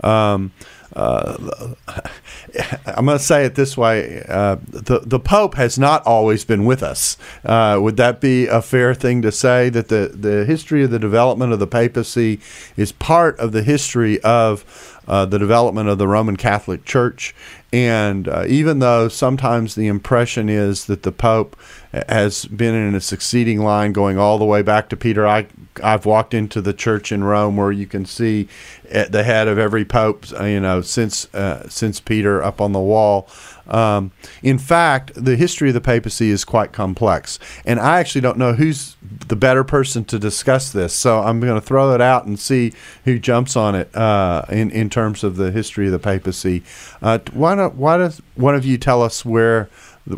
Um, 0.05 0.53
uh, 0.97 1.75
I'm 2.87 3.05
going 3.05 3.19
to 3.19 3.23
say 3.23 3.45
it 3.45 3.55
this 3.55 3.77
way: 3.77 4.25
uh, 4.29 4.57
the 4.69 5.01
the 5.01 5.21
Pope 5.21 5.55
has 5.55 5.79
not 5.79 6.05
always 6.07 6.45
been 6.45 6.65
with 6.65 6.83
us. 6.83 7.19
Uh, 7.45 7.79
would 7.81 7.99
that 7.99 8.21
be 8.21 8.47
a 8.47 8.63
fair 8.63 8.95
thing 8.95 9.21
to 9.23 9.31
say 9.31 9.69
that 9.69 9.89
the 9.89 10.11
the 10.15 10.47
history 10.47 10.83
of 10.83 10.91
the 10.91 10.99
development 10.99 11.53
of 11.53 11.59
the 11.59 11.67
papacy 11.67 12.41
is 12.77 12.93
part 12.93 13.39
of 13.39 13.53
the 13.53 13.63
history 13.63 14.21
of 14.23 14.99
uh, 15.07 15.27
the 15.27 15.39
development 15.39 15.91
of 15.91 15.99
the 15.99 16.09
Roman 16.09 16.37
Catholic 16.37 16.85
Church? 16.87 17.35
And 17.75 18.27
uh, 18.27 18.45
even 18.49 18.79
though 18.79 19.09
sometimes 19.09 19.75
the 19.75 19.89
impression 19.89 20.49
is 20.49 20.87
that 20.87 21.03
the 21.03 21.13
Pope 21.13 21.57
has 21.93 22.45
been 22.47 22.75
in 22.75 22.95
a 22.95 23.01
succeeding 23.01 23.61
line 23.63 23.93
going 23.93 24.19
all 24.19 24.39
the 24.39 24.45
way 24.45 24.63
back 24.63 24.89
to 24.91 24.97
Peter, 24.97 25.27
I 25.27 25.47
I've 25.83 26.07
walked 26.07 26.35
into 26.35 26.61
the 26.61 26.73
church 26.73 27.13
in 27.13 27.25
Rome 27.25 27.57
where 27.57 27.73
you 27.73 27.87
can 27.87 28.07
see 28.07 28.49
at 28.91 29.13
the 29.13 29.25
head 29.25 29.49
of 29.49 29.59
every 29.59 29.85
pope, 29.85 30.25
uh, 30.39 30.45
you 30.45 30.61
know, 30.61 30.81
since 30.81 31.33
uh, 31.35 31.69
since 31.69 32.01
Peter 32.01 32.43
up 32.43 32.61
on 32.61 32.73
the 32.73 32.81
wall. 32.81 33.29
Um, 33.69 34.13
in 34.45 34.59
fact, 34.59 35.13
the 35.17 35.35
history 35.35 35.69
of 35.69 35.75
the 35.75 35.81
papacy 35.81 36.31
is 36.31 36.45
quite 36.45 36.73
complex, 36.73 37.39
and 37.65 37.81
I 37.81 37.99
actually 37.99 38.21
don't 38.21 38.39
know 38.39 38.53
who's 38.53 38.97
the 39.27 39.35
better 39.35 39.65
person 39.65 40.05
to 40.05 40.19
discuss 40.19 40.71
this. 40.71 40.93
So 40.95 41.21
I'm 41.21 41.41
going 41.41 41.61
to 41.61 41.67
throw 41.67 41.93
it 41.93 42.01
out 42.01 42.27
and 42.27 42.39
see 42.39 42.73
who 43.05 43.19
jumps 43.19 43.57
on 43.57 43.75
it 43.75 43.95
uh, 43.97 44.45
in 44.51 44.71
in 44.71 44.89
terms 44.89 45.25
of 45.25 45.37
the 45.37 45.51
history 45.51 45.87
of 45.87 45.93
the 45.93 45.99
papacy. 45.99 46.63
Uh, 47.03 47.19
why 47.33 47.55
don't 47.57 47.75
Why 47.75 47.99
does 47.99 48.23
one 48.37 48.55
of 48.55 48.65
you 48.65 48.79
tell 48.79 49.03
us 49.03 49.25
where 49.25 49.69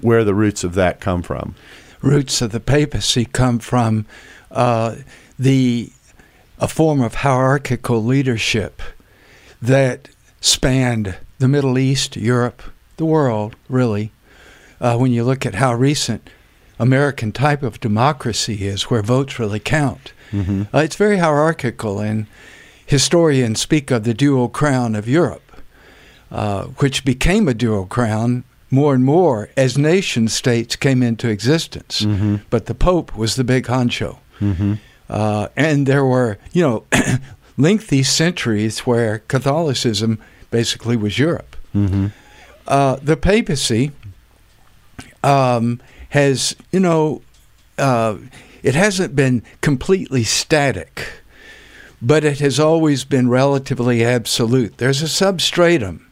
where 0.01 0.25
the 0.25 0.35
roots 0.35 0.65
of 0.65 0.75
that 0.75 1.01
come 1.01 1.23
from? 1.23 1.55
roots 2.03 2.41
of 2.43 2.53
the 2.53 2.61
papacy 2.61 3.25
come 3.25 3.59
from 3.59 4.07
uh, 4.51 4.97
the 5.39 5.91
a 6.61 6.69
form 6.69 7.01
of 7.01 7.17
hierarchical 7.17 8.03
leadership 8.03 8.83
that 9.63 10.09
spanned 10.41 11.17
the 11.39 11.47
Middle 11.47 11.79
East, 11.79 12.17
Europe, 12.17 12.63
the 12.97 13.05
world, 13.05 13.55
really. 13.69 14.11
Uh, 14.81 14.97
when 14.97 15.13
you 15.13 15.23
look 15.23 15.47
at 15.47 15.55
how 15.55 15.73
recent 15.73 16.31
American 16.81 17.31
type 17.31 17.63
of 17.63 17.79
democracy 17.79 18.67
is, 18.67 18.85
where 18.85 19.03
votes 19.03 19.39
really 19.39 19.61
count, 19.61 20.13
uh, 20.75 20.79
it's 20.79 20.97
very 20.97 21.19
hierarchical, 21.19 22.01
and 22.01 22.27
historians 22.87 23.61
speak 23.61 23.93
of 23.93 24.03
the 24.03 24.15
dual 24.15 24.49
crown 24.49 24.97
of 24.97 25.09
Europe, 25.09 25.63
uh, 26.33 26.65
which 26.79 27.05
became 27.05 27.47
a 27.47 27.55
dual 27.55 27.87
crown 27.87 28.43
more 28.71 28.95
and 28.95 29.05
more 29.05 29.49
as 29.57 29.79
nation 29.79 30.29
states 30.29 30.77
came 30.77 31.03
into 31.03 31.29
existence. 31.29 32.05
But 32.51 32.67
the 32.67 32.75
Pope 32.75 33.17
was 33.17 33.37
the 33.37 33.45
big 33.45 33.67
honcho. 33.67 34.19
Uh, 35.09 35.49
and 35.57 35.87
there 35.87 36.05
were, 36.05 36.39
you 36.53 36.63
know, 36.63 36.85
lengthy 37.57 38.03
centuries 38.03 38.81
where 38.81 39.21
Catholicism 39.21 40.19
basically 40.51 40.97
was 40.97 41.19
Europe. 41.19 41.57
Uh, 42.67 42.97
the 43.03 43.17
papacy 43.17 43.93
um, 45.25 45.81
has, 46.11 46.55
you 46.71 46.81
know, 46.81 47.23
uh, 47.79 48.17
it 48.63 48.75
hasn't 48.75 49.17
been 49.17 49.43
completely 49.63 50.25
static, 50.25 51.23
but 52.03 52.25
it 52.25 52.41
has 52.41 52.61
always 52.61 53.05
been 53.05 53.29
relatively 53.31 54.05
absolute. 54.05 54.77
There's 54.79 55.01
a 55.01 55.09
substratum 55.09 56.08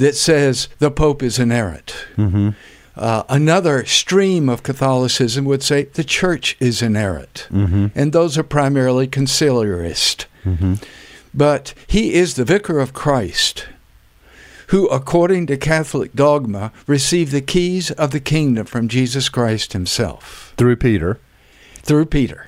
that 0.00 0.16
says 0.16 0.68
the 0.78 0.90
Pope 0.90 1.22
is 1.22 1.38
inerrant. 1.38 1.94
Mm-hmm. 2.16 2.50
Uh, 2.96 3.22
another 3.28 3.84
stream 3.86 4.48
of 4.48 4.62
Catholicism 4.62 5.44
would 5.44 5.62
say 5.62 5.84
the 5.84 6.04
Church 6.04 6.56
is 6.58 6.82
inerrant, 6.82 7.46
mm-hmm. 7.50 7.86
and 7.94 8.12
those 8.12 8.36
are 8.36 8.42
primarily 8.42 9.06
conciliarist. 9.06 10.26
Mm-hmm. 10.44 10.74
But 11.32 11.74
he 11.86 12.14
is 12.14 12.34
the 12.34 12.44
Vicar 12.44 12.80
of 12.80 12.92
Christ, 12.92 13.66
who, 14.68 14.88
according 14.88 15.46
to 15.46 15.56
Catholic 15.56 16.14
dogma, 16.14 16.72
received 16.86 17.32
the 17.32 17.40
keys 17.40 17.90
of 17.92 18.10
the 18.10 18.20
kingdom 18.20 18.66
from 18.66 18.88
Jesus 18.88 19.28
Christ 19.28 19.72
himself 19.72 20.52
Through 20.56 20.76
Peter. 20.76 21.18
through 21.82 22.06
Peter. 22.06 22.46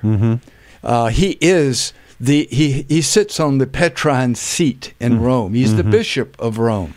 Uh, 0.83 1.07
he 1.07 1.37
is 1.39 1.93
the 2.19 2.47
he 2.51 2.83
he 2.89 3.01
sits 3.01 3.39
on 3.39 3.57
the 3.57 3.67
Petrine 3.67 4.35
seat 4.35 4.93
in 4.99 5.21
Rome. 5.21 5.53
He's 5.53 5.75
the 5.75 5.83
bishop 5.83 6.35
of 6.39 6.57
Rome. 6.57 6.93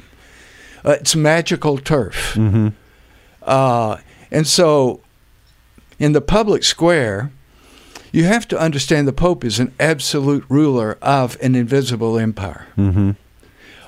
Uh, 0.87 0.93
it's 1.01 1.16
magical 1.16 1.78
turf, 1.78 2.39
uh, 3.43 3.97
and 4.30 4.47
so 4.47 5.01
in 5.99 6.12
the 6.12 6.20
public 6.20 6.62
square, 6.62 7.32
you 8.12 8.24
have 8.24 8.47
to 8.49 8.59
understand 8.59 9.09
the 9.09 9.12
Pope 9.12 9.45
is 9.45 9.59
an 9.59 9.74
absolute 9.80 10.45
ruler 10.49 10.97
of 11.03 11.37
an 11.43 11.55
invisible 11.57 12.18
empire. 12.18 12.68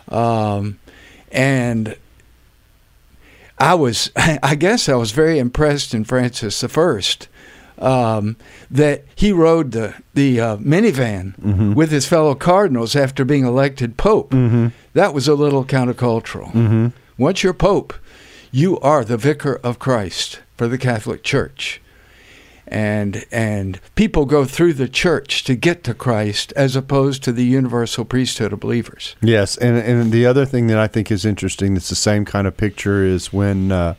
Um, 0.09 0.79
and 1.31 1.97
I 3.59 3.75
was, 3.75 4.11
I 4.17 4.55
guess, 4.57 4.89
I 4.89 4.95
was 4.97 5.13
very 5.13 5.39
impressed 5.39 5.95
in 5.95 6.05
Francis 6.05 6.61
the 6.61 6.69
First 6.69 7.29
um, 7.81 8.37
that 8.71 9.05
he 9.15 9.33
rode 9.33 9.73
the 9.73 9.95
the 10.15 10.41
uh, 10.41 10.57
minivan 10.59 11.75
with 11.75 11.91
his 11.91 12.07
fellow 12.07 12.35
cardinals 12.35 12.95
after 12.97 13.25
being 13.25 13.45
elected 13.45 13.97
pope. 13.97 14.31
That 14.95 15.15
was 15.15 15.29
a 15.29 15.35
little 15.35 15.65
countercultural. 15.65 16.93
Once 17.17 17.43
you're 17.43 17.53
pope, 17.55 17.95
you 18.53 18.79
are 18.81 19.05
the 19.05 19.17
vicar 19.17 19.61
of 19.63 19.79
Christ 19.79 20.41
for 20.57 20.69
the 20.69 20.79
Catholic 20.79 21.23
Church. 21.23 21.81
And 22.71 23.25
and 23.33 23.81
people 23.95 24.27
go 24.27 24.45
through 24.45 24.75
the 24.75 24.89
church 24.89 25.45
to 25.45 25.55
get 25.55 25.85
to 25.85 25.95
Christ 25.95 26.53
as 26.55 26.77
opposed 26.77 27.23
to 27.25 27.33
the 27.33 27.45
universal 27.45 28.05
priesthood 28.05 28.53
of 28.53 28.61
believers. 28.61 29.17
Yes, 29.21 29.57
and 29.57 29.77
and 29.77 30.13
the 30.13 30.27
other 30.27 30.45
thing 30.45 30.67
that 30.69 30.79
I 30.79 30.87
think 30.87 31.11
is 31.11 31.25
interesting, 31.25 31.75
that's 31.75 31.89
the 31.89 31.95
same 31.95 32.25
kind 32.25 32.47
of 32.47 32.57
picture, 32.57 33.03
is 33.05 33.33
when 33.33 33.73
uh, 33.73 33.95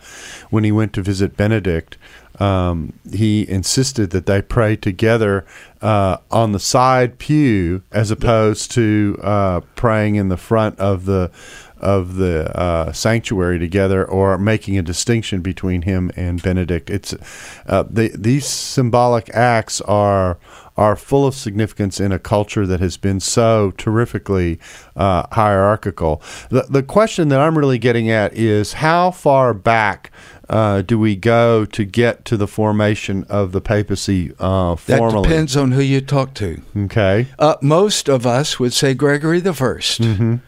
when 0.49 0.63
he 0.63 0.71
went 0.71 0.93
to 0.93 1.01
visit 1.01 1.35
Benedict, 1.35 1.97
um, 2.39 2.93
he 3.11 3.47
insisted 3.49 4.11
that 4.11 4.25
they 4.25 4.41
pray 4.41 4.75
together 4.75 5.45
uh, 5.81 6.17
on 6.31 6.53
the 6.53 6.59
side 6.59 7.19
pew 7.19 7.83
as 7.91 8.11
opposed 8.11 8.71
to 8.71 9.19
uh, 9.21 9.61
praying 9.75 10.15
in 10.15 10.29
the 10.29 10.37
front 10.37 10.79
of 10.79 11.05
the 11.05 11.31
of 11.79 12.15
the 12.15 12.55
uh, 12.57 12.91
sanctuary 12.91 13.59
together, 13.59 14.05
or 14.05 14.37
making 14.37 14.77
a 14.77 14.81
distinction 14.81 15.41
between 15.41 15.83
him 15.83 16.11
and 16.15 16.41
Benedict. 16.41 16.89
It's 16.89 17.13
uh, 17.67 17.83
the, 17.89 18.11
these 18.15 18.45
symbolic 18.45 19.29
acts 19.33 19.81
are 19.81 20.37
are 20.79 20.95
full 20.95 21.27
of 21.27 21.35
significance 21.35 21.99
in 21.99 22.13
a 22.13 22.17
culture 22.17 22.65
that 22.65 22.79
has 22.79 22.95
been 22.95 23.19
so 23.19 23.71
terrifically 23.71 24.57
uh, 24.95 25.27
hierarchical. 25.33 26.21
The 26.49 26.63
the 26.69 26.83
question 26.83 27.27
that 27.29 27.39
I'm 27.41 27.57
really 27.57 27.77
getting 27.77 28.09
at 28.09 28.33
is 28.33 28.73
how 28.73 29.11
far 29.11 29.53
back. 29.53 30.11
Uh, 30.47 30.81
do 30.81 30.97
we 30.97 31.15
go 31.15 31.63
to 31.63 31.85
get 31.85 32.25
to 32.25 32.35
the 32.35 32.47
formation 32.47 33.23
of 33.25 33.51
the 33.51 33.61
papacy 33.61 34.33
uh, 34.39 34.73
That 34.87 35.21
depends 35.21 35.55
on 35.55 35.73
who 35.73 35.81
you 35.81 36.01
talk 36.01 36.33
to. 36.35 36.59
Okay. 36.75 37.27
Uh, 37.37 37.55
most 37.61 38.09
of 38.09 38.25
us 38.25 38.59
would 38.59 38.73
say 38.73 38.95
Gregory 38.95 39.41
the 39.41 39.51
1st 39.51 40.39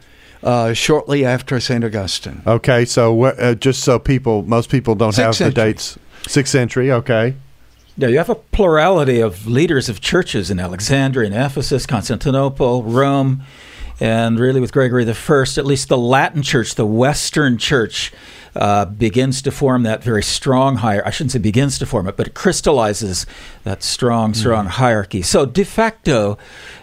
uh, 0.43 0.73
shortly 0.73 1.25
after 1.25 1.59
St. 1.59 1.83
Augustine. 1.83 2.41
Okay, 2.45 2.85
so 2.85 3.23
uh, 3.23 3.55
just 3.55 3.83
so 3.83 3.99
people, 3.99 4.43
most 4.43 4.69
people 4.69 4.95
don't 4.95 5.11
Sixth 5.13 5.25
have 5.25 5.35
century. 5.35 5.53
the 5.53 5.69
dates. 5.73 5.99
Sixth 6.27 6.51
century, 6.51 6.91
okay. 6.91 7.35
Yeah, 7.97 8.07
you 8.07 8.17
have 8.17 8.29
a 8.29 8.35
plurality 8.35 9.19
of 9.19 9.45
leaders 9.47 9.89
of 9.89 9.99
churches 10.01 10.49
in 10.49 10.59
Alexandria, 10.59 11.27
in 11.27 11.33
Ephesus, 11.33 11.85
Constantinople, 11.85 12.83
Rome, 12.83 13.43
and 13.99 14.39
really 14.39 14.61
with 14.61 14.71
Gregory 14.71 15.03
the 15.03 15.13
First, 15.13 15.57
at 15.57 15.65
least 15.65 15.89
the 15.89 15.97
Latin 15.97 16.41
Church, 16.41 16.75
the 16.75 16.85
Western 16.85 17.57
Church, 17.57 18.11
uh, 18.55 18.85
begins 18.85 19.41
to 19.43 19.51
form 19.51 19.83
that 19.83 20.03
very 20.03 20.23
strong 20.23 20.77
hierarchy. 20.77 21.07
I 21.07 21.11
shouldn't 21.11 21.31
say 21.31 21.39
begins 21.39 21.79
to 21.79 21.85
form 21.85 22.07
it, 22.07 22.17
but 22.17 22.27
it 22.27 22.33
crystallizes 22.33 23.25
that 23.63 23.83
strong, 23.83 24.33
strong 24.33 24.65
hierarchy. 24.65 25.21
So 25.21 25.45
de 25.45 25.63
facto, 25.63 26.37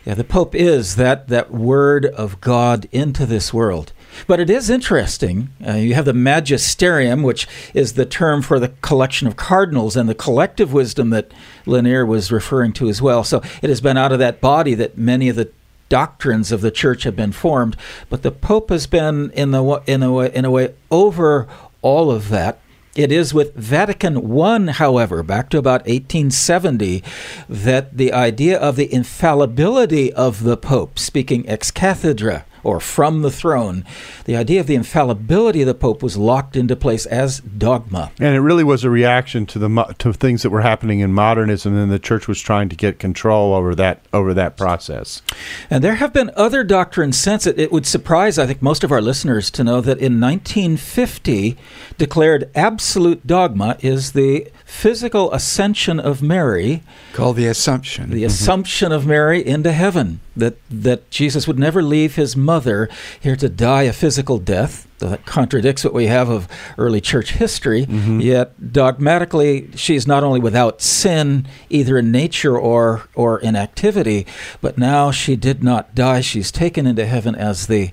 yeah, 0.05 0.15
the 0.15 0.25
Pope 0.25 0.55
is 0.55 0.97
that 0.97 1.29
that 1.29 1.51
word 1.51 2.07
of 2.07 2.41
God 2.41 2.89
into 2.93 3.27
this 3.27 3.53
world. 3.53 3.93
But 4.27 4.41
it 4.41 4.51
is 4.51 4.71
interesting. 4.71 5.51
Uh, 5.67 5.75
you 5.75 5.95
have 5.95 6.07
the 6.07 6.15
magisterium, 6.15 7.23
which 7.23 7.47
is 7.75 7.93
the 7.93 8.07
term 8.07 8.43
for 8.43 8.59
the 8.59 8.71
collection 8.81 9.29
of 9.29 9.37
cardinals 9.37 9.97
and 9.97 10.09
the 10.09 10.15
collective 10.15 10.73
wisdom 10.73 11.11
that 11.11 11.31
Lanier 11.67 12.07
was 12.07 12.33
referring 12.33 12.73
to 12.75 12.89
as 12.89 13.03
well. 13.03 13.23
So 13.23 13.43
it 13.63 13.69
has 13.69 13.81
been 13.81 13.97
out 13.97 14.13
of 14.13 14.19
that 14.19 14.41
body 14.41 14.75
that 14.75 14.97
many 14.97 15.29
of 15.29 15.37
the 15.37 15.51
doctrines 15.89 16.53
of 16.53 16.61
the 16.61 16.71
church 16.71 17.05
have 17.05 17.17
been 17.17 17.33
formed. 17.33 17.77
But 18.09 18.23
the 18.23 18.33
Pope 18.33 18.71
has 18.71 18.87
been, 18.87 19.31
in, 19.31 19.51
the, 19.51 19.83
in, 19.87 20.03
a, 20.03 20.13
way, 20.13 20.31
in 20.35 20.45
a 20.45 20.51
way, 20.51 20.75
over 20.91 21.47
all 21.83 22.11
of 22.11 22.29
that. 22.29 22.61
It 22.95 23.13
is 23.13 23.33
with 23.33 23.55
Vatican 23.55 24.41
I, 24.41 24.73
however, 24.73 25.23
back 25.23 25.51
to 25.51 25.59
about 25.59 25.83
1870, 25.83 27.05
that 27.49 27.97
the 27.97 28.13
idea 28.13 28.59
of 28.59 28.75
the 28.75 28.93
infallibility 28.93 30.13
of 30.13 30.43
the 30.43 30.57
Pope, 30.57 30.99
speaking 30.99 31.49
ex 31.49 31.71
cathedra, 31.71 32.45
or 32.63 32.81
from 32.81 33.23
the 33.23 33.31
throne, 33.31 33.85
the 34.25 34.37
idea 34.37 34.61
of 34.61 34.67
the 34.67 34.75
infallibility 34.75 35.63
of 35.63 35.67
the 35.67 35.75
Pope 35.75 36.03
was 36.03 36.17
locked 36.17 36.57
into 36.57 36.77
place 36.77 37.07
as 37.07 37.41
dogma. 37.41 38.11
And 38.19 38.35
it 38.35 38.41
really 38.41 38.65
was 38.65 38.85
a 38.85 38.91
reaction 38.91 39.47
to 39.47 39.59
the 39.59 39.95
to 39.99 40.13
things 40.13 40.43
that 40.43 40.51
were 40.51 40.61
happening 40.61 41.01
in 41.01 41.13
modernism, 41.13 41.77
and 41.77 41.91
the 41.91 41.99
church 41.99 42.29
was 42.29 42.41
trying 42.41 42.69
to 42.69 42.77
get 42.77 42.99
control 42.99 43.55
over 43.55 43.75
that 43.75 44.01
over 44.13 44.35
that 44.35 44.57
process. 44.57 45.23
And 45.71 45.83
there 45.83 45.97
have 45.97 46.13
been 46.13 46.31
other 46.37 46.65
doctrines 46.65 47.19
since 47.19 47.47
it. 47.47 47.59
It 47.59 47.73
would 47.73 47.87
surprise, 47.87 48.39
I 48.39 48.47
think, 48.47 48.63
most 48.63 48.85
of 48.85 48.93
our 48.93 49.03
listeners 49.03 49.51
to 49.53 49.65
know 49.65 49.81
that 49.81 49.99
in 49.99 50.21
1950, 50.21 51.57
declared 51.97 52.51
absolute 52.55 53.27
dogma 53.27 53.77
is 53.81 54.13
the 54.13 54.49
physical 54.65 55.33
ascension 55.33 55.99
of 55.99 56.23
Mary, 56.23 56.83
called 57.13 57.37
the 57.37 57.47
Assumption, 57.47 58.11
the 58.11 58.19
mm-hmm. 58.19 58.27
Assumption 58.27 58.93
of 58.93 59.07
Mary 59.07 59.45
into 59.45 59.73
heaven. 59.73 60.21
That 60.39 60.57
that 60.71 61.11
Jesus 61.11 61.47
would 61.47 61.59
never 61.59 61.83
leave 61.83 62.15
his 62.15 62.37
mother 62.37 62.89
here 63.21 63.37
to 63.37 63.49
die 63.49 63.83
a 63.83 63.93
physical 63.93 64.39
death. 64.39 64.87
That 64.99 65.27
contradicts 65.27 65.85
what 65.85 65.95
we 65.95 66.07
have 66.07 66.29
of 66.29 66.49
early 66.77 67.01
church 67.01 67.33
history. 67.33 67.87
Mm-hmm. 67.87 68.21
Yet 68.21 68.73
dogmatically, 68.73 69.71
she 69.77 69.95
is 69.95 70.07
not 70.07 70.25
only 70.25 70.41
without 70.41 70.81
sin, 70.81 71.47
either 71.69 71.99
in 71.99 72.11
nature 72.11 72.59
or 72.59 73.09
or 73.15 73.39
in 73.39 73.57
activity, 73.57 74.27
but 74.61 74.79
now 74.79 75.11
she 75.11 75.37
did 75.37 75.63
not 75.63 75.95
die. 75.95 76.21
She's 76.21 76.51
taken 76.51 76.87
into 76.87 77.07
heaven 77.07 77.35
as 77.35 77.67
the 77.67 77.91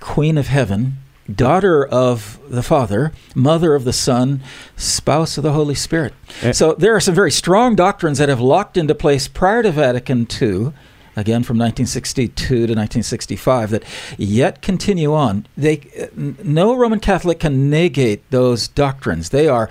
Queen 0.00 0.36
of 0.36 0.48
Heaven 0.48 0.98
daughter 1.32 1.86
of 1.86 2.38
the 2.48 2.62
Father, 2.62 3.12
mother 3.34 3.74
of 3.74 3.84
the 3.84 3.92
Son, 3.92 4.42
spouse 4.76 5.36
of 5.36 5.44
the 5.44 5.52
Holy 5.52 5.74
Spirit. 5.74 6.14
Eh. 6.42 6.52
so 6.52 6.74
there 6.74 6.94
are 6.94 7.00
some 7.00 7.14
very 7.14 7.30
strong 7.30 7.74
doctrines 7.76 8.18
that 8.18 8.28
have 8.28 8.40
locked 8.40 8.76
into 8.76 8.94
place 8.94 9.28
prior 9.28 9.62
to 9.62 9.70
Vatican 9.70 10.26
II, 10.40 10.72
again 11.16 11.42
from 11.42 11.58
1962 11.58 12.46
to 12.46 12.60
1965, 12.60 13.70
that 13.70 13.84
yet 14.16 14.62
continue 14.62 15.14
on. 15.14 15.46
They, 15.56 16.10
no 16.16 16.74
Roman 16.74 17.00
Catholic 17.00 17.40
can 17.40 17.70
negate 17.70 18.28
those 18.30 18.68
doctrines. 18.68 19.30
They 19.30 19.48
are 19.48 19.68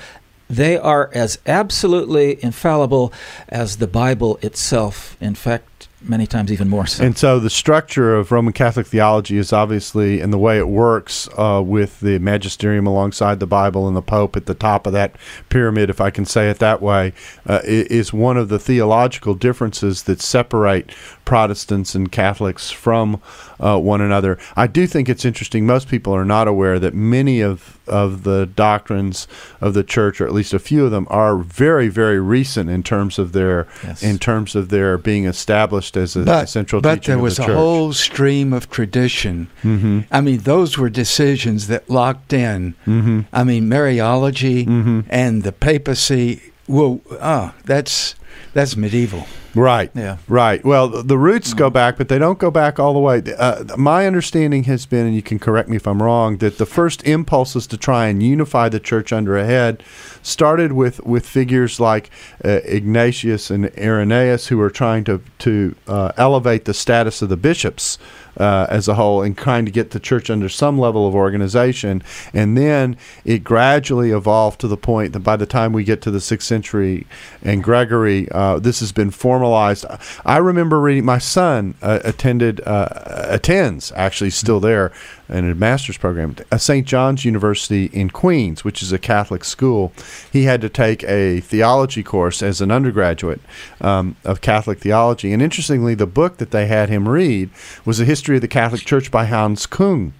they 0.50 0.78
are 0.78 1.10
as 1.14 1.39
absolutely 1.46 2.44
infallible 2.44 3.14
as 3.48 3.78
the 3.78 3.88
Bible 3.88 4.38
itself. 4.42 5.16
In 5.22 5.34
fact, 5.34 5.88
many 6.02 6.28
times 6.28 6.52
even 6.52 6.68
more 6.68 6.86
so. 6.86 7.04
And 7.04 7.18
so 7.18 7.39
the 7.39 7.50
structure 7.50 8.16
of 8.16 8.32
Roman 8.32 8.54
Catholic 8.54 8.88
theology 8.88 9.38
is 9.38 9.54
obviously, 9.54 10.20
and 10.20 10.34
the 10.34 10.38
way 10.38 10.58
it 10.58 10.68
works 10.68 11.30
uh, 11.38 11.62
with 11.64 12.00
the 12.00 12.20
magisterium 12.20 12.88
alongside 12.88 13.39
the 13.39 13.48
Bible 13.48 13.88
and 13.88 13.96
the 13.96 14.02
Pope 14.02 14.36
at 14.36 14.46
the 14.46 14.54
top 14.54 14.88
of 14.88 14.94
that 14.94 15.16
pyramid, 15.50 15.89
if 15.89 16.02
I 16.02 16.10
can 16.10 16.26
say 16.26 16.50
it 16.50 16.60
that 16.60 16.82
way, 16.82 17.14
uh, 17.48 17.62
is 17.64 18.12
one 18.12 18.38
of 18.38 18.50
the 18.50 18.60
theological 18.60 19.34
differences 19.36 20.04
that 20.04 20.22
separate 20.22 20.92
Protestants 21.32 21.96
and 21.96 22.12
Catholics 22.12 22.72
from 22.72 23.22
uh, 23.58 23.80
one 23.80 24.02
another. 24.02 24.38
I 24.58 24.68
do 24.68 24.86
think 24.86 25.08
it's 25.08 25.24
interesting. 25.24 25.66
Most 25.66 25.88
people 25.88 26.14
are 26.14 26.26
not 26.26 26.50
aware 26.50 26.78
that 26.78 26.94
many 26.94 27.40
of 27.40 27.80
of 27.88 28.24
the 28.24 28.46
doctrines 28.48 29.30
of 29.62 29.74
the 29.74 29.82
church, 29.82 30.20
or 30.20 30.28
at 30.28 30.34
least 30.34 30.54
a 30.54 30.60
few 30.60 30.84
of 30.84 30.92
them, 30.92 31.08
are 31.10 31.38
very, 31.38 31.88
very 31.88 32.20
recent 32.20 32.70
in 32.70 32.84
terms 32.84 33.18
of 33.18 33.32
their 33.32 33.66
yes. 33.82 34.04
in 34.04 34.20
terms 34.20 34.58
of 34.58 34.68
their 34.68 34.98
being 34.98 35.24
established 35.24 35.96
as 35.96 36.18
a, 36.18 36.26
but, 36.26 36.48
central. 36.48 36.82
But 36.82 37.04
there 37.04 37.18
was 37.18 37.38
the 37.38 37.50
a 37.50 37.56
whole 37.56 37.94
stream 37.94 38.52
of 38.52 38.70
tradition. 38.70 39.48
Mm-hmm. 39.64 40.02
I 40.12 40.20
mean, 40.20 40.40
those 40.40 40.78
were 40.78 40.90
decisions 40.90 41.68
that 41.68 41.90
locked 41.90 42.34
in. 42.34 42.74
Mm-hmm. 42.86 43.22
I 43.32 43.46
mean, 43.46 43.70
Mariology 43.70 44.66
mm-hmm. 44.66 45.00
and 45.10 45.44
the 45.44 45.54
papacy. 45.54 46.42
Well, 46.68 47.00
ah, 47.22 47.54
oh, 47.56 47.62
that's 47.64 48.16
that's 48.54 48.76
medieval. 48.76 49.26
Right. 49.54 49.92
Yeah. 49.94 50.18
Right. 50.30 50.64
Well, 50.64 50.88
the 50.88 51.18
roots 51.18 51.54
go 51.54 51.70
back, 51.70 51.98
but 51.98 52.08
they 52.08 52.18
don't 52.18 52.40
go 52.40 52.52
back 52.52 52.80
all 52.80 52.94
the 52.94 53.00
way. 53.00 53.22
Uh, 53.38 53.66
my 53.78 54.08
understanding 54.08 54.64
has 54.64 54.86
been, 54.86 55.06
and 55.06 55.16
you 55.16 55.22
can 55.22 55.40
correct 55.40 55.68
me 55.68 55.76
if 55.76 55.88
I'm 55.88 56.02
wrong, 56.02 56.38
that 56.38 56.58
the 56.58 56.66
first 56.66 57.06
impulses 57.06 57.68
to 57.68 57.78
try 57.78 58.08
and 58.08 58.24
unify 58.24 58.70
the 58.70 58.80
church 58.80 59.12
under 59.12 59.38
a 59.38 59.46
head 59.46 59.84
started 60.22 60.72
with, 60.72 61.04
with 61.06 61.26
figures 61.26 61.80
like 61.80 62.10
uh, 62.46 62.62
Ignatius 62.64 63.50
and 63.50 63.70
Irenaeus, 63.78 64.48
who 64.48 64.58
were 64.58 64.70
trying 64.70 65.04
to 65.06 65.22
to 65.40 65.76
uh, 65.88 66.12
elevate 66.18 66.66
the 66.66 66.74
status 66.74 67.22
of 67.22 67.30
the 67.30 67.38
bishops 67.38 67.98
uh, 68.38 68.68
as 68.70 68.88
a 68.88 68.94
whole 68.94 69.22
and 69.22 69.38
trying 69.38 69.66
to 69.66 69.72
get 69.72 69.92
the 69.92 70.00
church 70.00 70.30
under 70.30 70.48
some 70.48 70.80
level 70.80 71.08
of 71.08 71.16
organization. 71.16 72.04
And 72.34 72.58
then 72.58 72.96
it 73.26 73.44
gradually 73.44 74.12
evolved 74.12 74.62
to 74.62 74.68
the 74.68 74.78
point 74.78 75.14
that 75.14 75.20
by 75.22 75.36
the 75.36 75.46
time 75.46 75.74
we 75.74 75.84
get 75.84 76.02
to 76.04 76.12
the 76.12 76.22
sixth 76.22 76.48
century 76.48 77.06
and 77.42 77.64
Gregory, 77.64 78.20
uh, 78.32 78.59
this 78.59 78.80
has 78.80 78.91
been 78.91 79.11
formalized. 79.11 79.86
I 80.26 80.38
remember 80.38 80.80
reading, 80.80 81.05
my 81.05 81.17
son 81.17 81.76
uh, 81.82 81.99
attended, 82.03 82.61
uh, 82.65 82.88
attends, 83.28 83.91
actually 83.95 84.30
still 84.30 84.59
there 84.59 84.91
in 85.30 85.49
a 85.49 85.55
master's 85.55 85.97
program 85.97 86.36
at 86.51 86.61
St. 86.61 86.86
John's 86.86 87.24
University 87.24 87.86
in 87.86 88.09
Queens, 88.09 88.63
which 88.63 88.84
is 88.84 88.91
a 88.91 88.99
Catholic 88.99 89.43
school. 89.43 89.93
He 90.32 90.43
had 90.43 90.61
to 90.61 90.69
take 90.69 91.03
a 91.03 91.39
theology 91.39 92.03
course 92.03 92.43
as 92.43 92.61
an 92.61 92.72
undergraduate 92.72 93.41
um, 93.80 94.15
of 94.26 94.41
Catholic 94.41 94.80
theology. 94.80 95.32
And 95.32 95.41
interestingly, 95.41 95.95
the 95.95 96.07
book 96.07 96.38
that 96.38 96.51
they 96.51 96.67
had 96.67 96.89
him 96.89 97.07
read 97.07 97.49
was 97.86 97.99
a 97.99 98.05
history 98.05 98.36
of 98.36 98.41
the 98.41 98.47
Catholic 98.47 98.82
Church 98.82 99.09
by 99.09 99.26
Hans 99.26 99.65
Kung. 99.65 100.13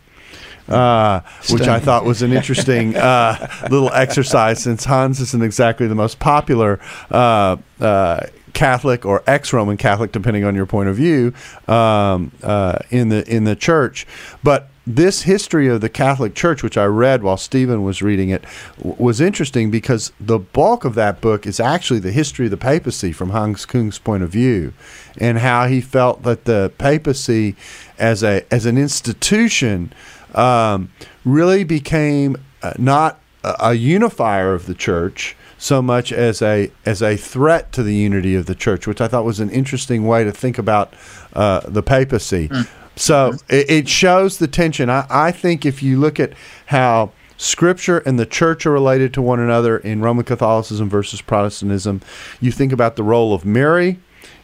Uh, 0.68 1.22
which 1.50 1.64
I 1.64 1.80
thought 1.80 2.06
was 2.06 2.22
an 2.22 2.32
interesting 2.32 2.96
uh, 2.96 3.48
little 3.70 3.92
exercise 3.92 4.62
since 4.62 4.86
Hans 4.86 5.20
isn't 5.20 5.44
exactly 5.44 5.88
the 5.88 5.96
most 5.96 6.20
popular 6.20 6.80
uh, 7.10 7.58
uh 7.80 8.28
Catholic 8.54 9.06
or 9.06 9.24
ex-Roman 9.28 9.78
Catholic, 9.78 10.12
depending 10.12 10.44
on 10.44 10.56
your 10.56 10.66
point 10.66 10.90
of 10.90 10.96
view, 10.96 11.34
um, 11.68 12.32
uh, 12.44 12.78
in 12.90 13.10
the 13.10 13.28
in 13.34 13.44
the 13.44 13.56
church. 13.56 14.06
But 14.44 14.70
this 14.86 15.22
history 15.24 15.68
of 15.68 15.80
the 15.82 15.90
Catholic 15.90 16.34
Church, 16.34 16.64
which 16.64 16.78
I 16.78 16.86
read 16.86 17.22
while 17.22 17.38
Stephen 17.38 17.84
was 17.84 18.02
reading 18.02 18.30
it, 18.30 18.44
was 18.78 19.22
interesting 19.22 19.70
because 19.70 20.12
the 20.20 20.40
bulk 20.40 20.86
of 20.86 20.96
that 20.96 21.22
book 21.22 21.46
is 21.46 21.60
actually 21.60 22.00
the 22.00 22.12
history 22.12 22.46
of 22.46 22.52
the 22.52 22.58
papacy 22.58 23.12
from 23.12 23.30
Hans 23.30 23.66
Kung's 23.66 24.00
point 24.00 24.24
of 24.24 24.30
view, 24.30 24.74
and 25.20 25.38
how 25.38 25.68
he 25.68 25.82
felt 25.82 26.24
that 26.24 26.46
the 26.46 26.72
papacy, 26.78 27.56
as 28.00 28.24
a 28.24 28.44
as 28.52 28.66
an 28.66 28.78
institution, 28.78 29.94
um, 30.36 30.92
really 31.26 31.64
became 31.64 32.38
uh, 32.62 32.74
not 32.78 33.20
a, 33.44 33.56
a 33.60 33.74
unifier 33.74 34.54
of 34.54 34.66
the 34.66 34.76
church 34.76 35.36
so 35.58 35.80
much 35.80 36.12
as 36.12 36.42
a 36.42 36.72
as 36.86 37.04
a 37.04 37.16
threat 37.16 37.72
to 37.72 37.84
the 37.84 37.94
unity 37.94 38.34
of 38.36 38.48
the 38.48 38.56
church, 38.56 38.88
which 38.88 39.00
I 39.00 39.08
thought 39.08 39.24
was 39.26 39.40
an 39.40 39.52
interesting 39.52 40.08
way 40.08 40.24
to 40.24 40.32
think 40.32 40.58
about 40.58 40.94
uh, 41.34 41.62
the 41.62 41.84
papacy. 41.84 42.48
Mm. 42.48 42.68
So 42.96 43.34
it, 43.48 43.70
it, 43.70 43.90
shows 43.90 44.40
the 44.40 44.48
tension. 44.48 44.90
I, 44.90 45.06
I 45.10 45.32
think 45.32 45.66
if 45.66 45.82
you 45.82 46.00
look 46.00 46.20
at 46.20 46.34
how 46.66 47.12
Scripture 47.38 48.00
and 48.00 48.20
the 48.20 48.26
church 48.26 48.66
are 48.66 48.72
related 48.72 49.14
to 49.14 49.22
one 49.22 49.40
another 49.40 49.78
in 49.78 50.02
Roman 50.02 50.26
Catholicism 50.26 50.90
versus 50.90 51.22
Protestantism, 51.22 52.02
you 52.40 52.52
think 52.52 52.72
about 52.72 52.96
the 52.98 53.04
role 53.04 53.34
of 53.34 53.46
Mary 53.46 54.00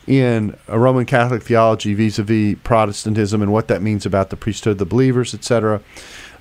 in 0.08 0.58
a 0.68 0.80
Roman 0.80 1.06
Catholic 1.06 1.44
theology 1.44 1.94
vis-a-vis 1.94 2.56
Protestantism 2.64 3.42
and 3.42 3.52
what 3.52 3.68
that 3.68 3.82
means 3.82 4.06
about 4.06 4.30
the 4.30 4.38
priesthood 4.38 4.78
the 4.78 4.86
believers, 4.86 5.34
etc. 5.34 5.82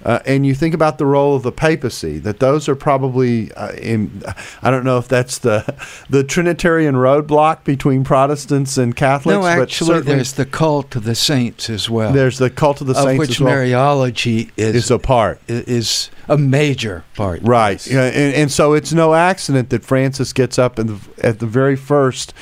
Uh, 0.07 0.20
and 0.24 0.46
you 0.46 0.54
think 0.54 0.72
about 0.72 0.98
the 0.98 1.04
role 1.04 1.34
of 1.34 1.42
the 1.42 1.50
papacy, 1.50 2.18
that 2.18 2.38
those 2.38 2.68
are 2.68 2.76
probably, 2.76 3.52
uh, 3.54 3.72
in, 3.72 4.22
I 4.62 4.70
don't 4.70 4.84
know 4.84 4.98
if 4.98 5.09
that's 5.09 5.38
the 5.38 5.64
the 6.09 6.22
Trinitarian 6.22 6.94
roadblock 6.94 7.64
between 7.64 8.04
Protestants 8.04 8.78
and 8.78 8.94
Catholics. 8.94 9.34
No, 9.34 9.44
actually, 9.44 10.02
there's 10.02 10.34
the 10.34 10.46
cult 10.46 10.94
of 10.94 11.02
the 11.02 11.16
saints 11.16 11.68
as 11.68 11.90
well. 11.90 12.12
There's 12.12 12.38
the 12.38 12.50
cult 12.50 12.80
of 12.80 12.86
the 12.86 12.92
of 12.92 13.02
saints, 13.02 13.18
which 13.18 13.30
as 13.30 13.40
well. 13.40 13.52
Mariology 13.52 14.52
is, 14.57 14.76
is 14.76 14.90
a 14.92 15.00
part. 15.00 15.40
Is 15.48 16.09
a 16.28 16.38
major 16.38 17.02
part. 17.16 17.42
Right, 17.42 17.84
yeah, 17.84 18.04
and, 18.04 18.34
and, 18.34 18.52
so 18.52 18.74
it's 18.74 18.92
no 18.92 19.12
accident 19.12 19.70
that 19.70 19.84
Francis 19.84 20.32
gets 20.32 20.57
up 20.57 20.76
the, 20.76 21.00
at 21.20 21.40
the 21.40 21.46
very 21.46 21.74
first, 21.74 22.32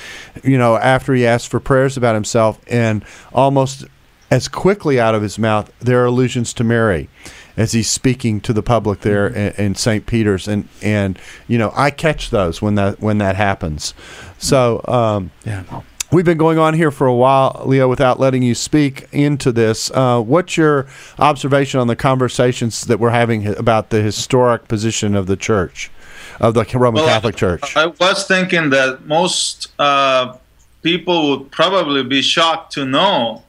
you 0.42 0.58
know, 0.58 0.76
after 0.76 1.14
he 1.14 1.26
asks 1.26 1.48
for 1.48 1.60
prayers 1.60 1.96
about 1.96 2.14
himself, 2.14 2.60
and 2.66 3.02
almost 3.32 3.86
as 4.30 4.48
quickly 4.48 5.00
out 5.00 5.14
of 5.14 5.22
his 5.22 5.38
mouth, 5.38 5.72
there 5.80 6.02
are 6.02 6.06
allusions 6.06 6.52
to 6.52 6.64
Mary 6.64 7.08
as 7.56 7.72
he's 7.72 7.88
speaking 7.88 8.40
to 8.42 8.52
the 8.52 8.62
public 8.62 9.00
there 9.00 9.30
mm-hmm. 9.30 9.60
in, 9.60 9.66
in 9.66 9.74
St. 9.74 10.06
Peter's, 10.06 10.48
and 10.48 10.68
and 10.82 11.18
you 11.48 11.58
know 11.58 11.72
I 11.74 11.90
catch 11.90 12.30
those 12.30 12.60
when 12.60 12.74
that 12.76 13.00
when 13.00 13.18
that 13.18 13.36
happens. 13.36 13.94
So 14.38 14.82
um, 14.86 15.30
yeah. 15.44 15.82
We've 16.12 16.24
been 16.24 16.38
going 16.38 16.58
on 16.58 16.74
here 16.74 16.92
for 16.92 17.08
a 17.08 17.14
while, 17.14 17.64
Leo, 17.66 17.88
without 17.88 18.20
letting 18.20 18.44
you 18.44 18.54
speak 18.54 19.08
into 19.10 19.50
this. 19.50 19.90
Uh, 19.90 20.20
what's 20.20 20.56
your 20.56 20.86
observation 21.18 21.80
on 21.80 21.88
the 21.88 21.96
conversations 21.96 22.82
that 22.82 23.00
we're 23.00 23.10
having 23.10 23.48
about 23.48 23.90
the 23.90 24.00
historic 24.00 24.68
position 24.68 25.16
of 25.16 25.26
the 25.26 25.34
church, 25.34 25.90
of 26.38 26.54
the 26.54 26.64
Roman 26.74 27.02
Well, 27.02 27.08
Catholic 27.08 27.34
Church? 27.34 27.76
I 27.76 27.86
was 27.86 28.28
thinking 28.28 28.70
that 28.70 29.06
most 29.06 29.72
uh, 29.80 30.36
people 30.82 31.30
would 31.30 31.50
probably 31.50 32.04
be 32.04 32.22
shocked 32.22 32.72
to 32.74 32.84
know 32.84 33.42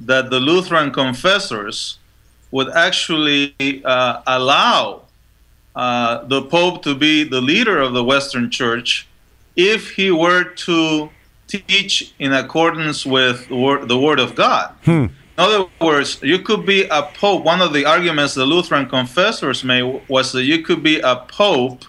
that 0.00 0.30
the 0.30 0.40
Lutheran 0.40 0.90
confessors 0.92 1.98
would 2.50 2.70
actually 2.70 3.54
uh, 3.84 4.22
allow 4.26 5.02
uh, 5.76 6.24
the 6.24 6.42
Pope 6.42 6.82
to 6.82 6.94
be 6.94 7.24
the 7.24 7.40
leader 7.40 7.78
of 7.78 7.92
the 7.92 8.02
Western 8.02 8.50
Church 8.50 9.06
if 9.56 9.92
he 9.92 10.10
were 10.10 10.44
to 10.44 11.10
teach 11.46 12.14
in 12.18 12.32
accordance 12.32 13.04
with 13.06 13.48
the 13.48 13.56
Word, 13.56 13.88
the 13.88 13.98
word 13.98 14.20
of 14.20 14.34
God. 14.34 14.74
In 15.38 15.44
other 15.44 15.66
words, 15.80 16.20
you 16.22 16.40
could 16.40 16.66
be 16.66 16.84
a 16.84 17.02
Pope. 17.02 17.44
One 17.44 17.60
of 17.60 17.72
the 17.72 17.84
arguments 17.84 18.34
the 18.34 18.44
Lutheran 18.44 18.88
confessors 18.88 19.62
made 19.62 20.02
was 20.08 20.32
that 20.32 20.44
you 20.44 20.62
could 20.62 20.82
be 20.82 21.00
a 21.00 21.16
Pope 21.16 21.84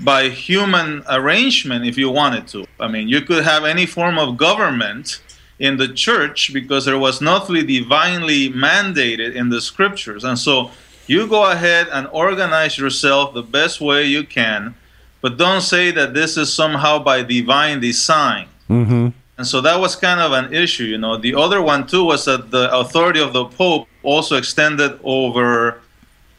by 0.00 0.30
human 0.30 1.02
arrangement 1.08 1.84
if 1.84 1.98
you 1.98 2.10
wanted 2.10 2.48
to. 2.48 2.66
I 2.78 2.88
mean, 2.88 3.06
you 3.08 3.20
could 3.20 3.44
have 3.44 3.64
any 3.64 3.84
form 3.84 4.18
of 4.18 4.38
government 4.38 5.20
in 5.60 5.76
the 5.76 5.88
church 5.88 6.52
because 6.52 6.84
there 6.86 6.98
was 6.98 7.20
nothing 7.20 7.66
divinely 7.66 8.50
mandated 8.50 9.34
in 9.34 9.50
the 9.50 9.60
scriptures. 9.60 10.24
And 10.24 10.38
so 10.38 10.70
you 11.06 11.26
go 11.28 11.50
ahead 11.50 11.86
and 11.92 12.08
organize 12.12 12.78
yourself 12.78 13.34
the 13.34 13.42
best 13.42 13.80
way 13.80 14.06
you 14.06 14.24
can, 14.24 14.74
but 15.20 15.36
don't 15.36 15.60
say 15.60 15.90
that 15.92 16.14
this 16.14 16.36
is 16.36 16.52
somehow 16.52 16.98
by 16.98 17.22
divine 17.22 17.78
design. 17.80 18.48
Mm-hmm. 18.68 19.08
And 19.36 19.46
so 19.46 19.60
that 19.60 19.78
was 19.78 19.96
kind 19.96 20.20
of 20.20 20.32
an 20.32 20.52
issue, 20.52 20.84
you 20.84 20.98
know. 20.98 21.16
The 21.16 21.34
other 21.34 21.62
one 21.62 21.86
too 21.86 22.04
was 22.04 22.24
that 22.24 22.50
the 22.50 22.74
authority 22.74 23.20
of 23.20 23.32
the 23.32 23.44
Pope 23.44 23.86
also 24.02 24.36
extended 24.36 24.98
over 25.04 25.80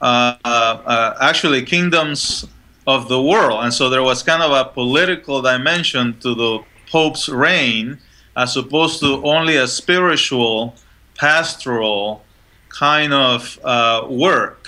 uh, 0.02 0.36
uh, 0.44 0.82
uh, 0.86 1.18
actually 1.22 1.64
kingdoms 1.64 2.48
of 2.88 3.08
the 3.08 3.22
world, 3.22 3.64
and 3.64 3.74
so 3.74 3.90
there 3.90 4.02
was 4.02 4.24
kind 4.24 4.42
of 4.42 4.52
a 4.52 4.66
political 4.70 5.42
dimension 5.42 6.18
to 6.20 6.34
the 6.34 6.60
Pope's 6.92 7.30
reign, 7.30 8.00
as 8.36 8.56
opposed 8.58 9.00
to 9.02 9.24
only 9.24 9.58
a 9.58 9.68
spiritual, 9.68 10.76
pastoral 11.16 12.24
kind 12.70 13.14
of 13.14 13.60
uh, 13.64 14.06
work 14.10 14.68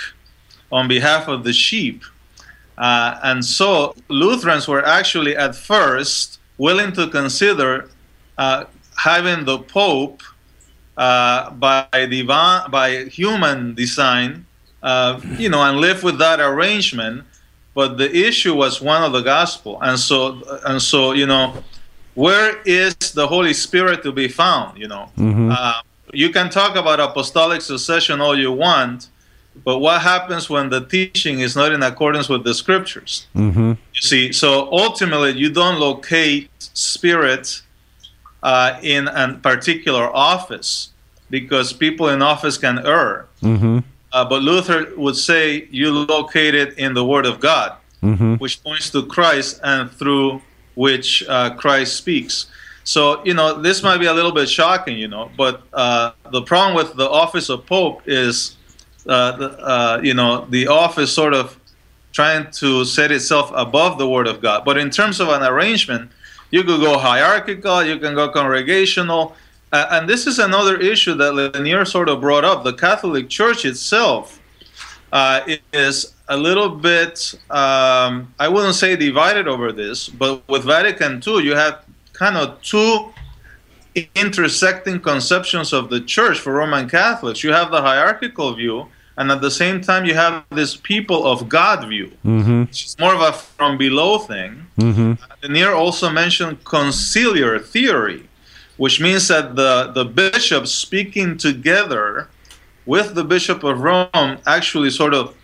on 0.72 0.88
behalf 0.88 1.28
of 1.28 1.43
the 1.43 1.53
sheep. 1.53 2.03
Uh, 2.78 3.20
and 3.24 3.45
so 3.45 3.95
Lutherans 4.09 4.68
were 4.68 4.86
actually 4.86 5.38
at 5.38 5.55
first 5.55 6.39
willing 6.57 6.91
to 6.93 7.07
consider 7.07 7.89
uh, 8.38 8.66
having 8.97 9.45
the 9.45 9.59
Pope 9.59 10.22
uh, 10.97 11.51
by 11.51 11.88
divine, 11.91 12.70
by 12.70 13.05
human 13.05 13.76
design, 13.76 14.45
uh, 14.82 15.20
you 15.38 15.49
know, 15.49 15.64
and 15.64 15.80
live 15.80 16.03
with 16.03 16.18
that 16.20 16.39
arrangement. 16.39 17.24
But 17.74 17.97
the 17.97 18.16
issue 18.16 18.53
was 18.53 18.82
one 18.82 19.01
of 19.01 19.14
the 19.14 19.22
gospel, 19.22 19.80
and 19.82 19.97
so 19.99 20.43
and 20.66 20.80
so, 20.80 21.14
you 21.14 21.26
know, 21.26 21.64
where 22.16 22.61
is 22.66 22.95
the 23.14 23.28
Holy 23.28 23.53
Spirit 23.53 24.03
to 24.03 24.11
be 24.11 24.28
found? 24.28 24.78
You 24.78 24.88
know, 24.88 25.09
uh, 25.18 25.82
you 26.14 26.30
can 26.30 26.49
talk 26.49 26.76
about 26.76 26.99
apostolic 26.99 27.61
succession 27.61 28.22
all 28.22 28.38
you 28.38 28.51
want, 28.51 29.09
but 29.64 29.80
what 29.80 30.01
happens 30.01 30.49
when 30.49 30.70
the 30.70 30.86
teaching 30.86 31.39
is 31.39 31.55
not 31.55 31.72
in 31.72 31.84
accordance 31.84 32.30
with 32.30 32.43
the 32.43 32.53
scriptures? 32.53 33.28
Mm-hmm. 33.36 33.74
You 33.93 34.01
see, 34.01 34.32
so 34.32 34.72
ultimately, 34.72 35.32
you 35.32 35.49
don't 35.49 35.80
locate 35.80 36.49
spirit 36.59 37.61
uh, 38.41 38.80
in 38.82 39.07
a 39.07 39.39
particular 39.41 40.05
office 40.16 40.89
because 41.30 41.74
people 41.74 42.09
in 42.09 42.22
office 42.22 42.57
can 42.57 42.80
err. 42.86 43.28
Mm-hmm. 43.41 43.80
Uh, 44.11 44.26
but 44.26 44.43
Luther 44.43 44.93
would 44.95 45.16
say 45.16 45.68
you 45.72 45.91
locate 45.91 46.53
it 46.53 46.78
in 46.78 46.93
the 46.93 47.03
Word 47.05 47.26
of 47.26 47.39
God, 47.39 47.78
Mm-hmm. 48.03 48.36
which 48.36 48.61
points 48.61 48.89
to 48.89 49.05
Christ 49.05 49.61
and 49.64 49.89
through 49.89 50.41
which 50.76 51.24
uh, 51.28 51.55
Christ 51.55 51.95
speaks. 51.95 52.47
So, 52.84 53.24
you 53.24 53.34
know, 53.34 53.61
this 53.61 53.82
might 53.82 53.99
be 53.99 54.07
a 54.07 54.13
little 54.13 54.32
bit 54.32 54.49
shocking, 54.49 54.97
you 54.97 55.07
know, 55.07 55.32
but 55.38 55.63
uh, 55.71 56.11
the 56.32 56.41
problem 56.41 56.76
with 56.76 56.95
the 56.95 57.09
office 57.09 57.49
of 57.49 57.65
Pope 57.65 58.01
is, 58.05 58.57
uh, 59.07 59.38
the, 59.38 59.49
uh, 59.59 60.01
you 60.03 60.13
know, 60.13 60.45
the 60.49 60.67
office 60.67 61.13
sort 61.13 61.34
of 61.34 61.57
trying 62.11 62.51
to 62.51 62.86
set 62.86 63.11
itself 63.11 63.51
above 63.55 63.97
the 63.97 64.07
Word 64.07 64.28
of 64.28 64.41
God. 64.41 64.65
But 64.65 64.78
in 64.78 64.89
terms 64.89 65.19
of 65.19 65.30
an 65.30 65.43
arrangement, 65.43 66.11
you 66.51 66.63
could 66.63 66.82
go 66.82 66.97
hierarchical, 66.97 67.84
you 67.84 67.97
can 67.97 68.13
go 68.15 68.30
congregational. 68.30 69.36
And 69.71 70.07
this 70.07 70.28
is 70.28 70.38
another 70.38 70.80
issue 70.80 71.15
that 71.15 71.34
Lanier 71.34 71.84
sort 71.84 72.07
of 72.07 72.21
brought 72.21 72.45
up. 72.45 72.63
The 72.63 72.74
Catholic 72.74 73.28
Church 73.28 73.65
itself 73.65 74.39
uh, 75.11 75.41
is 75.71 76.12
a 76.28 76.38
little 76.38 76.69
bit, 76.69 77.36
um, 77.49 78.34
I 78.39 78.47
wouldn't 78.47 78.76
say 78.76 78.95
divided 78.95 79.47
over 79.47 79.71
this, 79.71 80.07
but 80.09 80.47
with 80.47 80.63
Vatican 80.63 81.21
II, 81.26 81.43
you 81.43 81.55
have 81.55 81.84
kind 82.13 82.38
of 82.38 82.61
two 82.61 83.13
intersecting 84.15 84.99
conceptions 84.99 85.74
of 85.74 85.89
the 85.89 86.01
church 86.01 86.39
for 86.39 86.53
Roman 86.53 86.89
Catholics. 86.89 87.43
You 87.43 87.51
have 87.51 87.71
the 87.71 87.82
hierarchical 87.82 88.53
view, 88.53 88.88
and 89.17 89.32
at 89.32 89.41
the 89.41 89.51
same 89.51 89.82
time, 89.82 90.05
you 90.05 90.15
have 90.15 90.43
this 90.49 90.76
people 90.76 91.26
of 91.28 91.47
God 91.49 91.88
view, 91.88 92.11
Mm-hmm. 92.26 92.61
which 92.61 92.86
is 92.86 92.97
more 92.99 93.13
of 93.13 93.21
a 93.21 93.34
from 93.34 93.78
below 93.78 94.17
thing. 94.17 94.65
Mm-hmm. 94.80 95.13
Lanier 95.43 95.74
also 95.74 96.09
mentioned 96.09 96.63
conciliar 96.63 97.63
theory, 97.63 98.28
which 98.78 98.99
means 98.99 99.28
that 99.28 99.55
the, 99.55 99.91
the 99.93 100.05
bishops 100.05 100.71
speaking 100.71 101.38
together 101.38 102.30
with 102.86 103.13
the 103.13 103.24
Bishop 103.24 103.63
of 103.63 103.82
Rome 103.82 104.38
actually 104.47 104.89
sort 104.89 105.13
of 105.13 105.36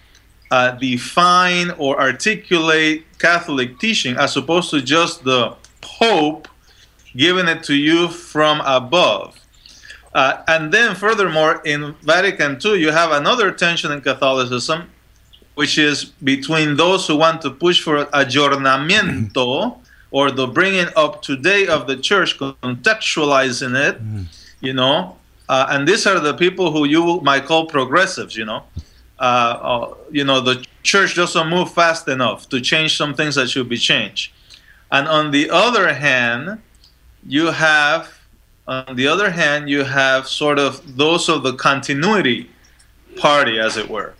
uh, 0.51 0.71
define 0.71 1.71
or 1.77 1.99
articulate 1.99 3.05
Catholic 3.19 3.79
teaching 3.79 4.15
as 4.17 4.35
opposed 4.37 4.69
to 4.71 4.81
just 4.81 5.23
the 5.23 5.55
Pope 5.81 6.47
giving 7.15 7.47
it 7.47 7.63
to 7.63 7.75
you 7.75 8.07
from 8.07 8.61
above. 8.61 9.39
Uh, 10.13 10.41
and 10.47 10.71
then, 10.71 10.95
furthermore, 10.95 11.61
in 11.65 11.95
Vatican 12.01 12.57
II, 12.63 12.79
you 12.79 12.91
have 12.91 13.11
another 13.11 13.51
tension 13.51 13.91
in 13.91 14.01
Catholicism, 14.01 14.89
which 15.55 15.77
is 15.77 16.05
between 16.05 16.75
those 16.75 17.07
who 17.07 17.15
want 17.15 17.41
to 17.41 17.51
push 17.51 17.81
for 17.81 18.05
aggiornamento, 18.05 19.77
or 20.11 20.31
the 20.31 20.47
bringing 20.47 20.87
up 20.95 21.21
to 21.21 21.35
date 21.37 21.69
of 21.69 21.85
the 21.85 21.95
church, 21.95 22.39
contextualizing 22.39 23.75
it, 23.75 24.01
you 24.59 24.73
know, 24.73 25.15
uh, 25.49 25.67
and 25.71 25.87
these 25.87 26.05
are 26.05 26.19
the 26.19 26.33
people 26.33 26.71
who 26.71 26.85
you 26.85 27.19
might 27.21 27.45
call 27.45 27.65
progressives, 27.65 28.35
you 28.35 28.45
know. 28.45 28.63
Uh, 29.19 29.21
uh, 29.21 29.93
you 30.11 30.23
know, 30.23 30.39
the 30.39 30.65
church 30.81 31.15
doesn't 31.15 31.49
move 31.49 31.73
fast 31.73 32.07
enough 32.07 32.47
to 32.49 32.61
change 32.61 32.95
some 32.95 33.13
things 33.13 33.35
that 33.35 33.49
should 33.49 33.67
be 33.67 33.77
changed. 33.77 34.31
And 34.91 35.07
on 35.07 35.31
the 35.31 35.49
other 35.49 35.93
hand, 35.93 36.61
you 37.25 37.47
have, 37.47 38.17
on 38.67 38.95
the 38.95 39.07
other 39.07 39.29
hand, 39.29 39.69
you 39.69 39.83
have 39.83 40.27
sort 40.27 40.57
of 40.57 40.95
those 40.95 41.27
of 41.27 41.43
the 41.43 41.53
continuity 41.53 42.49
party, 43.17 43.59
as 43.59 43.75
it 43.75 43.89
were. 43.89 44.13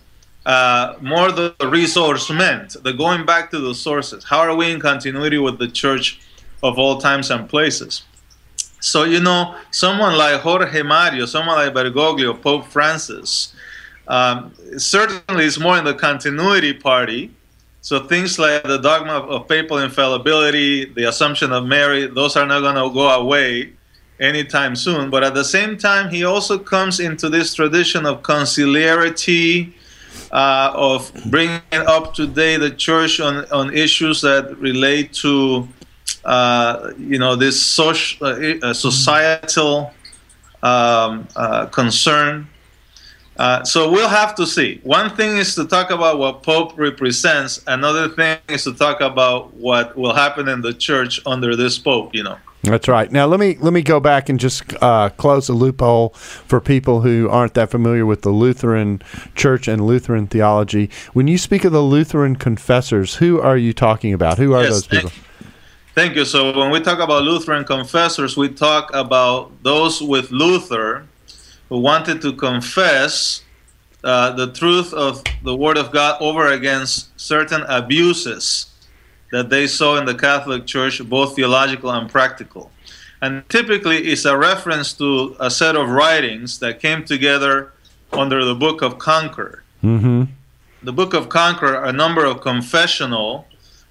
Uh, 0.44 0.96
more 1.00 1.32
the 1.32 1.54
ressourcement, 1.60 2.80
the 2.82 2.92
going 2.92 3.24
back 3.24 3.50
to 3.50 3.58
the 3.58 3.74
sources. 3.74 4.24
How 4.24 4.38
are 4.38 4.54
we 4.54 4.70
in 4.70 4.80
continuity 4.80 5.38
with 5.38 5.58
the 5.58 5.68
church 5.68 6.20
of 6.62 6.78
all 6.78 6.98
times 6.98 7.30
and 7.30 7.48
places? 7.48 8.02
So, 8.80 9.04
you 9.04 9.20
know, 9.20 9.56
someone 9.70 10.16
like 10.16 10.40
Jorge 10.40 10.82
Mario, 10.82 11.26
someone 11.26 11.56
like 11.56 11.74
Bergoglio, 11.74 12.40
Pope 12.40 12.66
Francis, 12.66 13.54
um, 14.10 14.52
certainly 14.76 15.44
is 15.44 15.58
more 15.58 15.78
in 15.78 15.84
the 15.84 15.94
continuity 15.94 16.74
party. 16.74 17.30
So 17.80 18.06
things 18.06 18.38
like 18.38 18.64
the 18.64 18.78
dogma 18.78 19.12
of, 19.12 19.30
of 19.30 19.48
papal 19.48 19.78
infallibility, 19.78 20.84
the 20.84 21.04
Assumption 21.08 21.52
of 21.52 21.64
Mary, 21.64 22.06
those 22.06 22.36
are 22.36 22.44
not 22.44 22.60
going 22.60 22.74
to 22.74 22.92
go 22.92 23.08
away 23.08 23.72
anytime 24.18 24.74
soon. 24.74 25.10
But 25.10 25.22
at 25.22 25.34
the 25.34 25.44
same 25.44 25.78
time, 25.78 26.10
he 26.10 26.24
also 26.24 26.58
comes 26.58 26.98
into 26.98 27.28
this 27.30 27.54
tradition 27.54 28.04
of 28.04 28.22
conciliarity, 28.22 29.72
uh, 30.32 30.72
of 30.74 31.10
bringing 31.30 31.60
up 31.72 32.12
to 32.14 32.26
date 32.26 32.58
the 32.58 32.72
church 32.72 33.20
on, 33.20 33.46
on 33.52 33.72
issues 33.72 34.20
that 34.22 34.58
relate 34.58 35.12
to, 35.22 35.68
uh, 36.24 36.90
you 36.98 37.18
know, 37.18 37.36
this 37.36 37.62
social, 37.62 38.26
uh, 38.26 38.74
societal 38.74 39.94
um, 40.64 41.28
uh, 41.36 41.66
concern. 41.66 42.49
Uh, 43.40 43.64
so 43.64 43.90
we'll 43.90 44.06
have 44.06 44.34
to 44.34 44.46
see. 44.46 44.80
One 44.82 45.08
thing 45.16 45.38
is 45.38 45.54
to 45.54 45.64
talk 45.66 45.88
about 45.90 46.18
what 46.18 46.42
Pope 46.42 46.76
represents. 46.76 47.64
Another 47.66 48.06
thing 48.08 48.36
is 48.48 48.64
to 48.64 48.74
talk 48.74 49.00
about 49.00 49.54
what 49.54 49.96
will 49.96 50.12
happen 50.12 50.46
in 50.46 50.60
the 50.60 50.74
church 50.74 51.20
under 51.24 51.56
this 51.56 51.78
Pope. 51.78 52.14
You 52.14 52.24
know. 52.24 52.36
That's 52.62 52.86
right. 52.86 53.10
Now 53.10 53.24
let 53.24 53.40
me 53.40 53.56
let 53.58 53.72
me 53.72 53.80
go 53.80 53.98
back 53.98 54.28
and 54.28 54.38
just 54.38 54.62
uh, 54.82 55.08
close 55.08 55.48
a 55.48 55.54
loophole 55.54 56.10
for 56.10 56.60
people 56.60 57.00
who 57.00 57.30
aren't 57.30 57.54
that 57.54 57.70
familiar 57.70 58.04
with 58.04 58.20
the 58.20 58.28
Lutheran 58.30 59.00
Church 59.34 59.66
and 59.68 59.86
Lutheran 59.86 60.26
theology. 60.26 60.90
When 61.14 61.26
you 61.26 61.38
speak 61.38 61.64
of 61.64 61.72
the 61.72 61.80
Lutheran 61.80 62.36
confessors, 62.36 63.14
who 63.16 63.40
are 63.40 63.56
you 63.56 63.72
talking 63.72 64.12
about? 64.12 64.36
Who 64.36 64.52
are 64.52 64.62
Yes, 64.64 64.70
those 64.72 64.86
people? 64.86 65.08
thank- 65.10 65.24
Thank 65.94 66.14
you. 66.16 66.24
So 66.26 66.56
when 66.56 66.70
we 66.70 66.80
talk 66.80 67.00
about 67.00 67.22
Lutheran 67.24 67.64
confessors, 67.64 68.36
we 68.36 68.48
talk 68.50 68.90
about 68.94 69.50
those 69.62 70.00
with 70.00 70.30
Luther 70.30 71.04
who 71.70 71.78
wanted 71.78 72.20
to 72.20 72.34
confess 72.34 73.42
uh, 74.04 74.32
the 74.32 74.52
truth 74.52 74.92
of 74.92 75.22
the 75.42 75.56
Word 75.56 75.78
of 75.78 75.92
God 75.92 76.20
over 76.20 76.48
against 76.48 77.18
certain 77.18 77.62
abuses 77.68 78.66
that 79.32 79.48
they 79.48 79.66
saw 79.66 79.96
in 79.96 80.04
the 80.04 80.14
Catholic 80.14 80.66
Church, 80.66 81.02
both 81.08 81.36
theological 81.36 81.90
and 81.90 82.10
practical. 82.10 82.70
And 83.22 83.48
typically, 83.48 83.98
it's 83.98 84.24
a 84.24 84.36
reference 84.36 84.92
to 84.94 85.36
a 85.38 85.50
set 85.50 85.76
of 85.76 85.88
writings 85.88 86.58
that 86.58 86.80
came 86.80 87.04
together 87.04 87.72
under 88.12 88.44
the 88.44 88.54
Book 88.54 88.82
of 88.82 88.98
Concord. 88.98 89.62
Mm-hmm. 89.84 90.24
The 90.82 90.92
Book 90.92 91.14
of 91.14 91.28
Concord 91.28 91.86
a 91.86 91.92
number 91.92 92.24
of 92.24 92.40
confessional 92.40 93.46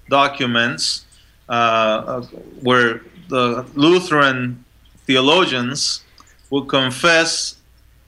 documents 0.08 1.06
uh, 1.48 2.22
where 2.60 3.02
the 3.28 3.64
Lutheran 3.74 4.64
theologians 5.06 6.02
would 6.50 6.68
confess 6.68 7.59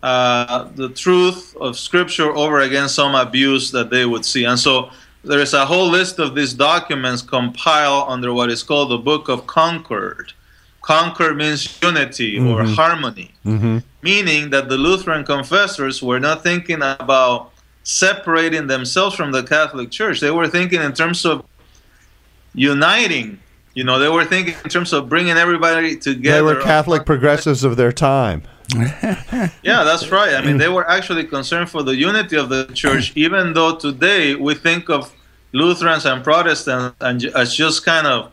uh, 0.02 0.68
the 0.74 0.88
truth 0.88 1.56
of 1.60 1.78
Scripture 1.78 2.34
over 2.34 2.60
against 2.60 2.94
some 2.94 3.14
abuse 3.14 3.70
that 3.70 3.90
they 3.90 4.04
would 4.04 4.24
see. 4.24 4.44
And 4.44 4.58
so 4.58 4.90
there 5.24 5.38
is 5.38 5.54
a 5.54 5.64
whole 5.64 5.88
list 5.88 6.18
of 6.18 6.34
these 6.34 6.52
documents 6.52 7.22
compiled 7.22 8.08
under 8.08 8.32
what 8.32 8.50
is 8.50 8.62
called 8.62 8.90
the 8.90 8.98
Book 8.98 9.28
of 9.28 9.46
Concord. 9.46 10.32
Concord 10.80 11.36
means 11.36 11.80
unity 11.80 12.38
mm-hmm. 12.38 12.48
or 12.48 12.64
harmony, 12.64 13.32
mm-hmm. 13.46 13.78
meaning 14.02 14.50
that 14.50 14.68
the 14.68 14.76
Lutheran 14.76 15.24
confessors 15.24 16.02
were 16.02 16.18
not 16.18 16.42
thinking 16.42 16.82
about 16.82 17.52
separating 17.84 18.66
themselves 18.66 19.14
from 19.14 19.30
the 19.30 19.44
Catholic 19.44 19.90
Church. 19.92 20.20
They 20.20 20.32
were 20.32 20.48
thinking 20.48 20.82
in 20.82 20.92
terms 20.92 21.24
of 21.24 21.44
uniting. 22.54 23.38
You 23.74 23.84
know, 23.84 24.00
they 24.00 24.08
were 24.08 24.24
thinking 24.24 24.54
in 24.64 24.70
terms 24.70 24.92
of 24.92 25.08
bringing 25.08 25.36
everybody 25.36 25.96
together. 25.96 26.36
They 26.36 26.42
were 26.42 26.60
Catholic 26.60 27.06
progressives 27.06 27.62
of 27.62 27.76
their 27.76 27.92
time. 27.92 28.42
Yeah, 29.62 29.84
that's 29.84 30.10
right. 30.10 30.34
I 30.34 30.42
mean, 30.44 30.58
they 30.58 30.68
were 30.68 30.88
actually 30.88 31.24
concerned 31.24 31.70
for 31.70 31.82
the 31.82 31.94
unity 31.94 32.36
of 32.36 32.48
the 32.48 32.64
church, 32.74 33.12
even 33.16 33.52
though 33.52 33.76
today 33.76 34.34
we 34.34 34.54
think 34.54 34.88
of 34.88 35.12
Lutherans 35.52 36.06
and 36.06 36.24
Protestants 36.24 36.96
and 37.00 37.24
as 37.36 37.54
just 37.54 37.84
kind 37.84 38.06
of, 38.06 38.32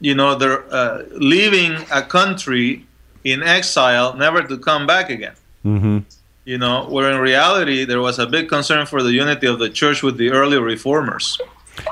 you 0.00 0.14
know, 0.14 0.34
they're 0.34 0.64
uh, 0.72 1.04
leaving 1.12 1.76
a 1.92 2.02
country 2.02 2.86
in 3.24 3.42
exile, 3.42 4.14
never 4.14 4.42
to 4.42 4.58
come 4.58 4.86
back 4.86 5.10
again. 5.10 5.34
Mm-hmm. 5.64 5.98
You 6.44 6.58
know, 6.58 6.86
where 6.90 7.10
in 7.10 7.18
reality 7.20 7.84
there 7.84 8.00
was 8.00 8.18
a 8.18 8.26
big 8.26 8.48
concern 8.48 8.86
for 8.86 9.02
the 9.02 9.12
unity 9.12 9.46
of 9.46 9.58
the 9.58 9.70
church 9.70 10.02
with 10.02 10.18
the 10.18 10.30
early 10.30 10.58
reformers. 10.58 11.38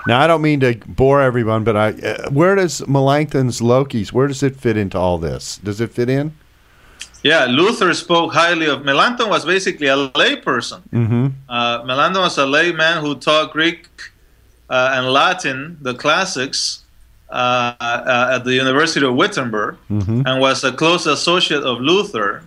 Now, 0.07 0.21
I 0.21 0.27
don't 0.27 0.43
mean 0.43 0.61
to 0.61 0.75
bore 0.87 1.23
everyone, 1.23 1.65
but 1.65 1.77
I, 1.77 1.89
uh, 1.91 2.31
where 2.31 2.55
does 2.55 2.87
Melanchthon's 2.87 3.61
Loci's, 3.61 4.13
where 4.13 4.29
does 4.29 4.43
it 4.43 4.57
fit 4.57 4.77
into 4.77 4.99
all 4.99 5.19
this? 5.19 5.59
Does 5.59 5.81
it 5.81 5.91
fit 5.91 6.09
in? 6.09 6.37
Yeah, 7.23 7.47
Luther 7.47 7.95
spoke 7.95 8.33
highly 8.33 8.67
of 8.67 8.85
Melanchthon. 8.85 9.29
Was 9.29 9.45
basically 9.45 9.87
a 9.87 9.97
layperson. 9.97 10.83
Mm-hmm. 10.93 11.27
Uh, 11.49 11.83
Melanchthon 11.85 12.23
was 12.23 12.39
a 12.39 12.47
layman 12.47 13.01
who 13.01 13.15
taught 13.15 13.53
Greek 13.53 13.89
uh, 14.69 14.95
and 14.95 15.07
Latin, 15.07 15.79
the 15.81 15.95
classics, 15.95 16.83
uh, 17.31 17.75
uh 17.81 18.31
at 18.35 18.45
the 18.45 18.55
University 18.55 19.07
of 19.07 19.15
Wittenberg, 19.15 19.77
mm-hmm. 19.91 20.23
and 20.27 20.41
was 20.41 20.65
a 20.65 20.73
close 20.73 21.07
associate 21.07 21.63
of 21.63 21.81
Luther, 21.81 22.43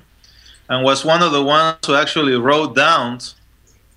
and 0.70 0.84
was 0.84 1.06
one 1.06 1.24
of 1.24 1.32
the 1.32 1.44
ones 1.44 1.78
who 1.86 1.96
actually 1.96 2.36
wrote 2.36 2.76
down 2.76 3.20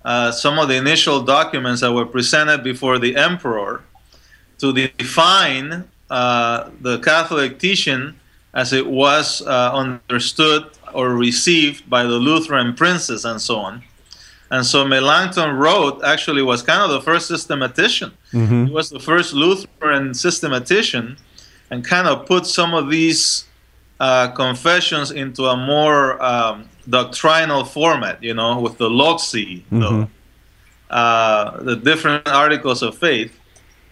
uh, 0.05 0.31
some 0.31 0.57
of 0.57 0.69
the 0.69 0.75
initial 0.75 1.21
documents 1.21 1.81
that 1.81 1.91
were 1.91 2.05
presented 2.05 2.63
before 2.63 2.99
the 2.99 3.15
emperor 3.17 3.83
to 4.59 4.73
define 4.73 5.83
uh, 6.09 6.69
the 6.81 6.99
Catholic 6.99 7.59
teaching 7.59 8.18
as 8.53 8.73
it 8.73 8.87
was 8.87 9.41
uh, 9.41 9.71
understood 9.73 10.65
or 10.93 11.15
received 11.15 11.89
by 11.89 12.03
the 12.03 12.17
Lutheran 12.17 12.73
princes 12.73 13.25
and 13.25 13.41
so 13.41 13.57
on. 13.57 13.83
And 14.51 14.65
so 14.65 14.83
Melanchthon 14.83 15.55
wrote, 15.55 16.03
actually, 16.03 16.41
was 16.41 16.63
kind 16.63 16.81
of 16.81 16.89
the 16.89 17.01
first 17.01 17.27
systematician. 17.27 18.11
Mm-hmm. 18.33 18.65
He 18.65 18.71
was 18.71 18.89
the 18.89 18.99
first 18.99 19.33
Lutheran 19.33 20.13
systematician 20.13 21.17
and 21.69 21.85
kind 21.85 22.07
of 22.07 22.25
put 22.25 22.47
some 22.47 22.73
of 22.73 22.89
these 22.89 23.45
uh, 23.99 24.31
confessions 24.31 25.11
into 25.11 25.45
a 25.45 25.55
more 25.55 26.21
um, 26.23 26.67
doctrinal 26.89 27.63
format, 27.63 28.23
you 28.23 28.33
know, 28.33 28.59
with 28.59 28.77
the 28.79 28.89
loci, 28.89 29.63
mm-hmm. 29.71 29.79
the, 29.79 30.07
uh, 30.89 31.61
the 31.61 31.75
different 31.75 32.27
articles 32.27 32.81
of 32.81 32.97
faith. 32.97 33.37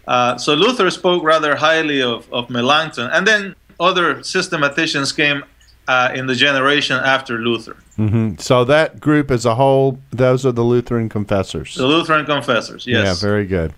Uh, 0.08 0.38
so 0.38 0.56
Luther 0.56 0.90
spoke 0.90 1.24
rather 1.24 1.56
highly 1.56 2.02
of, 2.02 2.32
of 2.34 2.50
Melanchthon. 2.50 3.12
And 3.12 3.28
then 3.28 3.56
other 3.80 4.24
systematicians 4.24 5.12
came 5.12 5.44
uh, 5.88 6.12
in 6.14 6.28
the 6.28 6.36
generation 6.36 6.98
after 6.98 7.38
Luther. 7.38 7.78
Mm-hmm. 7.98 8.38
So 8.40 8.66
that 8.66 9.00
group 9.00 9.32
as 9.32 9.46
a 9.46 9.56
whole, 9.56 10.00
those 10.12 10.46
are 10.46 10.52
the 10.52 10.64
Lutheran 10.64 11.10
confessors. 11.10 11.76
The 11.76 11.88
Lutheran 11.88 12.26
confessors, 12.26 12.86
yes. 12.86 13.06
Yeah, 13.06 13.28
very 13.28 13.46
good. 13.46 13.74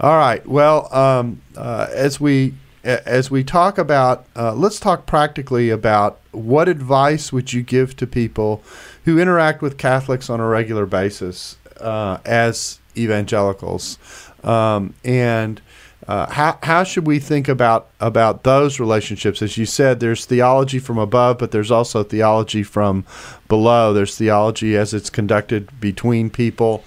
All 0.00 0.16
right. 0.16 0.46
Well, 0.46 0.92
um, 0.94 1.40
uh, 1.56 1.86
as 1.90 2.20
we 2.20 2.54
as 2.84 3.30
we 3.32 3.42
talk 3.42 3.78
about, 3.78 4.26
uh, 4.36 4.54
let's 4.54 4.78
talk 4.78 5.06
practically 5.06 5.70
about 5.70 6.20
what 6.30 6.68
advice 6.68 7.32
would 7.32 7.52
you 7.52 7.62
give 7.62 7.96
to 7.96 8.06
people 8.06 8.62
who 9.04 9.18
interact 9.18 9.60
with 9.60 9.76
Catholics 9.76 10.30
on 10.30 10.38
a 10.38 10.46
regular 10.46 10.86
basis 10.86 11.56
uh, 11.80 12.18
as 12.24 12.78
evangelicals, 12.96 13.98
um, 14.44 14.94
and 15.04 15.60
uh, 16.08 16.30
how 16.30 16.58
how 16.62 16.84
should 16.84 17.06
we 17.06 17.18
think 17.18 17.48
about 17.48 17.88
about 17.98 18.44
those 18.44 18.78
relationships? 18.78 19.42
As 19.42 19.58
you 19.58 19.66
said, 19.66 19.98
there's 19.98 20.24
theology 20.24 20.78
from 20.78 20.98
above, 20.98 21.38
but 21.38 21.50
there's 21.50 21.70
also 21.70 22.04
theology 22.04 22.62
from 22.62 23.04
below. 23.48 23.92
There's 23.92 24.16
theology 24.16 24.76
as 24.76 24.94
it's 24.94 25.10
conducted 25.10 25.80
between 25.80 26.30
people, 26.30 26.84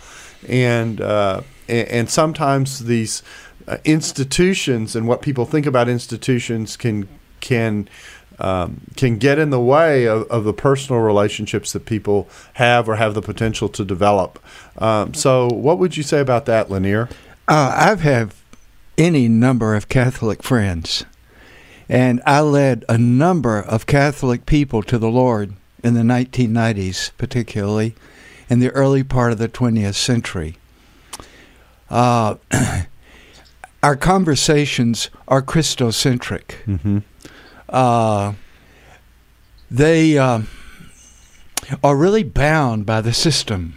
and 0.47 1.01
uh, 1.01 1.41
and, 1.67 1.88
and, 1.89 2.09
sometimes 2.09 2.86
these 2.86 3.22
uh, 3.67 3.78
institutions 3.84 4.95
and 4.95 5.05
what 5.05 5.22
people 5.22 5.45
think 5.45 5.65
about 5.65 5.89
institutions 5.89 6.78
can 6.78 7.09
can 7.41 7.89
um, 8.39 8.82
can 8.95 9.17
get 9.17 9.38
in 9.38 9.49
the 9.49 9.59
way 9.59 10.07
of, 10.07 10.24
of, 10.32 10.45
the 10.45 10.53
personal 10.53 11.01
relationships 11.01 11.74
that 11.74 11.86
people 11.86 12.30
have 12.53 12.88
or 12.88 12.95
have 12.95 13.13
the 13.13 13.22
potential 13.22 13.67
to 13.67 13.84
develop. 13.84 14.39
Um, 14.78 15.13
so, 15.13 15.49
what 15.49 15.78
would 15.78 15.97
you 15.97 16.03
say 16.03 16.22
about 16.22 16.45
that, 16.45 16.72
Lanier? 16.72 17.09
Uh, 17.49 17.74
I've 17.76 17.99
have 18.01 18.38
any 19.00 19.30
number 19.30 19.76
of 19.76 19.88
Catholic 19.88 20.43
friends. 20.43 21.06
And 21.88 22.22
I 22.26 22.41
led 22.41 22.86
a 22.88 22.97
number 22.97 23.58
of 23.58 23.88
Catholic 23.88 24.45
people 24.45 24.84
to 24.84 24.97
the 25.00 25.10
Lord 25.10 25.54
in 25.84 25.93
the 25.93 26.02
1990s, 26.02 27.12
particularly 27.18 27.95
in 28.50 28.60
the 28.60 28.70
early 28.72 29.04
part 29.04 29.32
of 29.32 29.38
the 29.38 29.47
20th 29.47 29.95
century. 29.95 30.58
Uh, 31.89 32.36
our 33.84 33.95
conversations 33.95 35.10
are 35.28 35.41
Christocentric. 35.41 36.56
Mm-hmm. 36.68 37.00
Uh, 37.70 38.34
they 39.72 40.18
uh, 40.18 40.41
are 41.84 41.95
really 41.95 42.24
bound 42.24 42.86
by 42.86 43.02
the 43.02 43.14
system. 43.14 43.76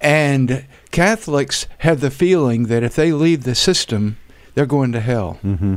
And 0.00 0.64
Catholics 0.90 1.66
have 1.78 2.00
the 2.00 2.10
feeling 2.10 2.64
that 2.64 2.82
if 2.82 2.94
they 2.94 3.12
leave 3.12 3.44
the 3.44 3.54
system, 3.54 4.16
they're 4.54 4.66
going 4.66 4.92
to 4.92 5.00
hell. 5.00 5.38
Mm-hmm. 5.44 5.76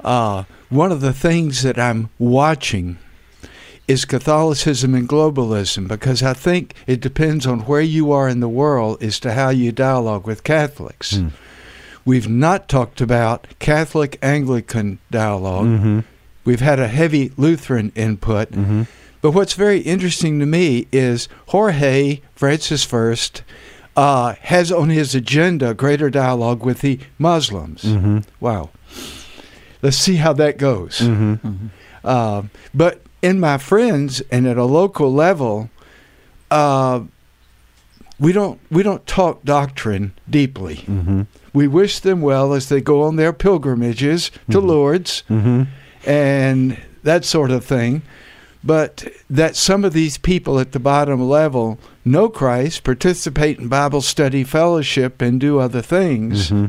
Uh, 0.00 0.44
one 0.68 0.92
of 0.92 1.00
the 1.00 1.12
things 1.12 1.62
that 1.62 1.78
I'm 1.78 2.10
watching 2.18 2.98
is 3.88 4.04
Catholicism 4.04 4.94
and 4.94 5.08
globalism 5.08 5.86
because 5.86 6.22
I 6.22 6.32
think 6.32 6.74
it 6.86 7.00
depends 7.00 7.46
on 7.46 7.60
where 7.60 7.80
you 7.80 8.10
are 8.10 8.28
in 8.28 8.40
the 8.40 8.48
world 8.48 9.02
as 9.02 9.20
to 9.20 9.32
how 9.32 9.50
you 9.50 9.70
dialogue 9.70 10.26
with 10.26 10.44
Catholics. 10.44 11.14
Mm. 11.14 11.32
We've 12.04 12.28
not 12.28 12.68
talked 12.68 13.00
about 13.00 13.46
Catholic 13.58 14.18
Anglican 14.22 14.98
dialog 15.10 15.66
mm-hmm. 15.66 16.00
We've 16.46 16.60
had 16.60 16.78
a 16.78 16.86
heavy 16.86 17.32
Lutheran 17.36 17.90
input. 17.96 18.52
Mm-hmm. 18.52 18.84
But 19.20 19.32
what's 19.32 19.54
very 19.54 19.80
interesting 19.80 20.38
to 20.38 20.46
me 20.46 20.86
is 20.92 21.28
Jorge 21.48 22.20
Francis 22.36 22.84
First 22.84 23.42
uh, 23.96 24.34
has 24.42 24.70
on 24.70 24.90
his 24.90 25.14
agenda 25.14 25.74
greater 25.74 26.10
dialogue 26.10 26.64
with 26.64 26.80
the 26.80 26.98
Muslims. 27.18 27.82
Mm-hmm. 27.82 28.18
Wow. 28.40 28.70
Let's 29.82 29.96
see 29.96 30.16
how 30.16 30.32
that 30.34 30.58
goes. 30.58 30.98
Mm-hmm. 30.98 31.66
Uh, 32.04 32.42
but 32.74 33.00
in 33.22 33.40
my 33.40 33.58
friends 33.58 34.20
and 34.30 34.46
at 34.46 34.56
a 34.58 34.64
local 34.64 35.12
level, 35.12 35.70
uh, 36.50 37.00
we 38.18 38.32
don't 38.32 38.58
we 38.70 38.82
don't 38.82 39.06
talk 39.06 39.42
doctrine 39.44 40.12
deeply. 40.28 40.76
Mm-hmm. 40.76 41.22
We 41.52 41.68
wish 41.68 42.00
them 42.00 42.20
well 42.20 42.52
as 42.54 42.68
they 42.68 42.80
go 42.80 43.02
on 43.02 43.16
their 43.16 43.32
pilgrimages 43.32 44.30
to 44.50 44.58
Mm-hmm. 44.58 44.66
Lourdes 44.66 45.22
Mm-hmm. 45.28 45.62
and 46.08 46.78
that 47.02 47.24
sort 47.24 47.50
of 47.50 47.64
thing. 47.64 48.02
But 48.66 49.06
that 49.30 49.54
some 49.54 49.84
of 49.84 49.92
these 49.92 50.18
people 50.18 50.58
at 50.58 50.72
the 50.72 50.80
bottom 50.80 51.20
level 51.28 51.78
know 52.04 52.28
Christ, 52.28 52.82
participate 52.84 53.58
in 53.58 53.68
Bible 53.68 54.00
study 54.02 54.42
fellowship, 54.44 55.22
and 55.22 55.40
do 55.40 55.58
other 55.60 55.82
things, 55.82 56.50
Mm-hmm. 56.50 56.66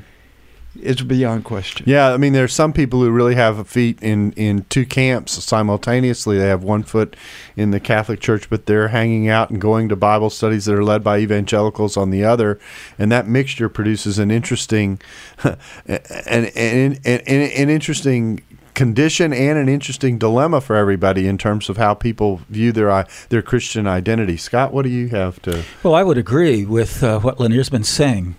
it's 0.80 1.02
beyond 1.02 1.44
question. 1.44 1.86
Yeah, 1.90 2.14
I 2.14 2.18
mean, 2.18 2.34
there's 2.34 2.54
some 2.54 2.72
people 2.72 3.02
who 3.02 3.10
really 3.10 3.34
have 3.34 3.58
a 3.58 3.64
feet 3.64 3.98
in 4.02 4.32
in 4.34 4.66
two 4.70 4.86
camps 4.86 5.44
simultaneously. 5.44 6.38
They 6.38 6.48
have 6.48 6.64
one 6.64 6.84
foot 6.84 7.16
in 7.56 7.72
the 7.72 7.80
Catholic 7.80 8.20
Church, 8.20 8.48
but 8.50 8.68
they're 8.68 8.90
hanging 8.90 9.28
out 9.28 9.50
and 9.50 9.60
going 9.60 9.90
to 9.90 9.96
Bible 9.96 10.30
studies 10.30 10.66
that 10.66 10.76
are 10.76 10.84
led 10.84 11.04
by 11.04 11.18
evangelicals 11.18 11.98
on 11.98 12.12
the 12.12 12.24
other, 12.24 12.60
and 13.00 13.12
that 13.12 13.28
mixture 13.28 13.70
produces 13.70 14.20
an 14.20 14.30
interesting, 14.30 15.00
an, 15.44 15.58
an, 15.88 17.00
an, 17.06 17.22
an 17.26 17.70
interesting 17.70 18.42
condition 18.78 19.34
and 19.34 19.58
an 19.58 19.68
interesting 19.68 20.20
dilemma 20.20 20.62
for 20.62 20.76
everybody 20.76 21.28
in 21.28 21.36
terms 21.36 21.68
of 21.68 21.78
how 21.78 21.96
people 21.96 22.42
view 22.48 22.72
their 22.72 23.06
their 23.30 23.42
Christian 23.42 23.88
identity. 23.88 24.38
Scott, 24.38 24.72
what 24.72 24.84
do 24.84 24.90
you 24.90 25.10
have 25.10 25.42
to? 25.42 25.64
Well, 25.82 25.96
I 25.96 26.04
would 26.04 26.18
agree 26.18 26.64
with 26.64 27.04
uh, 27.04 27.20
what 27.20 27.40
Lanier's 27.40 27.70
been 27.70 27.84
saying. 27.84 28.36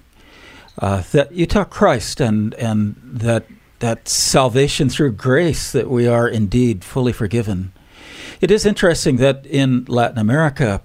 Uh, 0.78 1.03
that 1.11 1.32
you 1.32 1.45
talk 1.45 1.70
Christ 1.70 2.20
and 2.20 2.55
and 2.55 2.95
that 3.03 3.47
that 3.80 4.09
salvation 4.09 4.89
through 4.89 5.12
grace 5.12 5.72
that 5.72 5.91
we 5.91 6.07
are 6.07 6.28
indeed 6.28 6.84
fully 6.84 7.12
forgiven. 7.12 7.72
It 8.41 8.53
is 8.53 8.64
interesting 8.64 9.16
that 9.16 9.45
in 9.45 9.86
Latin 9.89 10.18
America, 10.18 10.82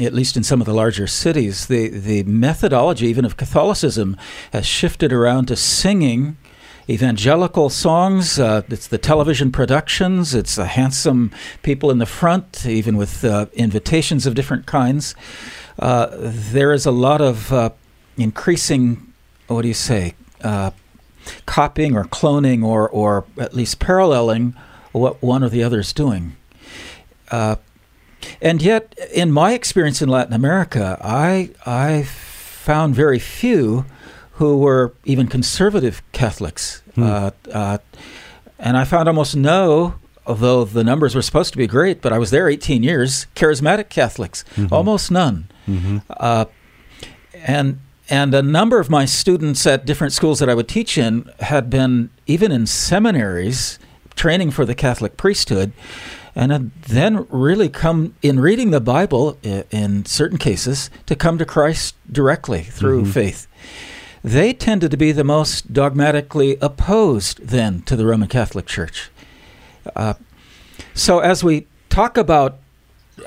at 0.00 0.14
least 0.14 0.38
in 0.38 0.42
some 0.42 0.62
of 0.62 0.66
the 0.66 0.72
larger 0.72 1.06
cities, 1.06 1.66
the 1.66 1.90
the 1.90 2.22
methodology 2.22 3.08
even 3.08 3.26
of 3.26 3.36
Catholicism 3.36 4.16
has 4.54 4.64
shifted 4.64 5.12
around 5.12 5.48
to 5.48 5.56
singing 5.56 6.38
evangelical 6.88 7.68
songs. 7.68 8.38
Uh, 8.38 8.62
it's 8.68 8.86
the 8.86 8.98
television 8.98 9.50
productions. 9.50 10.34
It's 10.34 10.56
the 10.56 10.66
handsome 10.66 11.32
people 11.62 11.90
in 11.90 11.98
the 11.98 12.06
front, 12.06 12.66
even 12.66 12.96
with 12.96 13.24
uh, 13.24 13.46
invitations 13.54 14.26
of 14.26 14.34
different 14.34 14.66
kinds. 14.66 15.14
Uh, 15.78 16.08
there 16.12 16.72
is 16.72 16.86
a 16.86 16.90
lot 16.90 17.20
of 17.20 17.52
uh, 17.52 17.70
increasing 18.16 19.12
what 19.48 19.62
do 19.62 19.68
you 19.68 19.74
say, 19.74 20.14
uh, 20.42 20.70
copying 21.46 21.96
or 21.96 22.04
cloning 22.04 22.64
or, 22.64 22.88
or 22.88 23.24
at 23.38 23.54
least 23.54 23.78
paralleling 23.78 24.54
what 24.92 25.22
one 25.22 25.44
or 25.44 25.48
the 25.48 25.62
other 25.62 25.80
is 25.80 25.92
doing. 25.92 26.36
Uh, 27.30 27.56
and 28.40 28.62
yet, 28.62 28.94
in 29.12 29.30
my 29.30 29.52
experience 29.52 30.02
in 30.02 30.08
Latin 30.08 30.32
America, 30.32 30.98
I, 31.02 31.50
I 31.64 32.02
found 32.04 32.94
very 32.94 33.18
few 33.18 33.84
who 34.36 34.58
were 34.58 34.92
even 35.04 35.28
conservative 35.28 36.02
Catholics. 36.12 36.82
Hmm. 36.94 37.02
Uh, 37.02 37.30
uh, 37.52 37.78
and 38.58 38.76
I 38.76 38.84
found 38.84 39.08
almost 39.08 39.34
no, 39.36 39.94
although 40.26 40.64
the 40.64 40.84
numbers 40.84 41.14
were 41.14 41.22
supposed 41.22 41.52
to 41.52 41.58
be 41.58 41.66
great, 41.66 42.02
but 42.02 42.12
I 42.12 42.18
was 42.18 42.30
there 42.30 42.48
18 42.48 42.82
years, 42.82 43.26
charismatic 43.34 43.88
Catholics, 43.88 44.44
mm-hmm. 44.54 44.72
almost 44.72 45.10
none. 45.10 45.48
Mm-hmm. 45.66 45.98
Uh, 46.10 46.46
and 47.34 47.80
and 48.08 48.34
a 48.34 48.42
number 48.42 48.78
of 48.78 48.88
my 48.88 49.04
students 49.04 49.66
at 49.66 49.84
different 49.84 50.12
schools 50.12 50.38
that 50.38 50.48
I 50.48 50.54
would 50.54 50.68
teach 50.68 50.96
in 50.96 51.28
had 51.40 51.68
been 51.68 52.10
even 52.26 52.52
in 52.52 52.66
seminaries 52.66 53.80
training 54.14 54.52
for 54.52 54.64
the 54.64 54.76
Catholic 54.76 55.16
priesthood 55.16 55.72
and 56.36 56.52
had 56.52 56.70
then 56.82 57.26
really 57.30 57.68
come 57.68 58.14
in 58.22 58.38
reading 58.38 58.70
the 58.70 58.80
Bible 58.80 59.38
in 59.42 60.04
certain 60.04 60.38
cases 60.38 60.88
to 61.06 61.16
come 61.16 61.36
to 61.38 61.44
Christ 61.44 61.96
directly 62.10 62.62
through 62.62 63.02
mm-hmm. 63.02 63.10
faith. 63.10 63.48
They 64.26 64.52
tended 64.52 64.90
to 64.90 64.96
be 64.96 65.12
the 65.12 65.22
most 65.22 65.72
dogmatically 65.72 66.58
opposed 66.60 67.46
then 67.46 67.82
to 67.82 67.94
the 67.94 68.04
Roman 68.04 68.26
Catholic 68.26 68.66
Church. 68.66 69.08
Uh, 69.94 70.14
so 70.94 71.20
as 71.20 71.44
we 71.44 71.68
talk 71.90 72.16
about 72.16 72.58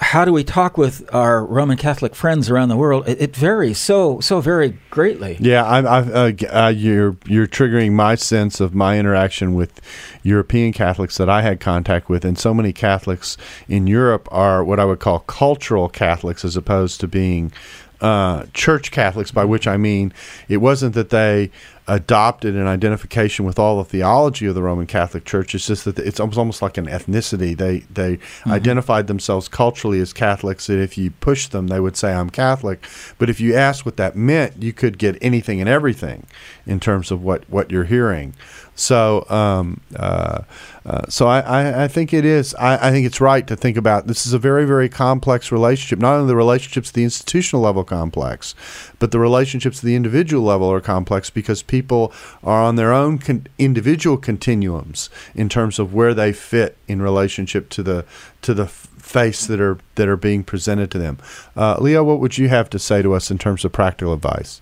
how 0.01 0.25
do 0.25 0.33
we 0.33 0.43
talk 0.43 0.77
with 0.77 1.09
our 1.15 1.43
Roman 1.43 1.77
Catholic 1.77 2.15
friends 2.15 2.49
around 2.49 2.67
the 2.67 2.75
world? 2.75 3.07
It, 3.07 3.21
it 3.21 3.35
varies 3.35 3.77
so 3.77 4.19
so 4.19 4.41
very 4.41 4.77
greatly. 4.89 5.37
Yeah, 5.39 5.63
I, 5.63 5.79
I, 5.79 5.99
uh, 6.01 6.31
uh, 6.49 6.67
you're 6.75 7.15
you're 7.25 7.47
triggering 7.47 7.93
my 7.93 8.15
sense 8.15 8.59
of 8.59 8.75
my 8.75 8.99
interaction 8.99 9.55
with 9.55 9.79
European 10.21 10.73
Catholics 10.73 11.15
that 11.15 11.29
I 11.29 11.43
had 11.43 11.61
contact 11.61 12.09
with, 12.09 12.25
and 12.25 12.37
so 12.37 12.53
many 12.53 12.73
Catholics 12.73 13.37
in 13.69 13.87
Europe 13.87 14.27
are 14.31 14.65
what 14.65 14.81
I 14.81 14.85
would 14.85 14.99
call 14.99 15.21
cultural 15.21 15.87
Catholics, 15.87 16.43
as 16.43 16.57
opposed 16.57 16.99
to 16.99 17.07
being 17.07 17.53
uh, 18.01 18.45
church 18.53 18.91
Catholics, 18.91 19.31
by 19.31 19.45
which 19.45 19.67
I 19.67 19.77
mean 19.77 20.13
it 20.47 20.57
wasn't 20.57 20.95
that 20.95 21.09
they 21.09 21.51
adopted 21.89 22.55
an 22.55 22.67
identification 22.67 23.45
with 23.45 23.57
all 23.57 23.79
the 23.79 23.83
theology 23.83 24.45
of 24.45 24.53
the 24.53 24.61
Roman 24.61 24.85
Catholic 24.85 25.25
Church. 25.25 25.55
It's 25.55 25.65
just 25.65 25.85
that 25.85 25.97
it's 25.97 26.19
almost, 26.19 26.37
almost 26.37 26.61
like 26.61 26.77
an 26.77 26.85
ethnicity. 26.85 27.57
They 27.57 27.79
they 27.79 28.17
mm-hmm. 28.17 28.51
identified 28.51 29.07
themselves 29.07 29.47
culturally 29.47 29.99
as 29.99 30.13
Catholics, 30.13 30.69
and 30.69 30.79
if 30.79 30.97
you 30.97 31.11
push 31.11 31.47
them, 31.47 31.67
they 31.67 31.79
would 31.79 31.97
say 31.97 32.13
I'm 32.13 32.29
Catholic. 32.29 32.85
But 33.17 33.29
if 33.29 33.41
you 33.41 33.55
asked 33.55 33.85
what 33.85 33.97
that 33.97 34.15
meant, 34.15 34.61
you 34.61 34.71
could 34.71 34.97
get 34.97 35.17
anything 35.21 35.59
and 35.59 35.69
everything 35.69 36.27
in 36.65 36.79
terms 36.79 37.11
of 37.11 37.23
what 37.23 37.49
what 37.49 37.71
you're 37.71 37.85
hearing. 37.85 38.35
So, 38.80 39.25
um, 39.30 39.82
uh, 39.93 40.43
uh, 40.86 41.01
so 41.09 41.27
I, 41.27 41.41
I, 41.41 41.84
I, 41.84 41.88
think 41.89 42.13
it 42.13 42.23
is. 42.23 42.55
I, 42.55 42.88
I, 42.88 42.91
think 42.91 43.05
it's 43.05 43.19
right 43.19 43.45
to 43.45 43.57
think 43.57 43.75
about 43.75 44.07
this 44.07 44.25
is 44.25 44.32
a 44.32 44.39
very, 44.39 44.65
very 44.65 44.88
complex 44.88 45.51
relationship. 45.51 45.99
Not 45.99 46.15
only 46.15 46.30
the 46.30 46.38
relationships 46.38 46.88
at 46.88 46.93
the 46.93 47.03
institutional 47.03 47.61
level 47.61 47.84
complex, 47.84 48.55
but 48.97 49.11
the 49.11 49.19
relationships 49.19 49.80
at 49.80 49.84
the 49.84 49.97
individual 49.97 50.45
level 50.45 50.71
are 50.71 50.80
complex 50.80 51.30
because 51.30 51.61
people 51.61 52.13
are 52.41 52.63
on 52.63 52.77
their 52.77 52.93
own 52.93 53.17
con- 53.17 53.47
individual 53.57 54.15
continuums 54.15 55.09
in 55.36 55.49
terms 55.49 55.77
of 55.77 55.93
where 55.93 56.13
they 56.13 56.32
fit 56.32 56.77
in 56.88 57.01
relationship 57.01 57.67
to 57.71 57.84
the 57.84 58.05
to 58.43 58.53
the 58.53 58.67
face 58.67 59.45
that 59.45 59.59
are 59.59 59.77
that 59.95 60.07
are 60.07 60.17
being 60.17 60.41
presented 60.41 60.89
to 60.91 60.97
them. 60.99 61.17
Uh, 61.53 61.75
Leo, 61.82 62.01
what 62.01 62.21
would 62.21 62.38
you 62.38 62.47
have 62.47 62.69
to 62.69 62.80
say 62.80 63.01
to 63.01 63.13
us 63.13 63.30
in 63.30 63.38
terms 63.38 63.65
of 63.65 63.73
practical 63.73 64.13
advice? 64.13 64.61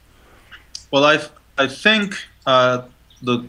Well, 0.90 1.06
I 1.06 1.22
I 1.56 1.68
think 1.68 2.16
uh, 2.48 2.82
the 3.22 3.48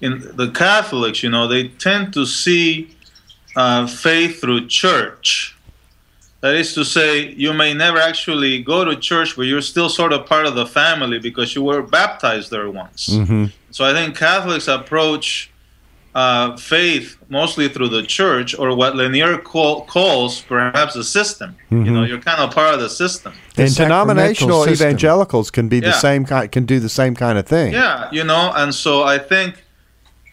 in 0.00 0.36
the 0.36 0.50
Catholics, 0.50 1.22
you 1.22 1.30
know, 1.30 1.46
they 1.46 1.68
tend 1.68 2.12
to 2.14 2.26
see 2.26 2.94
uh, 3.56 3.86
faith 3.86 4.40
through 4.40 4.66
church. 4.66 5.56
That 6.42 6.54
is 6.54 6.74
to 6.74 6.84
say, 6.84 7.30
you 7.32 7.52
may 7.52 7.72
never 7.74 7.98
actually 7.98 8.62
go 8.62 8.84
to 8.84 8.94
church, 8.94 9.36
but 9.36 9.42
you're 9.42 9.62
still 9.62 9.88
sort 9.88 10.12
of 10.12 10.26
part 10.26 10.46
of 10.46 10.54
the 10.54 10.66
family 10.66 11.18
because 11.18 11.54
you 11.54 11.62
were 11.62 11.82
baptized 11.82 12.50
there 12.50 12.70
once. 12.70 13.08
Mm-hmm. 13.08 13.46
So 13.70 13.84
I 13.84 13.92
think 13.92 14.16
Catholics 14.16 14.68
approach 14.68 15.50
uh, 16.14 16.56
faith 16.56 17.18
mostly 17.28 17.68
through 17.68 17.88
the 17.88 18.02
church, 18.02 18.58
or 18.58 18.74
what 18.74 18.96
Lanier 18.96 19.36
call, 19.36 19.84
calls 19.84 20.40
perhaps 20.42 20.96
a 20.96 21.04
system. 21.04 21.50
Mm-hmm. 21.50 21.84
You 21.84 21.90
know, 21.90 22.00
mm-hmm. 22.00 22.08
you're 22.08 22.20
kind 22.20 22.40
of 22.40 22.54
part 22.54 22.72
of 22.72 22.80
the 22.80 22.88
system. 22.88 23.34
The 23.54 23.64
and 23.64 23.74
denominational 23.74 24.64
system. 24.64 24.88
evangelicals 24.88 25.50
can 25.50 25.68
be 25.68 25.76
yeah. 25.76 25.88
the 25.88 25.92
same 25.92 26.24
kind, 26.24 26.50
can 26.50 26.64
do 26.64 26.80
the 26.80 26.88
same 26.88 27.14
kind 27.14 27.36
of 27.36 27.46
thing. 27.46 27.72
Yeah, 27.72 28.08
you 28.12 28.24
know, 28.24 28.52
and 28.56 28.74
so 28.74 29.02
I 29.02 29.18
think 29.18 29.65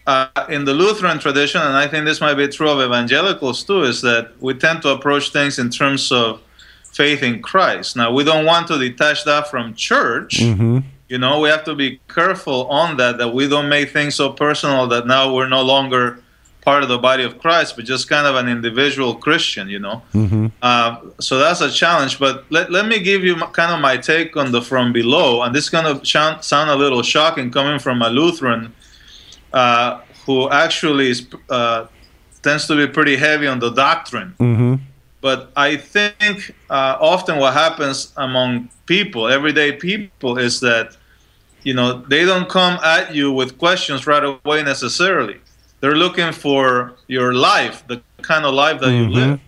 uh, 0.06 0.28
in 0.48 0.64
the 0.64 0.74
Lutheran 0.74 1.18
tradition, 1.18 1.60
and 1.62 1.76
I 1.76 1.86
think 1.88 2.04
this 2.04 2.20
might 2.20 2.34
be 2.34 2.46
true 2.48 2.68
of 2.68 2.80
evangelicals 2.80 3.64
too, 3.64 3.82
is 3.84 4.02
that 4.02 4.32
we 4.40 4.54
tend 4.54 4.82
to 4.82 4.90
approach 4.90 5.30
things 5.30 5.58
in 5.58 5.70
terms 5.70 6.12
of 6.12 6.40
faith 6.92 7.22
in 7.22 7.42
Christ. 7.42 7.96
Now, 7.96 8.12
we 8.12 8.22
don't 8.24 8.44
want 8.44 8.68
to 8.68 8.78
detach 8.78 9.24
that 9.24 9.48
from 9.48 9.74
church. 9.74 10.40
Mm-hmm. 10.40 10.78
You 11.08 11.18
know, 11.18 11.40
we 11.40 11.48
have 11.48 11.64
to 11.64 11.74
be 11.74 12.00
careful 12.08 12.66
on 12.68 12.96
that, 12.98 13.18
that 13.18 13.28
we 13.28 13.48
don't 13.48 13.68
make 13.68 13.90
things 13.90 14.14
so 14.14 14.30
personal 14.30 14.86
that 14.88 15.06
now 15.06 15.34
we're 15.34 15.48
no 15.48 15.62
longer 15.62 16.20
part 16.62 16.82
of 16.82 16.88
the 16.88 16.98
body 16.98 17.22
of 17.24 17.38
Christ, 17.38 17.76
but 17.76 17.84
just 17.84 18.08
kind 18.08 18.26
of 18.26 18.36
an 18.36 18.48
individual 18.48 19.14
Christian, 19.14 19.68
you 19.68 19.78
know. 19.78 20.02
Mm-hmm. 20.14 20.46
Uh, 20.62 20.96
so 21.20 21.38
that's 21.38 21.60
a 21.60 21.70
challenge. 21.70 22.18
But 22.18 22.50
let, 22.50 22.70
let 22.70 22.86
me 22.86 23.00
give 23.00 23.22
you 23.22 23.36
kind 23.36 23.72
of 23.72 23.80
my 23.80 23.98
take 23.98 24.34
on 24.36 24.50
the 24.50 24.62
from 24.62 24.92
below. 24.92 25.42
And 25.42 25.54
this 25.54 25.64
is 25.64 25.70
going 25.70 26.00
to 26.00 26.42
sound 26.42 26.70
a 26.70 26.76
little 26.76 27.02
shocking 27.02 27.50
coming 27.50 27.78
from 27.78 28.00
a 28.00 28.08
Lutheran 28.08 28.72
uh, 29.54 30.00
who 30.26 30.50
actually 30.50 31.10
is, 31.10 31.26
uh, 31.48 31.86
tends 32.42 32.66
to 32.66 32.76
be 32.76 32.92
pretty 32.92 33.16
heavy 33.16 33.46
on 33.46 33.60
the 33.60 33.70
doctrine. 33.70 34.34
Mm-hmm. 34.38 34.74
But 35.20 35.52
I 35.56 35.76
think 35.76 36.54
uh, 36.68 36.98
often 37.00 37.38
what 37.38 37.54
happens 37.54 38.12
among 38.16 38.68
people, 38.84 39.28
everyday 39.28 39.72
people, 39.72 40.38
is 40.38 40.60
that 40.60 40.96
you 41.62 41.72
know 41.72 42.02
they 42.08 42.26
don't 42.26 42.48
come 42.48 42.78
at 42.84 43.14
you 43.14 43.32
with 43.32 43.56
questions 43.58 44.06
right 44.06 44.24
away 44.24 44.62
necessarily. 44.62 45.40
They're 45.80 45.96
looking 45.96 46.32
for 46.32 46.96
your 47.06 47.32
life, 47.32 47.86
the 47.86 48.02
kind 48.22 48.44
of 48.44 48.54
life 48.54 48.80
that 48.80 48.88
mm-hmm. 48.88 49.10
you 49.10 49.16
live. 49.20 49.40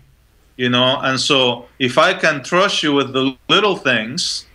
You 0.55 0.69
know, 0.69 0.99
and 1.01 1.19
so 1.19 1.67
if 1.77 1.99
I 1.99 2.13
can 2.13 2.43
trust 2.43 2.81
you 2.81 2.93
with 2.93 3.13
the 3.13 3.37
little 3.49 3.75
things, 3.75 4.47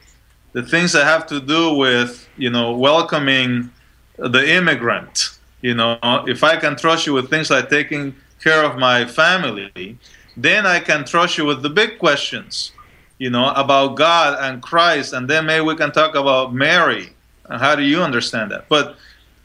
the 0.53 0.63
things 0.63 0.93
that 0.93 1.05
have 1.05 1.27
to 1.29 1.41
do 1.41 1.75
with 1.75 2.27
you 2.37 2.51
know 2.51 2.77
welcoming 2.77 3.71
the 4.17 4.45
immigrant 4.59 5.39
you 5.63 5.75
know, 5.75 5.99
if 6.27 6.45
I 6.45 6.57
can 6.57 6.77
trust 6.77 7.07
you 7.07 7.15
with 7.15 7.31
things 7.31 7.51
like 7.51 7.71
taking 7.71 8.15
care 8.43 8.63
of 8.63 8.77
my 8.77 9.07
family, 9.07 9.99
then 10.37 10.67
I 10.67 10.81
can 10.81 11.05
trust 11.05 11.39
you 11.39 11.45
with 11.45 11.63
the 11.63 11.71
big 11.71 11.99
questions, 11.99 12.73
you 13.19 13.31
know, 13.31 13.51
about 13.55 13.97
God 13.97 14.39
and 14.41 14.63
Christ, 14.63 15.13
and 15.13 15.29
then 15.29 15.47
maybe 15.47 15.65
we 15.65 15.77
can 15.77 15.93
talk 15.93 16.15
about 16.15 16.53
Mary 16.55 17.11
and 17.53 17.61
how 17.61 17.75
do 17.75 17.83
you 17.83 18.03
understand 18.03 18.51
that? 18.51 18.69
But 18.69 18.97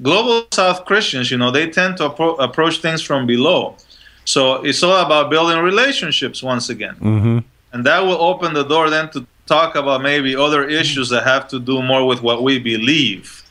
global 0.01 0.47
South 0.51 0.85
Christians, 0.85 1.29
you 1.31 1.37
know, 1.37 1.51
they 1.51 1.69
tend 1.69 1.97
to 1.97 2.09
appro- 2.09 2.39
approach 2.39 2.77
things 2.79 3.01
from 3.01 3.25
below. 3.27 3.75
So 4.25 4.63
it's 4.63 4.83
all 4.83 5.05
about 5.05 5.29
building 5.29 5.59
relationships 5.59 6.43
once 6.43 6.69
again. 6.69 6.95
Mm-hmm. 6.95 7.39
And 7.73 7.85
that 7.85 7.99
will 7.99 8.21
open 8.21 8.53
the 8.53 8.63
door 8.63 8.89
then 8.89 9.09
to 9.11 9.25
talk 9.45 9.75
about 9.75 10.01
maybe 10.01 10.35
other 10.35 10.67
issues 10.67 11.09
that 11.09 11.23
have 11.23 11.47
to 11.49 11.59
do 11.59 11.81
more 11.81 12.05
with 12.05 12.21
what 12.21 12.43
we 12.43 12.59
believe 12.59 13.43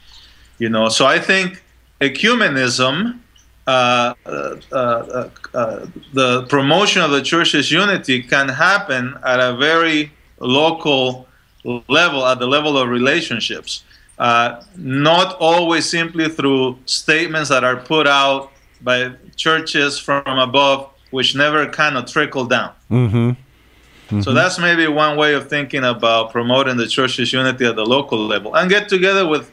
You 0.59 0.71
know, 0.71 0.89
so 0.89 1.05
I 1.05 1.19
think 1.19 1.63
ecumenism, 2.01 3.21
uh, 3.67 4.15
uh, 4.25 4.57
uh, 4.73 5.29
uh, 5.55 5.87
the 6.13 6.47
promotion 6.49 7.03
of 7.03 7.11
the 7.11 7.23
church's 7.23 7.71
unity 7.73 8.23
can 8.23 8.49
happen 8.49 9.17
at 9.25 9.41
a 9.41 9.57
very 9.57 10.13
local 10.39 11.27
level, 11.89 12.25
at 12.27 12.39
the 12.39 12.47
level 12.47 12.79
of 12.79 12.89
relationships. 12.89 13.85
Uh, 14.19 14.63
not 14.77 15.37
always 15.41 15.89
simply 15.89 16.29
through 16.29 16.79
statements 16.87 17.51
that 17.51 17.65
are 17.65 17.77
put 17.77 18.07
out 18.07 18.51
by 18.81 19.13
churches 19.35 19.99
from 19.99 20.23
above, 20.27 20.91
which 21.11 21.35
never 21.35 21.69
kind 21.69 21.97
of 21.97 22.07
trickle 22.07 22.47
down. 22.47 22.73
Mm-hmm. 22.91 23.31
Mm-hmm. 24.07 24.21
So 24.21 24.33
that's 24.33 24.59
maybe 24.59 24.87
one 24.87 25.17
way 25.17 25.35
of 25.35 25.51
thinking 25.51 25.85
about 25.85 26.31
promoting 26.31 26.77
the 26.77 26.87
church's 26.87 27.33
unity 27.33 27.67
at 27.67 27.75
the 27.75 27.85
local 27.85 28.25
level 28.25 28.55
and 28.55 28.71
get 28.71 28.89
together 28.89 29.27
with 29.27 29.51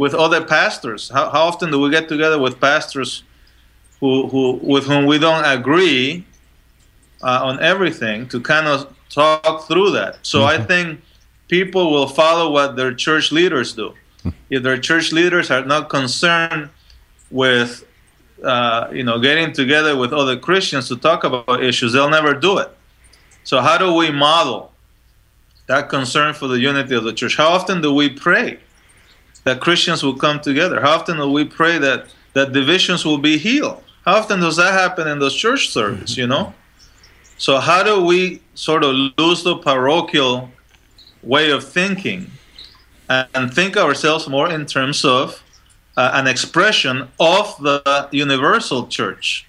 with 0.00 0.14
other 0.14 0.42
pastors. 0.42 1.10
How, 1.10 1.28
how 1.28 1.42
often 1.42 1.70
do 1.70 1.78
we 1.78 1.90
get 1.90 2.08
together 2.08 2.38
with 2.38 2.58
pastors 2.58 3.22
who, 4.00 4.28
who 4.28 4.58
with 4.62 4.84
whom 4.84 5.04
we 5.04 5.18
don't 5.18 5.44
agree 5.44 6.24
uh, 7.20 7.40
on 7.48 7.60
everything 7.60 8.26
to 8.28 8.40
kind 8.40 8.66
of 8.66 8.96
talk 9.10 9.68
through 9.68 9.90
that? 9.90 10.16
So 10.22 10.38
mm-hmm. 10.38 10.62
I 10.62 10.64
think 10.64 11.02
people 11.48 11.92
will 11.92 12.08
follow 12.08 12.50
what 12.50 12.76
their 12.76 12.94
church 12.94 13.30
leaders 13.30 13.74
do. 13.74 13.92
If 14.48 14.62
their 14.62 14.78
church 14.78 15.12
leaders 15.12 15.50
are 15.50 15.66
not 15.66 15.90
concerned 15.90 16.70
with 17.30 17.84
uh, 18.42 18.88
you 18.90 19.04
know 19.04 19.18
getting 19.20 19.52
together 19.52 19.94
with 20.02 20.14
other 20.14 20.38
Christians 20.38 20.88
to 20.88 20.96
talk 20.96 21.24
about 21.24 21.62
issues, 21.62 21.92
they'll 21.92 22.16
never 22.18 22.32
do 22.32 22.56
it. 22.56 22.70
So, 23.44 23.60
how 23.60 23.76
do 23.76 23.92
we 23.92 24.10
model 24.10 24.72
that 25.66 25.90
concern 25.90 26.32
for 26.32 26.48
the 26.48 26.58
unity 26.58 26.94
of 26.94 27.04
the 27.04 27.12
church? 27.12 27.36
How 27.36 27.48
often 27.48 27.82
do 27.82 27.92
we 27.92 28.08
pray 28.08 28.60
that 29.44 29.60
Christians 29.60 30.02
will 30.02 30.16
come 30.16 30.40
together? 30.40 30.80
How 30.80 30.92
often 30.92 31.16
do 31.16 31.30
we 31.30 31.44
pray 31.44 31.78
that, 31.78 32.06
that 32.34 32.52
divisions 32.52 33.04
will 33.04 33.18
be 33.18 33.38
healed? 33.38 33.82
How 34.04 34.16
often 34.16 34.40
does 34.40 34.56
that 34.56 34.72
happen 34.72 35.06
in 35.08 35.18
the 35.18 35.30
church 35.30 35.68
service, 35.68 36.16
you 36.16 36.26
know? 36.26 36.54
So, 37.38 37.58
how 37.58 37.82
do 37.82 38.04
we 38.04 38.42
sort 38.54 38.84
of 38.84 38.94
lose 39.18 39.42
the 39.42 39.56
parochial 39.56 40.50
way 41.22 41.50
of 41.50 41.64
thinking 41.64 42.30
and 43.08 43.52
think 43.52 43.76
ourselves 43.76 44.28
more 44.28 44.50
in 44.50 44.66
terms 44.66 45.04
of 45.04 45.42
uh, 45.96 46.10
an 46.14 46.26
expression 46.26 47.08
of 47.18 47.56
the 47.60 48.08
universal 48.12 48.86
church? 48.86 49.46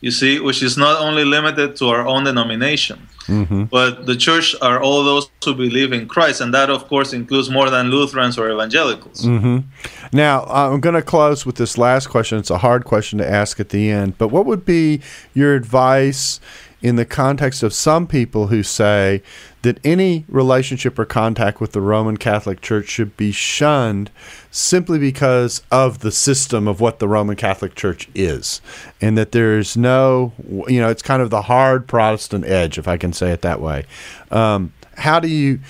you 0.00 0.10
see, 0.10 0.38
which 0.38 0.62
is 0.62 0.76
not 0.76 1.00
only 1.00 1.24
limited 1.24 1.76
to 1.76 1.88
our 1.88 2.06
own 2.06 2.24
denomination, 2.24 3.08
mm-hmm. 3.28 3.64
but 3.64 4.06
the 4.06 4.16
church 4.16 4.56
are 4.60 4.82
all 4.82 5.04
those 5.04 5.30
who 5.44 5.54
believe 5.54 5.92
in 5.92 6.08
Christ, 6.08 6.40
and 6.40 6.52
that, 6.54 6.70
of 6.70 6.88
course, 6.88 7.12
includes 7.12 7.48
more 7.48 7.70
than 7.70 7.90
Lutherans 7.90 8.36
or 8.36 8.50
evangelicals. 8.50 9.22
Mm-hmm. 9.22 9.68
Now, 10.12 10.44
I'm 10.44 10.80
going 10.80 10.96
to 10.96 11.02
close 11.02 11.46
with 11.46 11.56
this 11.56 11.78
last 11.78 12.08
question. 12.08 12.38
It's 12.38 12.50
a 12.50 12.58
hard 12.58 12.84
question 12.84 13.18
to 13.18 13.30
ask 13.30 13.60
at 13.60 13.68
the 13.68 13.90
end, 13.90 14.18
but 14.18 14.28
what 14.28 14.46
would 14.46 14.64
be 14.64 15.00
your 15.34 15.54
advice 15.54 16.40
in 16.80 16.96
the 16.96 17.04
context 17.04 17.62
of 17.62 17.72
some 17.72 18.06
people 18.06 18.48
who 18.48 18.62
say 18.62 19.22
that 19.68 19.84
any 19.84 20.24
relationship 20.28 20.98
or 20.98 21.04
contact 21.04 21.60
with 21.60 21.72
the 21.72 21.80
Roman 21.82 22.16
Catholic 22.16 22.62
Church 22.62 22.88
should 22.88 23.14
be 23.18 23.32
shunned 23.32 24.10
simply 24.50 24.98
because 24.98 25.60
of 25.70 25.98
the 25.98 26.10
system 26.10 26.66
of 26.66 26.80
what 26.80 27.00
the 27.00 27.06
Roman 27.06 27.36
Catholic 27.36 27.74
Church 27.74 28.08
is. 28.14 28.62
And 29.02 29.18
that 29.18 29.32
there's 29.32 29.76
no, 29.76 30.32
you 30.68 30.80
know, 30.80 30.88
it's 30.88 31.02
kind 31.02 31.20
of 31.20 31.28
the 31.28 31.42
hard 31.42 31.86
Protestant 31.86 32.46
edge, 32.46 32.78
if 32.78 32.88
I 32.88 32.96
can 32.96 33.12
say 33.12 33.30
it 33.30 33.42
that 33.42 33.60
way. 33.60 33.84
Um, 34.30 34.72
how 34.96 35.20
do 35.20 35.28
you 35.28 35.60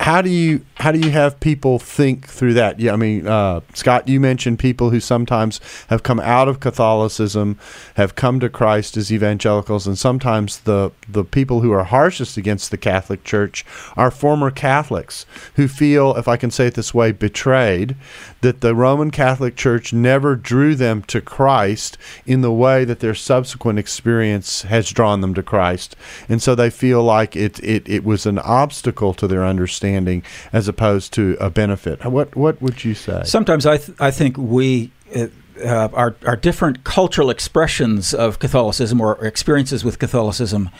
how 0.00 0.20
do 0.20 0.28
you 0.28 0.64
how 0.76 0.90
do 0.90 0.98
you 0.98 1.10
have 1.10 1.38
people 1.38 1.78
think 1.78 2.26
through 2.26 2.54
that? 2.54 2.80
Yeah, 2.80 2.94
I 2.94 2.96
mean, 2.96 3.28
uh, 3.28 3.60
Scott, 3.74 4.08
you 4.08 4.18
mentioned 4.18 4.58
people 4.58 4.90
who 4.90 4.98
sometimes 4.98 5.60
have 5.88 6.02
come 6.02 6.18
out 6.18 6.48
of 6.48 6.58
Catholicism, 6.58 7.58
have 7.94 8.16
come 8.16 8.40
to 8.40 8.48
Christ 8.48 8.96
as 8.96 9.12
evangelicals, 9.12 9.86
and 9.86 9.96
sometimes 9.96 10.60
the 10.60 10.90
the 11.08 11.22
people 11.22 11.60
who 11.60 11.70
are 11.70 11.84
harshest 11.84 12.36
against 12.36 12.70
the 12.70 12.76
Catholic 12.76 13.22
Church 13.22 13.64
are 13.96 14.10
former 14.10 14.50
Catholics 14.50 15.26
who 15.54 15.68
feel, 15.68 16.16
if 16.16 16.26
I 16.26 16.36
can 16.36 16.50
say 16.50 16.66
it 16.66 16.74
this 16.74 16.92
way, 16.92 17.12
betrayed 17.12 17.94
that 18.40 18.62
the 18.62 18.74
Roman 18.74 19.12
Catholic 19.12 19.54
Church 19.54 19.92
never 19.92 20.34
drew 20.34 20.74
them 20.74 21.02
to 21.02 21.20
Christ 21.20 21.98
in 22.26 22.40
the 22.40 22.52
way 22.52 22.84
that 22.84 23.00
their 23.00 23.14
subsequent 23.14 23.78
experience 23.78 24.62
has 24.62 24.90
drawn 24.90 25.20
them 25.20 25.34
to 25.34 25.42
Christ, 25.42 25.94
and 26.28 26.42
so 26.42 26.56
they 26.56 26.70
feel 26.70 27.04
like 27.04 27.36
it 27.36 27.62
it, 27.62 27.88
it 27.88 28.02
was 28.02 28.26
an 28.26 28.40
obstacle 28.40 29.14
to 29.20 29.28
their 29.28 29.44
understanding 29.44 30.22
as 30.52 30.68
opposed 30.68 31.12
to 31.14 31.36
a 31.40 31.48
benefit. 31.50 32.04
What 32.04 32.36
what 32.36 32.60
would 32.60 32.84
you 32.84 32.94
say? 32.94 33.22
Sometimes 33.24 33.66
I 33.66 33.78
th- 33.78 33.98
I 34.00 34.10
think 34.10 34.36
we. 34.36 34.90
Uh, 35.14 35.26
uh, 35.62 35.90
our, 35.92 36.16
our 36.24 36.36
different 36.36 36.84
cultural 36.84 37.28
expressions 37.28 38.14
of 38.14 38.38
Catholicism 38.38 38.98
or 38.98 39.22
experiences 39.22 39.84
with 39.84 39.98
Catholicism 39.98 40.70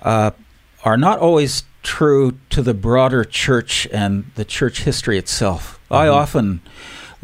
uh, 0.00 0.30
are 0.82 0.96
not 0.96 1.18
always 1.18 1.64
true 1.82 2.38
to 2.48 2.62
the 2.62 2.72
broader 2.72 3.24
church 3.24 3.86
and 3.92 4.24
the 4.34 4.44
church 4.44 4.82
history 4.84 5.18
itself. 5.18 5.78
Mm-hmm. 5.84 5.94
I 5.94 6.08
often 6.08 6.62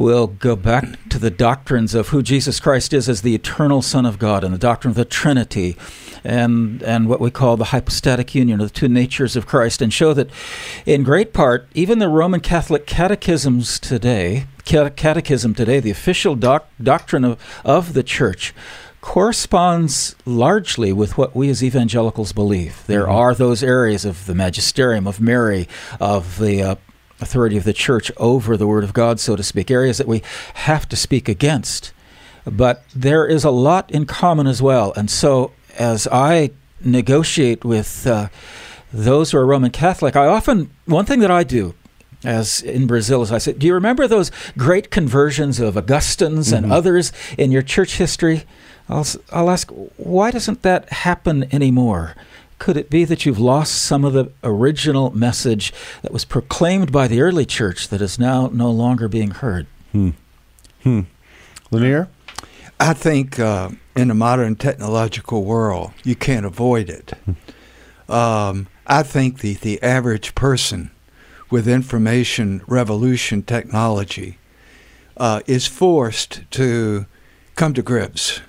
will 0.00 0.26
go 0.26 0.56
back 0.56 1.08
to 1.10 1.18
the 1.18 1.30
doctrines 1.30 1.94
of 1.94 2.08
who 2.08 2.22
Jesus 2.22 2.58
Christ 2.58 2.94
is 2.94 3.08
as 3.08 3.20
the 3.20 3.34
eternal 3.34 3.82
Son 3.82 4.06
of 4.06 4.18
God 4.18 4.42
and 4.42 4.54
the 4.54 4.58
doctrine 4.58 4.90
of 4.90 4.96
the 4.96 5.04
Trinity 5.04 5.76
and 6.24 6.82
and 6.82 7.08
what 7.08 7.20
we 7.20 7.30
call 7.30 7.56
the 7.56 7.66
hypostatic 7.66 8.34
union 8.34 8.60
of 8.60 8.72
the 8.72 8.78
two 8.78 8.88
natures 8.88 9.36
of 9.36 9.46
Christ, 9.46 9.80
and 9.80 9.92
show 9.92 10.12
that, 10.14 10.30
in 10.84 11.02
great 11.02 11.32
part, 11.32 11.68
even 11.74 11.98
the 11.98 12.08
Roman 12.08 12.40
Catholic 12.40 12.86
catechisms 12.86 13.78
today, 13.78 14.46
catechism 14.64 15.54
today, 15.54 15.80
the 15.80 15.90
official 15.90 16.34
doc- 16.34 16.68
doctrine 16.82 17.24
of, 17.24 17.38
of 17.64 17.94
the 17.94 18.02
Church, 18.02 18.54
corresponds 19.00 20.14
largely 20.26 20.92
with 20.92 21.16
what 21.16 21.34
we 21.34 21.48
as 21.48 21.64
evangelicals 21.64 22.32
believe. 22.32 22.84
There 22.86 23.04
mm-hmm. 23.04 23.12
are 23.12 23.34
those 23.34 23.62
areas 23.62 24.04
of 24.04 24.26
the 24.26 24.34
magisterium 24.34 25.06
of 25.06 25.20
Mary, 25.20 25.68
of 25.98 26.38
the 26.38 26.62
uh, 26.62 26.74
authority 27.20 27.56
of 27.56 27.64
the 27.64 27.72
church 27.72 28.10
over 28.16 28.56
the 28.56 28.66
Word 28.66 28.84
of 28.84 28.92
God, 28.92 29.20
so 29.20 29.36
to 29.36 29.42
speak, 29.42 29.70
areas 29.70 29.98
that 29.98 30.06
we 30.06 30.22
have 30.54 30.88
to 30.88 30.96
speak 30.96 31.28
against. 31.28 31.92
But 32.46 32.84
there 32.94 33.26
is 33.26 33.44
a 33.44 33.50
lot 33.50 33.90
in 33.90 34.06
common 34.06 34.46
as 34.46 34.62
well. 34.62 34.92
And 34.96 35.10
so 35.10 35.52
as 35.78 36.08
I 36.10 36.50
negotiate 36.82 37.64
with 37.64 38.06
uh, 38.06 38.28
those 38.92 39.30
who 39.30 39.38
are 39.38 39.46
Roman 39.46 39.70
Catholic, 39.70 40.16
I 40.16 40.26
often, 40.26 40.70
one 40.86 41.04
thing 41.04 41.20
that 41.20 41.30
I 41.30 41.44
do, 41.44 41.74
as 42.24 42.62
in 42.62 42.86
Brazil, 42.86 43.22
as 43.22 43.32
I 43.32 43.38
say, 43.38 43.52
do 43.52 43.66
you 43.66 43.74
remember 43.74 44.06
those 44.06 44.30
great 44.56 44.90
conversions 44.90 45.60
of 45.60 45.76
Augustines 45.76 46.48
mm-hmm. 46.48 46.64
and 46.64 46.72
others 46.72 47.12
in 47.38 47.50
your 47.50 47.62
church 47.62 47.96
history? 47.96 48.44
I'll, 48.88 49.06
I'll 49.32 49.50
ask, 49.50 49.70
why 49.96 50.30
doesn't 50.30 50.62
that 50.62 50.90
happen 50.90 51.46
anymore? 51.54 52.16
Could 52.60 52.76
it 52.76 52.90
be 52.90 53.06
that 53.06 53.24
you've 53.24 53.38
lost 53.38 53.74
some 53.74 54.04
of 54.04 54.12
the 54.12 54.30
original 54.44 55.10
message 55.12 55.72
that 56.02 56.12
was 56.12 56.26
proclaimed 56.26 56.92
by 56.92 57.08
the 57.08 57.22
early 57.22 57.46
church 57.46 57.88
that 57.88 58.02
is 58.02 58.18
now 58.18 58.50
no 58.52 58.70
longer 58.70 59.08
being 59.08 59.30
heard? 59.30 59.66
Hmm. 59.92 60.10
Hmm. 60.82 61.00
Lanier? 61.70 62.08
I 62.78 62.92
think 62.92 63.40
uh, 63.40 63.70
in 63.96 64.10
a 64.10 64.14
modern 64.14 64.56
technological 64.56 65.42
world, 65.42 65.92
you 66.04 66.14
can't 66.14 66.44
avoid 66.44 66.90
it. 66.90 67.14
Um, 68.10 68.66
I 68.86 69.04
think 69.04 69.38
the, 69.38 69.54
the 69.54 69.82
average 69.82 70.34
person 70.34 70.90
with 71.48 71.66
information 71.66 72.60
revolution 72.66 73.42
technology 73.42 74.36
uh, 75.16 75.40
is 75.46 75.66
forced 75.66 76.42
to 76.50 77.06
come 77.56 77.72
to 77.72 77.82
grips 77.82 78.40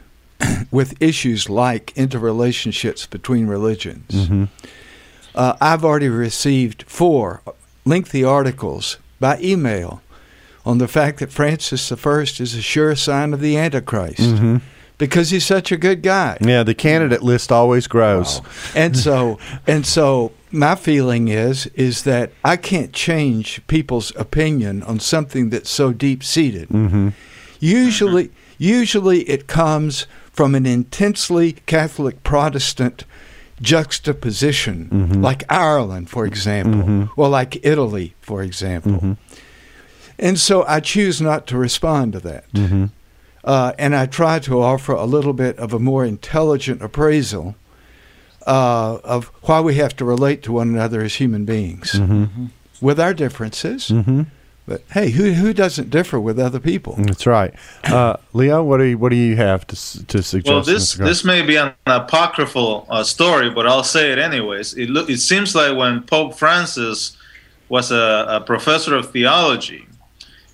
with 0.71 1.01
issues 1.01 1.49
like 1.49 1.93
interrelationships 1.95 3.09
between 3.09 3.47
religions. 3.47 4.11
Mm-hmm. 4.11 4.45
Uh, 5.33 5.55
I've 5.61 5.85
already 5.85 6.09
received 6.09 6.83
four 6.83 7.41
lengthy 7.85 8.23
articles 8.23 8.97
by 9.19 9.39
email 9.39 10.01
on 10.65 10.77
the 10.77 10.87
fact 10.87 11.19
that 11.19 11.31
Francis 11.31 11.91
I 11.91 11.95
is 11.95 12.53
a 12.55 12.61
sure 12.61 12.95
sign 12.95 13.33
of 13.33 13.39
the 13.39 13.57
Antichrist. 13.57 14.19
Mm-hmm 14.19 14.57
because 15.01 15.31
he's 15.31 15.43
such 15.43 15.71
a 15.71 15.77
good 15.77 16.03
guy. 16.03 16.37
Yeah, 16.41 16.61
the 16.61 16.75
candidate 16.75 17.23
list 17.23 17.51
always 17.51 17.87
grows. 17.87 18.39
Wow. 18.39 18.45
And 18.75 18.95
so 18.95 19.39
and 19.65 19.83
so 19.83 20.31
my 20.51 20.75
feeling 20.75 21.27
is 21.27 21.65
is 21.73 22.03
that 22.03 22.31
I 22.45 22.55
can't 22.55 22.93
change 22.93 23.65
people's 23.65 24.15
opinion 24.15 24.83
on 24.83 24.99
something 24.99 25.49
that's 25.49 25.71
so 25.71 25.91
deep 25.91 26.23
seated. 26.23 26.69
Mm-hmm. 26.69 27.09
Usually 27.59 28.29
usually 28.59 29.21
it 29.21 29.47
comes 29.47 30.05
from 30.31 30.55
an 30.55 30.65
intensely 30.65 31.53
Catholic 31.65 32.23
Protestant 32.23 33.05
juxtaposition, 33.61 34.89
mm-hmm. 34.91 35.21
like 35.21 35.43
Ireland, 35.51 36.09
for 36.09 36.25
example, 36.25 36.81
mm-hmm. 36.81 37.19
or 37.21 37.29
like 37.29 37.63
Italy, 37.65 38.15
for 38.21 38.41
example. 38.41 38.93
Mm-hmm. 38.93 39.13
And 40.17 40.39
so 40.39 40.63
I 40.67 40.79
choose 40.79 41.21
not 41.21 41.47
to 41.47 41.57
respond 41.57 42.13
to 42.13 42.19
that. 42.21 42.51
Mm-hmm. 42.53 42.85
Uh, 43.43 43.73
and 43.77 43.95
I 43.95 44.05
try 44.05 44.39
to 44.39 44.61
offer 44.61 44.93
a 44.93 45.05
little 45.05 45.33
bit 45.33 45.57
of 45.57 45.73
a 45.73 45.79
more 45.79 46.05
intelligent 46.05 46.81
appraisal 46.81 47.55
uh, 48.45 48.99
of 49.03 49.31
why 49.43 49.59
we 49.61 49.75
have 49.75 49.95
to 49.97 50.05
relate 50.05 50.43
to 50.43 50.51
one 50.51 50.69
another 50.69 51.01
as 51.01 51.15
human 51.15 51.45
beings 51.45 51.93
mm-hmm. 51.93 52.47
with 52.79 52.99
our 52.99 53.13
differences, 53.13 53.89
mm-hmm. 53.89 54.23
But 54.67 54.83
hey, 54.91 55.09
who 55.09 55.33
who 55.33 55.53
doesn't 55.53 55.89
differ 55.89 56.19
with 56.19 56.39
other 56.39 56.59
people? 56.59 56.95
That's 56.97 57.25
right. 57.25 57.53
Uh, 57.83 58.17
Leo, 58.33 58.63
what 58.63 58.77
do 58.77 58.83
you, 58.83 58.97
what 58.97 59.09
do 59.09 59.15
you 59.15 59.35
have 59.35 59.65
to 59.67 60.05
to 60.05 60.21
suggest? 60.21 60.47
Well, 60.47 60.61
this 60.61 60.93
this 60.93 61.25
may 61.25 61.41
be 61.41 61.55
an 61.55 61.73
apocryphal 61.87 62.85
uh, 62.89 63.03
story, 63.03 63.49
but 63.49 63.65
I'll 63.65 63.83
say 63.83 64.11
it 64.11 64.19
anyways. 64.19 64.75
It 64.75 64.89
lo- 64.89 65.05
it 65.07 65.17
seems 65.17 65.55
like 65.55 65.75
when 65.75 66.03
Pope 66.03 66.35
Francis 66.35 67.17
was 67.69 67.91
a, 67.91 68.25
a 68.29 68.41
professor 68.41 68.95
of 68.95 69.11
theology, 69.11 69.87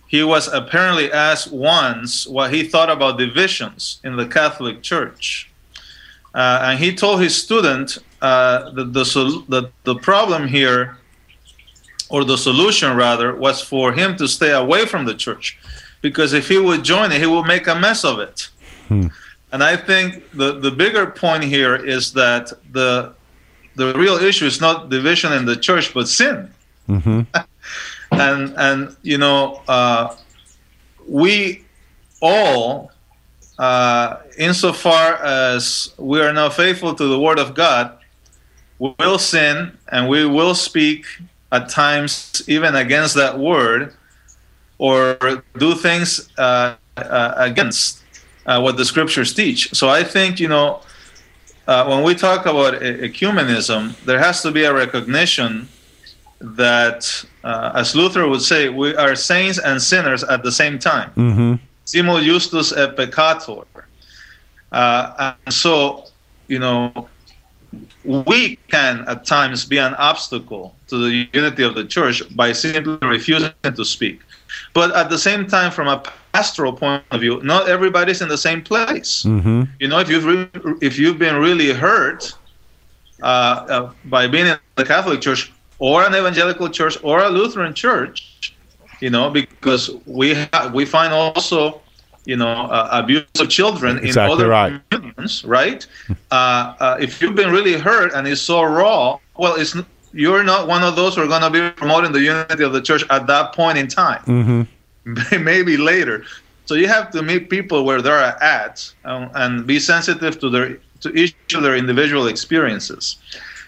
he 0.08 0.24
was 0.24 0.47
apparently 0.47 1.12
asked 1.12 1.51
once 1.51 2.26
what 2.26 2.53
he 2.53 2.64
thought 2.64 2.89
about 2.89 3.18
divisions 3.18 3.99
in 4.05 4.16
the 4.16 4.26
Catholic 4.26 4.82
Church, 4.82 5.51
uh, 6.34 6.62
and 6.64 6.80
he 6.80 6.95
told 6.95 7.22
his 7.22 7.36
student 7.36 7.97
uh, 8.22 8.72
that 8.72 8.93
the, 8.93 9.03
the 9.49 9.70
the 9.84 9.95
problem 9.95 10.47
here 10.47 10.96
or 12.10 12.24
the 12.24 12.38
solution 12.38 12.95
rather, 12.95 13.36
was 13.36 13.62
for 13.62 13.93
him 13.93 14.16
to 14.18 14.28
stay 14.28 14.51
away 14.51 14.86
from 14.86 15.05
the 15.05 15.16
church. 15.16 15.58
Because 16.01 16.34
if 16.34 16.47
he 16.47 16.58
would 16.58 16.84
join 16.84 17.12
it, 17.12 17.20
he 17.20 17.28
would 17.28 17.45
make 17.45 17.68
a 17.68 17.76
mess 17.76 18.03
of 18.03 18.20
it. 18.20 18.49
Hmm. 18.88 19.08
And 19.51 19.64
I 19.64 19.76
think 19.78 20.30
the, 20.32 20.60
the 20.60 20.72
bigger 20.72 21.08
point 21.08 21.43
here 21.43 21.76
is 21.76 22.14
that 22.14 22.51
the 22.72 23.14
the 23.76 23.93
real 23.93 24.16
issue 24.16 24.45
is 24.45 24.60
not 24.60 24.89
division 24.89 25.32
in 25.34 25.45
the 25.45 25.55
church, 25.55 25.93
but 25.93 26.08
sin. 26.08 26.51
Mm-hmm. 26.89 27.22
and 28.12 28.53
and 28.58 28.95
you 29.03 29.18
know, 29.18 29.62
uh, 29.68 30.16
we 31.08 31.64
all, 32.22 32.91
uh, 33.60 34.18
insofar 34.38 35.24
as 35.24 35.93
we 35.97 36.20
are 36.22 36.34
now 36.34 36.49
faithful 36.49 36.95
to 36.95 37.08
the 37.08 37.20
Word 37.20 37.39
of 37.39 37.53
God, 37.53 37.97
will 38.80 39.20
sin 39.20 39.78
and 39.89 40.08
we 40.10 40.26
will 40.26 40.55
speak 40.55 41.05
at 41.51 41.69
times 41.69 42.43
even 42.47 42.75
against 42.75 43.15
that 43.15 43.37
word 43.37 43.93
or 44.77 45.17
do 45.57 45.73
things 45.75 46.29
uh, 46.37 46.75
uh, 46.97 47.33
against 47.37 48.03
uh, 48.45 48.59
what 48.59 48.77
the 48.77 48.85
scriptures 48.85 49.33
teach. 49.33 49.73
So 49.73 49.89
I 49.89 50.03
think, 50.03 50.39
you 50.39 50.47
know, 50.47 50.81
uh, 51.67 51.85
when 51.85 52.03
we 52.03 52.15
talk 52.15 52.45
about 52.45 52.75
ecumenism, 52.81 53.99
there 54.05 54.19
has 54.19 54.41
to 54.41 54.51
be 54.51 54.63
a 54.63 54.73
recognition 54.73 55.67
that, 56.39 57.25
uh, 57.43 57.71
as 57.75 57.95
Luther 57.95 58.27
would 58.27 58.41
say, 58.41 58.69
we 58.69 58.95
are 58.95 59.15
saints 59.15 59.59
and 59.59 59.81
sinners 59.81 60.23
at 60.23 60.43
the 60.43 60.51
same 60.51 60.79
time. 60.79 61.09
Mm-hmm. 61.15 61.53
Simul 61.85 62.21
justus 62.21 62.71
et 62.71 62.95
peccator. 62.95 63.65
Uh, 64.71 65.33
and 65.45 65.53
so, 65.53 66.05
you 66.47 66.59
know, 66.59 67.07
we 68.03 68.57
can 68.69 69.03
at 69.07 69.25
times 69.25 69.65
be 69.65 69.77
an 69.77 69.93
obstacle 69.95 70.76
to 70.88 70.97
the 70.97 71.27
unity 71.33 71.63
of 71.63 71.75
the 71.75 71.85
church 71.85 72.23
by 72.35 72.51
simply 72.51 72.97
refusing 73.01 73.51
to 73.63 73.85
speak. 73.85 74.21
But 74.73 74.95
at 74.95 75.09
the 75.09 75.17
same 75.17 75.47
time, 75.47 75.71
from 75.71 75.88
a 75.88 76.01
pastoral 76.33 76.73
point 76.73 77.03
of 77.11 77.21
view, 77.21 77.41
not 77.43 77.67
everybody's 77.67 78.21
in 78.21 78.29
the 78.29 78.38
same 78.38 78.61
place. 78.61 79.23
Mm-hmm. 79.23 79.63
You 79.79 79.88
know, 79.88 79.99
if 79.99 80.09
you've 80.09 80.25
re- 80.25 80.49
if 80.81 80.97
you've 80.97 81.19
been 81.19 81.38
really 81.38 81.73
hurt 81.73 82.33
uh, 83.21 83.25
uh, 83.25 83.93
by 84.05 84.27
being 84.27 84.47
in 84.47 84.57
the 84.75 84.85
Catholic 84.85 85.21
Church 85.21 85.51
or 85.79 86.03
an 86.03 86.15
evangelical 86.15 86.69
church 86.69 86.97
or 87.03 87.23
a 87.23 87.29
Lutheran 87.29 87.73
church, 87.73 88.53
you 88.99 89.09
know, 89.09 89.29
because 89.29 89.91
we 90.05 90.33
ha- 90.33 90.71
we 90.73 90.85
find 90.85 91.13
also 91.13 91.81
you 92.27 92.35
know, 92.35 92.49
uh, 92.49 92.89
abuse 92.91 93.23
of 93.39 93.47
children 93.47 93.99
exactly 93.99 94.33
in 94.33 94.39
other 94.39 94.49
right. 94.49 94.81
communities, 94.91 95.45
right? 95.45 95.88
uh, 96.31 96.75
uh, 96.77 96.97
if 96.99 97.21
you've 97.21 97.35
been 97.35 97.51
really 97.51 97.75
hurt 97.75 98.11
and 98.13 98.27
it's 98.27 98.41
so 98.41 98.63
raw, 98.63 99.17
well, 99.38 99.55
it's 99.55 99.77
you're 100.18 100.43
not 100.43 100.68
one 100.68 100.84
of 100.84 100.95
those 100.95 101.15
who 101.15 101.22
are 101.22 101.28
going 101.28 101.43
to 101.43 101.49
be 101.49 101.70
promoting 101.78 102.11
the 102.11 102.22
unity 102.22 102.63
of 102.63 102.74
the 102.74 102.82
church 102.82 103.03
at 103.09 103.28
that 103.28 103.53
point 103.53 103.78
in 103.78 103.88
time. 103.88 104.24
Mm-hmm. 104.24 105.43
Maybe 105.43 105.78
later. 105.78 106.26
So 106.65 106.74
you 106.74 106.88
have 106.88 107.11
to 107.11 107.22
meet 107.22 107.49
people 107.49 107.86
where 107.86 108.01
they're 108.01 108.20
at 108.20 108.91
um, 109.05 109.30
and 109.36 109.65
be 109.65 109.80
sensitive 109.80 110.39
to 110.39 110.49
their 110.49 110.80
to 111.01 111.13
each 111.13 111.53
of 111.53 111.61
their 111.61 111.76
individual 111.76 112.28
experiences. 112.28 113.18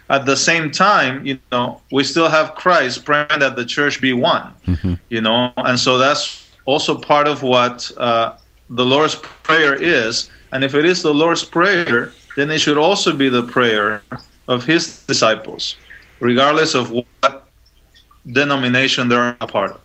At 0.10 0.26
the 0.26 0.36
same 0.36 0.72
time, 0.72 1.24
you 1.26 1.38
know, 1.52 1.80
we 1.92 2.04
still 2.04 2.28
have 2.28 2.56
Christ 2.56 3.06
praying 3.06 3.40
that 3.40 3.56
the 3.56 3.64
church 3.64 4.02
be 4.02 4.14
one. 4.14 4.52
Mm-hmm. 4.66 4.96
You 5.10 5.22
know, 5.22 5.54
and 5.58 5.80
so 5.80 6.00
that's 6.00 6.50
also 6.66 6.98
part 6.98 7.28
of 7.28 7.44
what 7.44 7.92
uh, 7.98 8.36
the 8.72 8.86
Lord's 8.86 9.16
Prayer 9.44 9.76
is. 9.76 10.32
And 10.52 10.64
if 10.64 10.74
it 10.74 10.84
is 10.84 11.04
the 11.04 11.14
Lord's 11.14 11.46
Prayer, 11.46 12.12
then 12.36 12.50
it 12.50 12.60
should 12.60 12.78
also 12.78 13.14
be 13.16 13.30
the 13.30 13.44
prayer 13.44 14.02
of 14.48 14.66
His 14.66 15.06
disciples, 15.06 15.78
regardless 16.20 16.76
of 16.76 16.92
what 16.92 17.48
denomination 18.32 19.10
they're 19.10 19.38
a 19.42 19.48
part 19.48 19.72
of. 19.72 19.82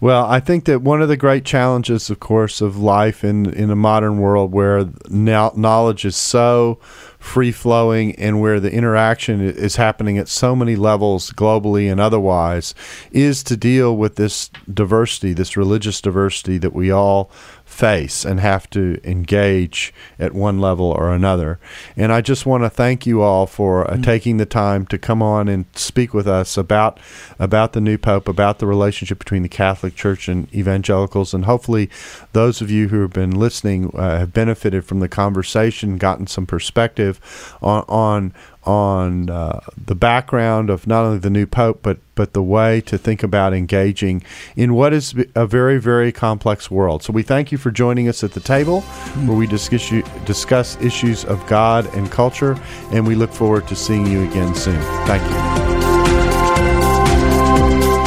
Well, 0.00 0.26
I 0.26 0.40
think 0.40 0.64
that 0.66 0.82
one 0.82 1.02
of 1.02 1.08
the 1.08 1.16
great 1.16 1.44
challenges, 1.44 2.10
of 2.10 2.20
course, 2.20 2.60
of 2.60 2.78
life 2.78 3.24
in 3.24 3.52
in 3.52 3.70
a 3.70 3.76
modern 3.76 4.18
world 4.18 4.52
where 4.52 4.88
knowledge 5.08 6.04
is 6.04 6.16
so 6.16 6.78
free 7.18 7.52
flowing 7.52 8.14
and 8.16 8.40
where 8.40 8.60
the 8.60 8.72
interaction 8.72 9.40
is 9.40 9.76
happening 9.76 10.16
at 10.16 10.28
so 10.28 10.54
many 10.54 10.76
levels 10.76 11.30
globally 11.30 11.90
and 11.90 12.00
otherwise, 12.00 12.74
is 13.10 13.42
to 13.44 13.56
deal 13.56 13.96
with 13.96 14.16
this 14.16 14.50
diversity, 14.72 15.32
this 15.32 15.56
religious 15.56 16.00
diversity 16.00 16.58
that 16.58 16.72
we 16.72 16.90
all 16.90 17.30
face 17.76 18.24
and 18.24 18.40
have 18.40 18.68
to 18.70 18.98
engage 19.04 19.92
at 20.18 20.32
one 20.32 20.58
level 20.58 20.86
or 20.86 21.12
another. 21.12 21.58
And 21.94 22.10
I 22.10 22.22
just 22.22 22.46
want 22.46 22.64
to 22.64 22.70
thank 22.70 23.06
you 23.06 23.20
all 23.20 23.46
for 23.46 23.84
uh, 23.84 23.92
mm-hmm. 23.92 24.02
taking 24.02 24.38
the 24.38 24.46
time 24.46 24.86
to 24.86 24.98
come 24.98 25.22
on 25.22 25.46
and 25.46 25.66
speak 25.74 26.14
with 26.14 26.26
us 26.26 26.56
about 26.56 26.98
about 27.38 27.74
the 27.74 27.80
new 27.80 27.98
pope, 27.98 28.28
about 28.28 28.58
the 28.58 28.66
relationship 28.66 29.18
between 29.18 29.42
the 29.42 29.48
Catholic 29.48 29.94
Church 29.94 30.26
and 30.26 30.52
evangelicals, 30.54 31.34
and 31.34 31.44
hopefully 31.44 31.90
those 32.32 32.62
of 32.62 32.70
you 32.70 32.88
who 32.88 33.02
have 33.02 33.12
been 33.12 33.38
listening 33.38 33.90
uh, 33.94 34.20
have 34.20 34.32
benefited 34.32 34.84
from 34.84 35.00
the 35.00 35.08
conversation, 35.08 35.98
gotten 35.98 36.26
some 36.26 36.46
perspective 36.46 37.20
on 37.60 37.84
on 37.88 38.32
on 38.66 39.30
uh, 39.30 39.60
the 39.82 39.94
background 39.94 40.70
of 40.70 40.86
not 40.86 41.04
only 41.04 41.18
the 41.18 41.30
new 41.30 41.46
pope 41.46 41.80
but 41.82 41.98
but 42.14 42.32
the 42.32 42.42
way 42.42 42.80
to 42.80 42.96
think 42.96 43.22
about 43.22 43.52
engaging 43.52 44.22
in 44.56 44.74
what 44.74 44.92
is 44.92 45.14
a 45.34 45.46
very 45.46 45.78
very 45.78 46.10
complex 46.12 46.70
world. 46.70 47.02
So 47.02 47.12
we 47.12 47.22
thank 47.22 47.52
you 47.52 47.58
for 47.58 47.70
joining 47.70 48.08
us 48.08 48.24
at 48.24 48.32
the 48.32 48.40
table 48.40 48.80
where 49.26 49.36
we 49.36 49.46
discuss 49.46 49.90
discuss 50.24 50.80
issues 50.80 51.24
of 51.24 51.46
God 51.46 51.86
and 51.94 52.10
culture, 52.10 52.58
and 52.92 53.06
we 53.06 53.14
look 53.14 53.32
forward 53.32 53.68
to 53.68 53.76
seeing 53.76 54.06
you 54.06 54.28
again 54.28 54.54
soon. 54.54 54.80
Thank 55.06 55.22
you. 55.22 55.76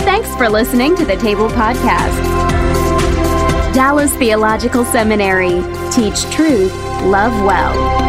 Thanks 0.03 0.35
for 0.35 0.49
listening 0.49 0.95
to 0.97 1.05
the 1.05 1.15
Table 1.17 1.49
Podcast. 1.49 2.39
Dallas 3.73 4.13
Theological 4.15 4.83
Seminary. 4.83 5.61
Teach 5.91 6.23
truth, 6.31 6.73
love 7.03 7.33
well. 7.45 8.08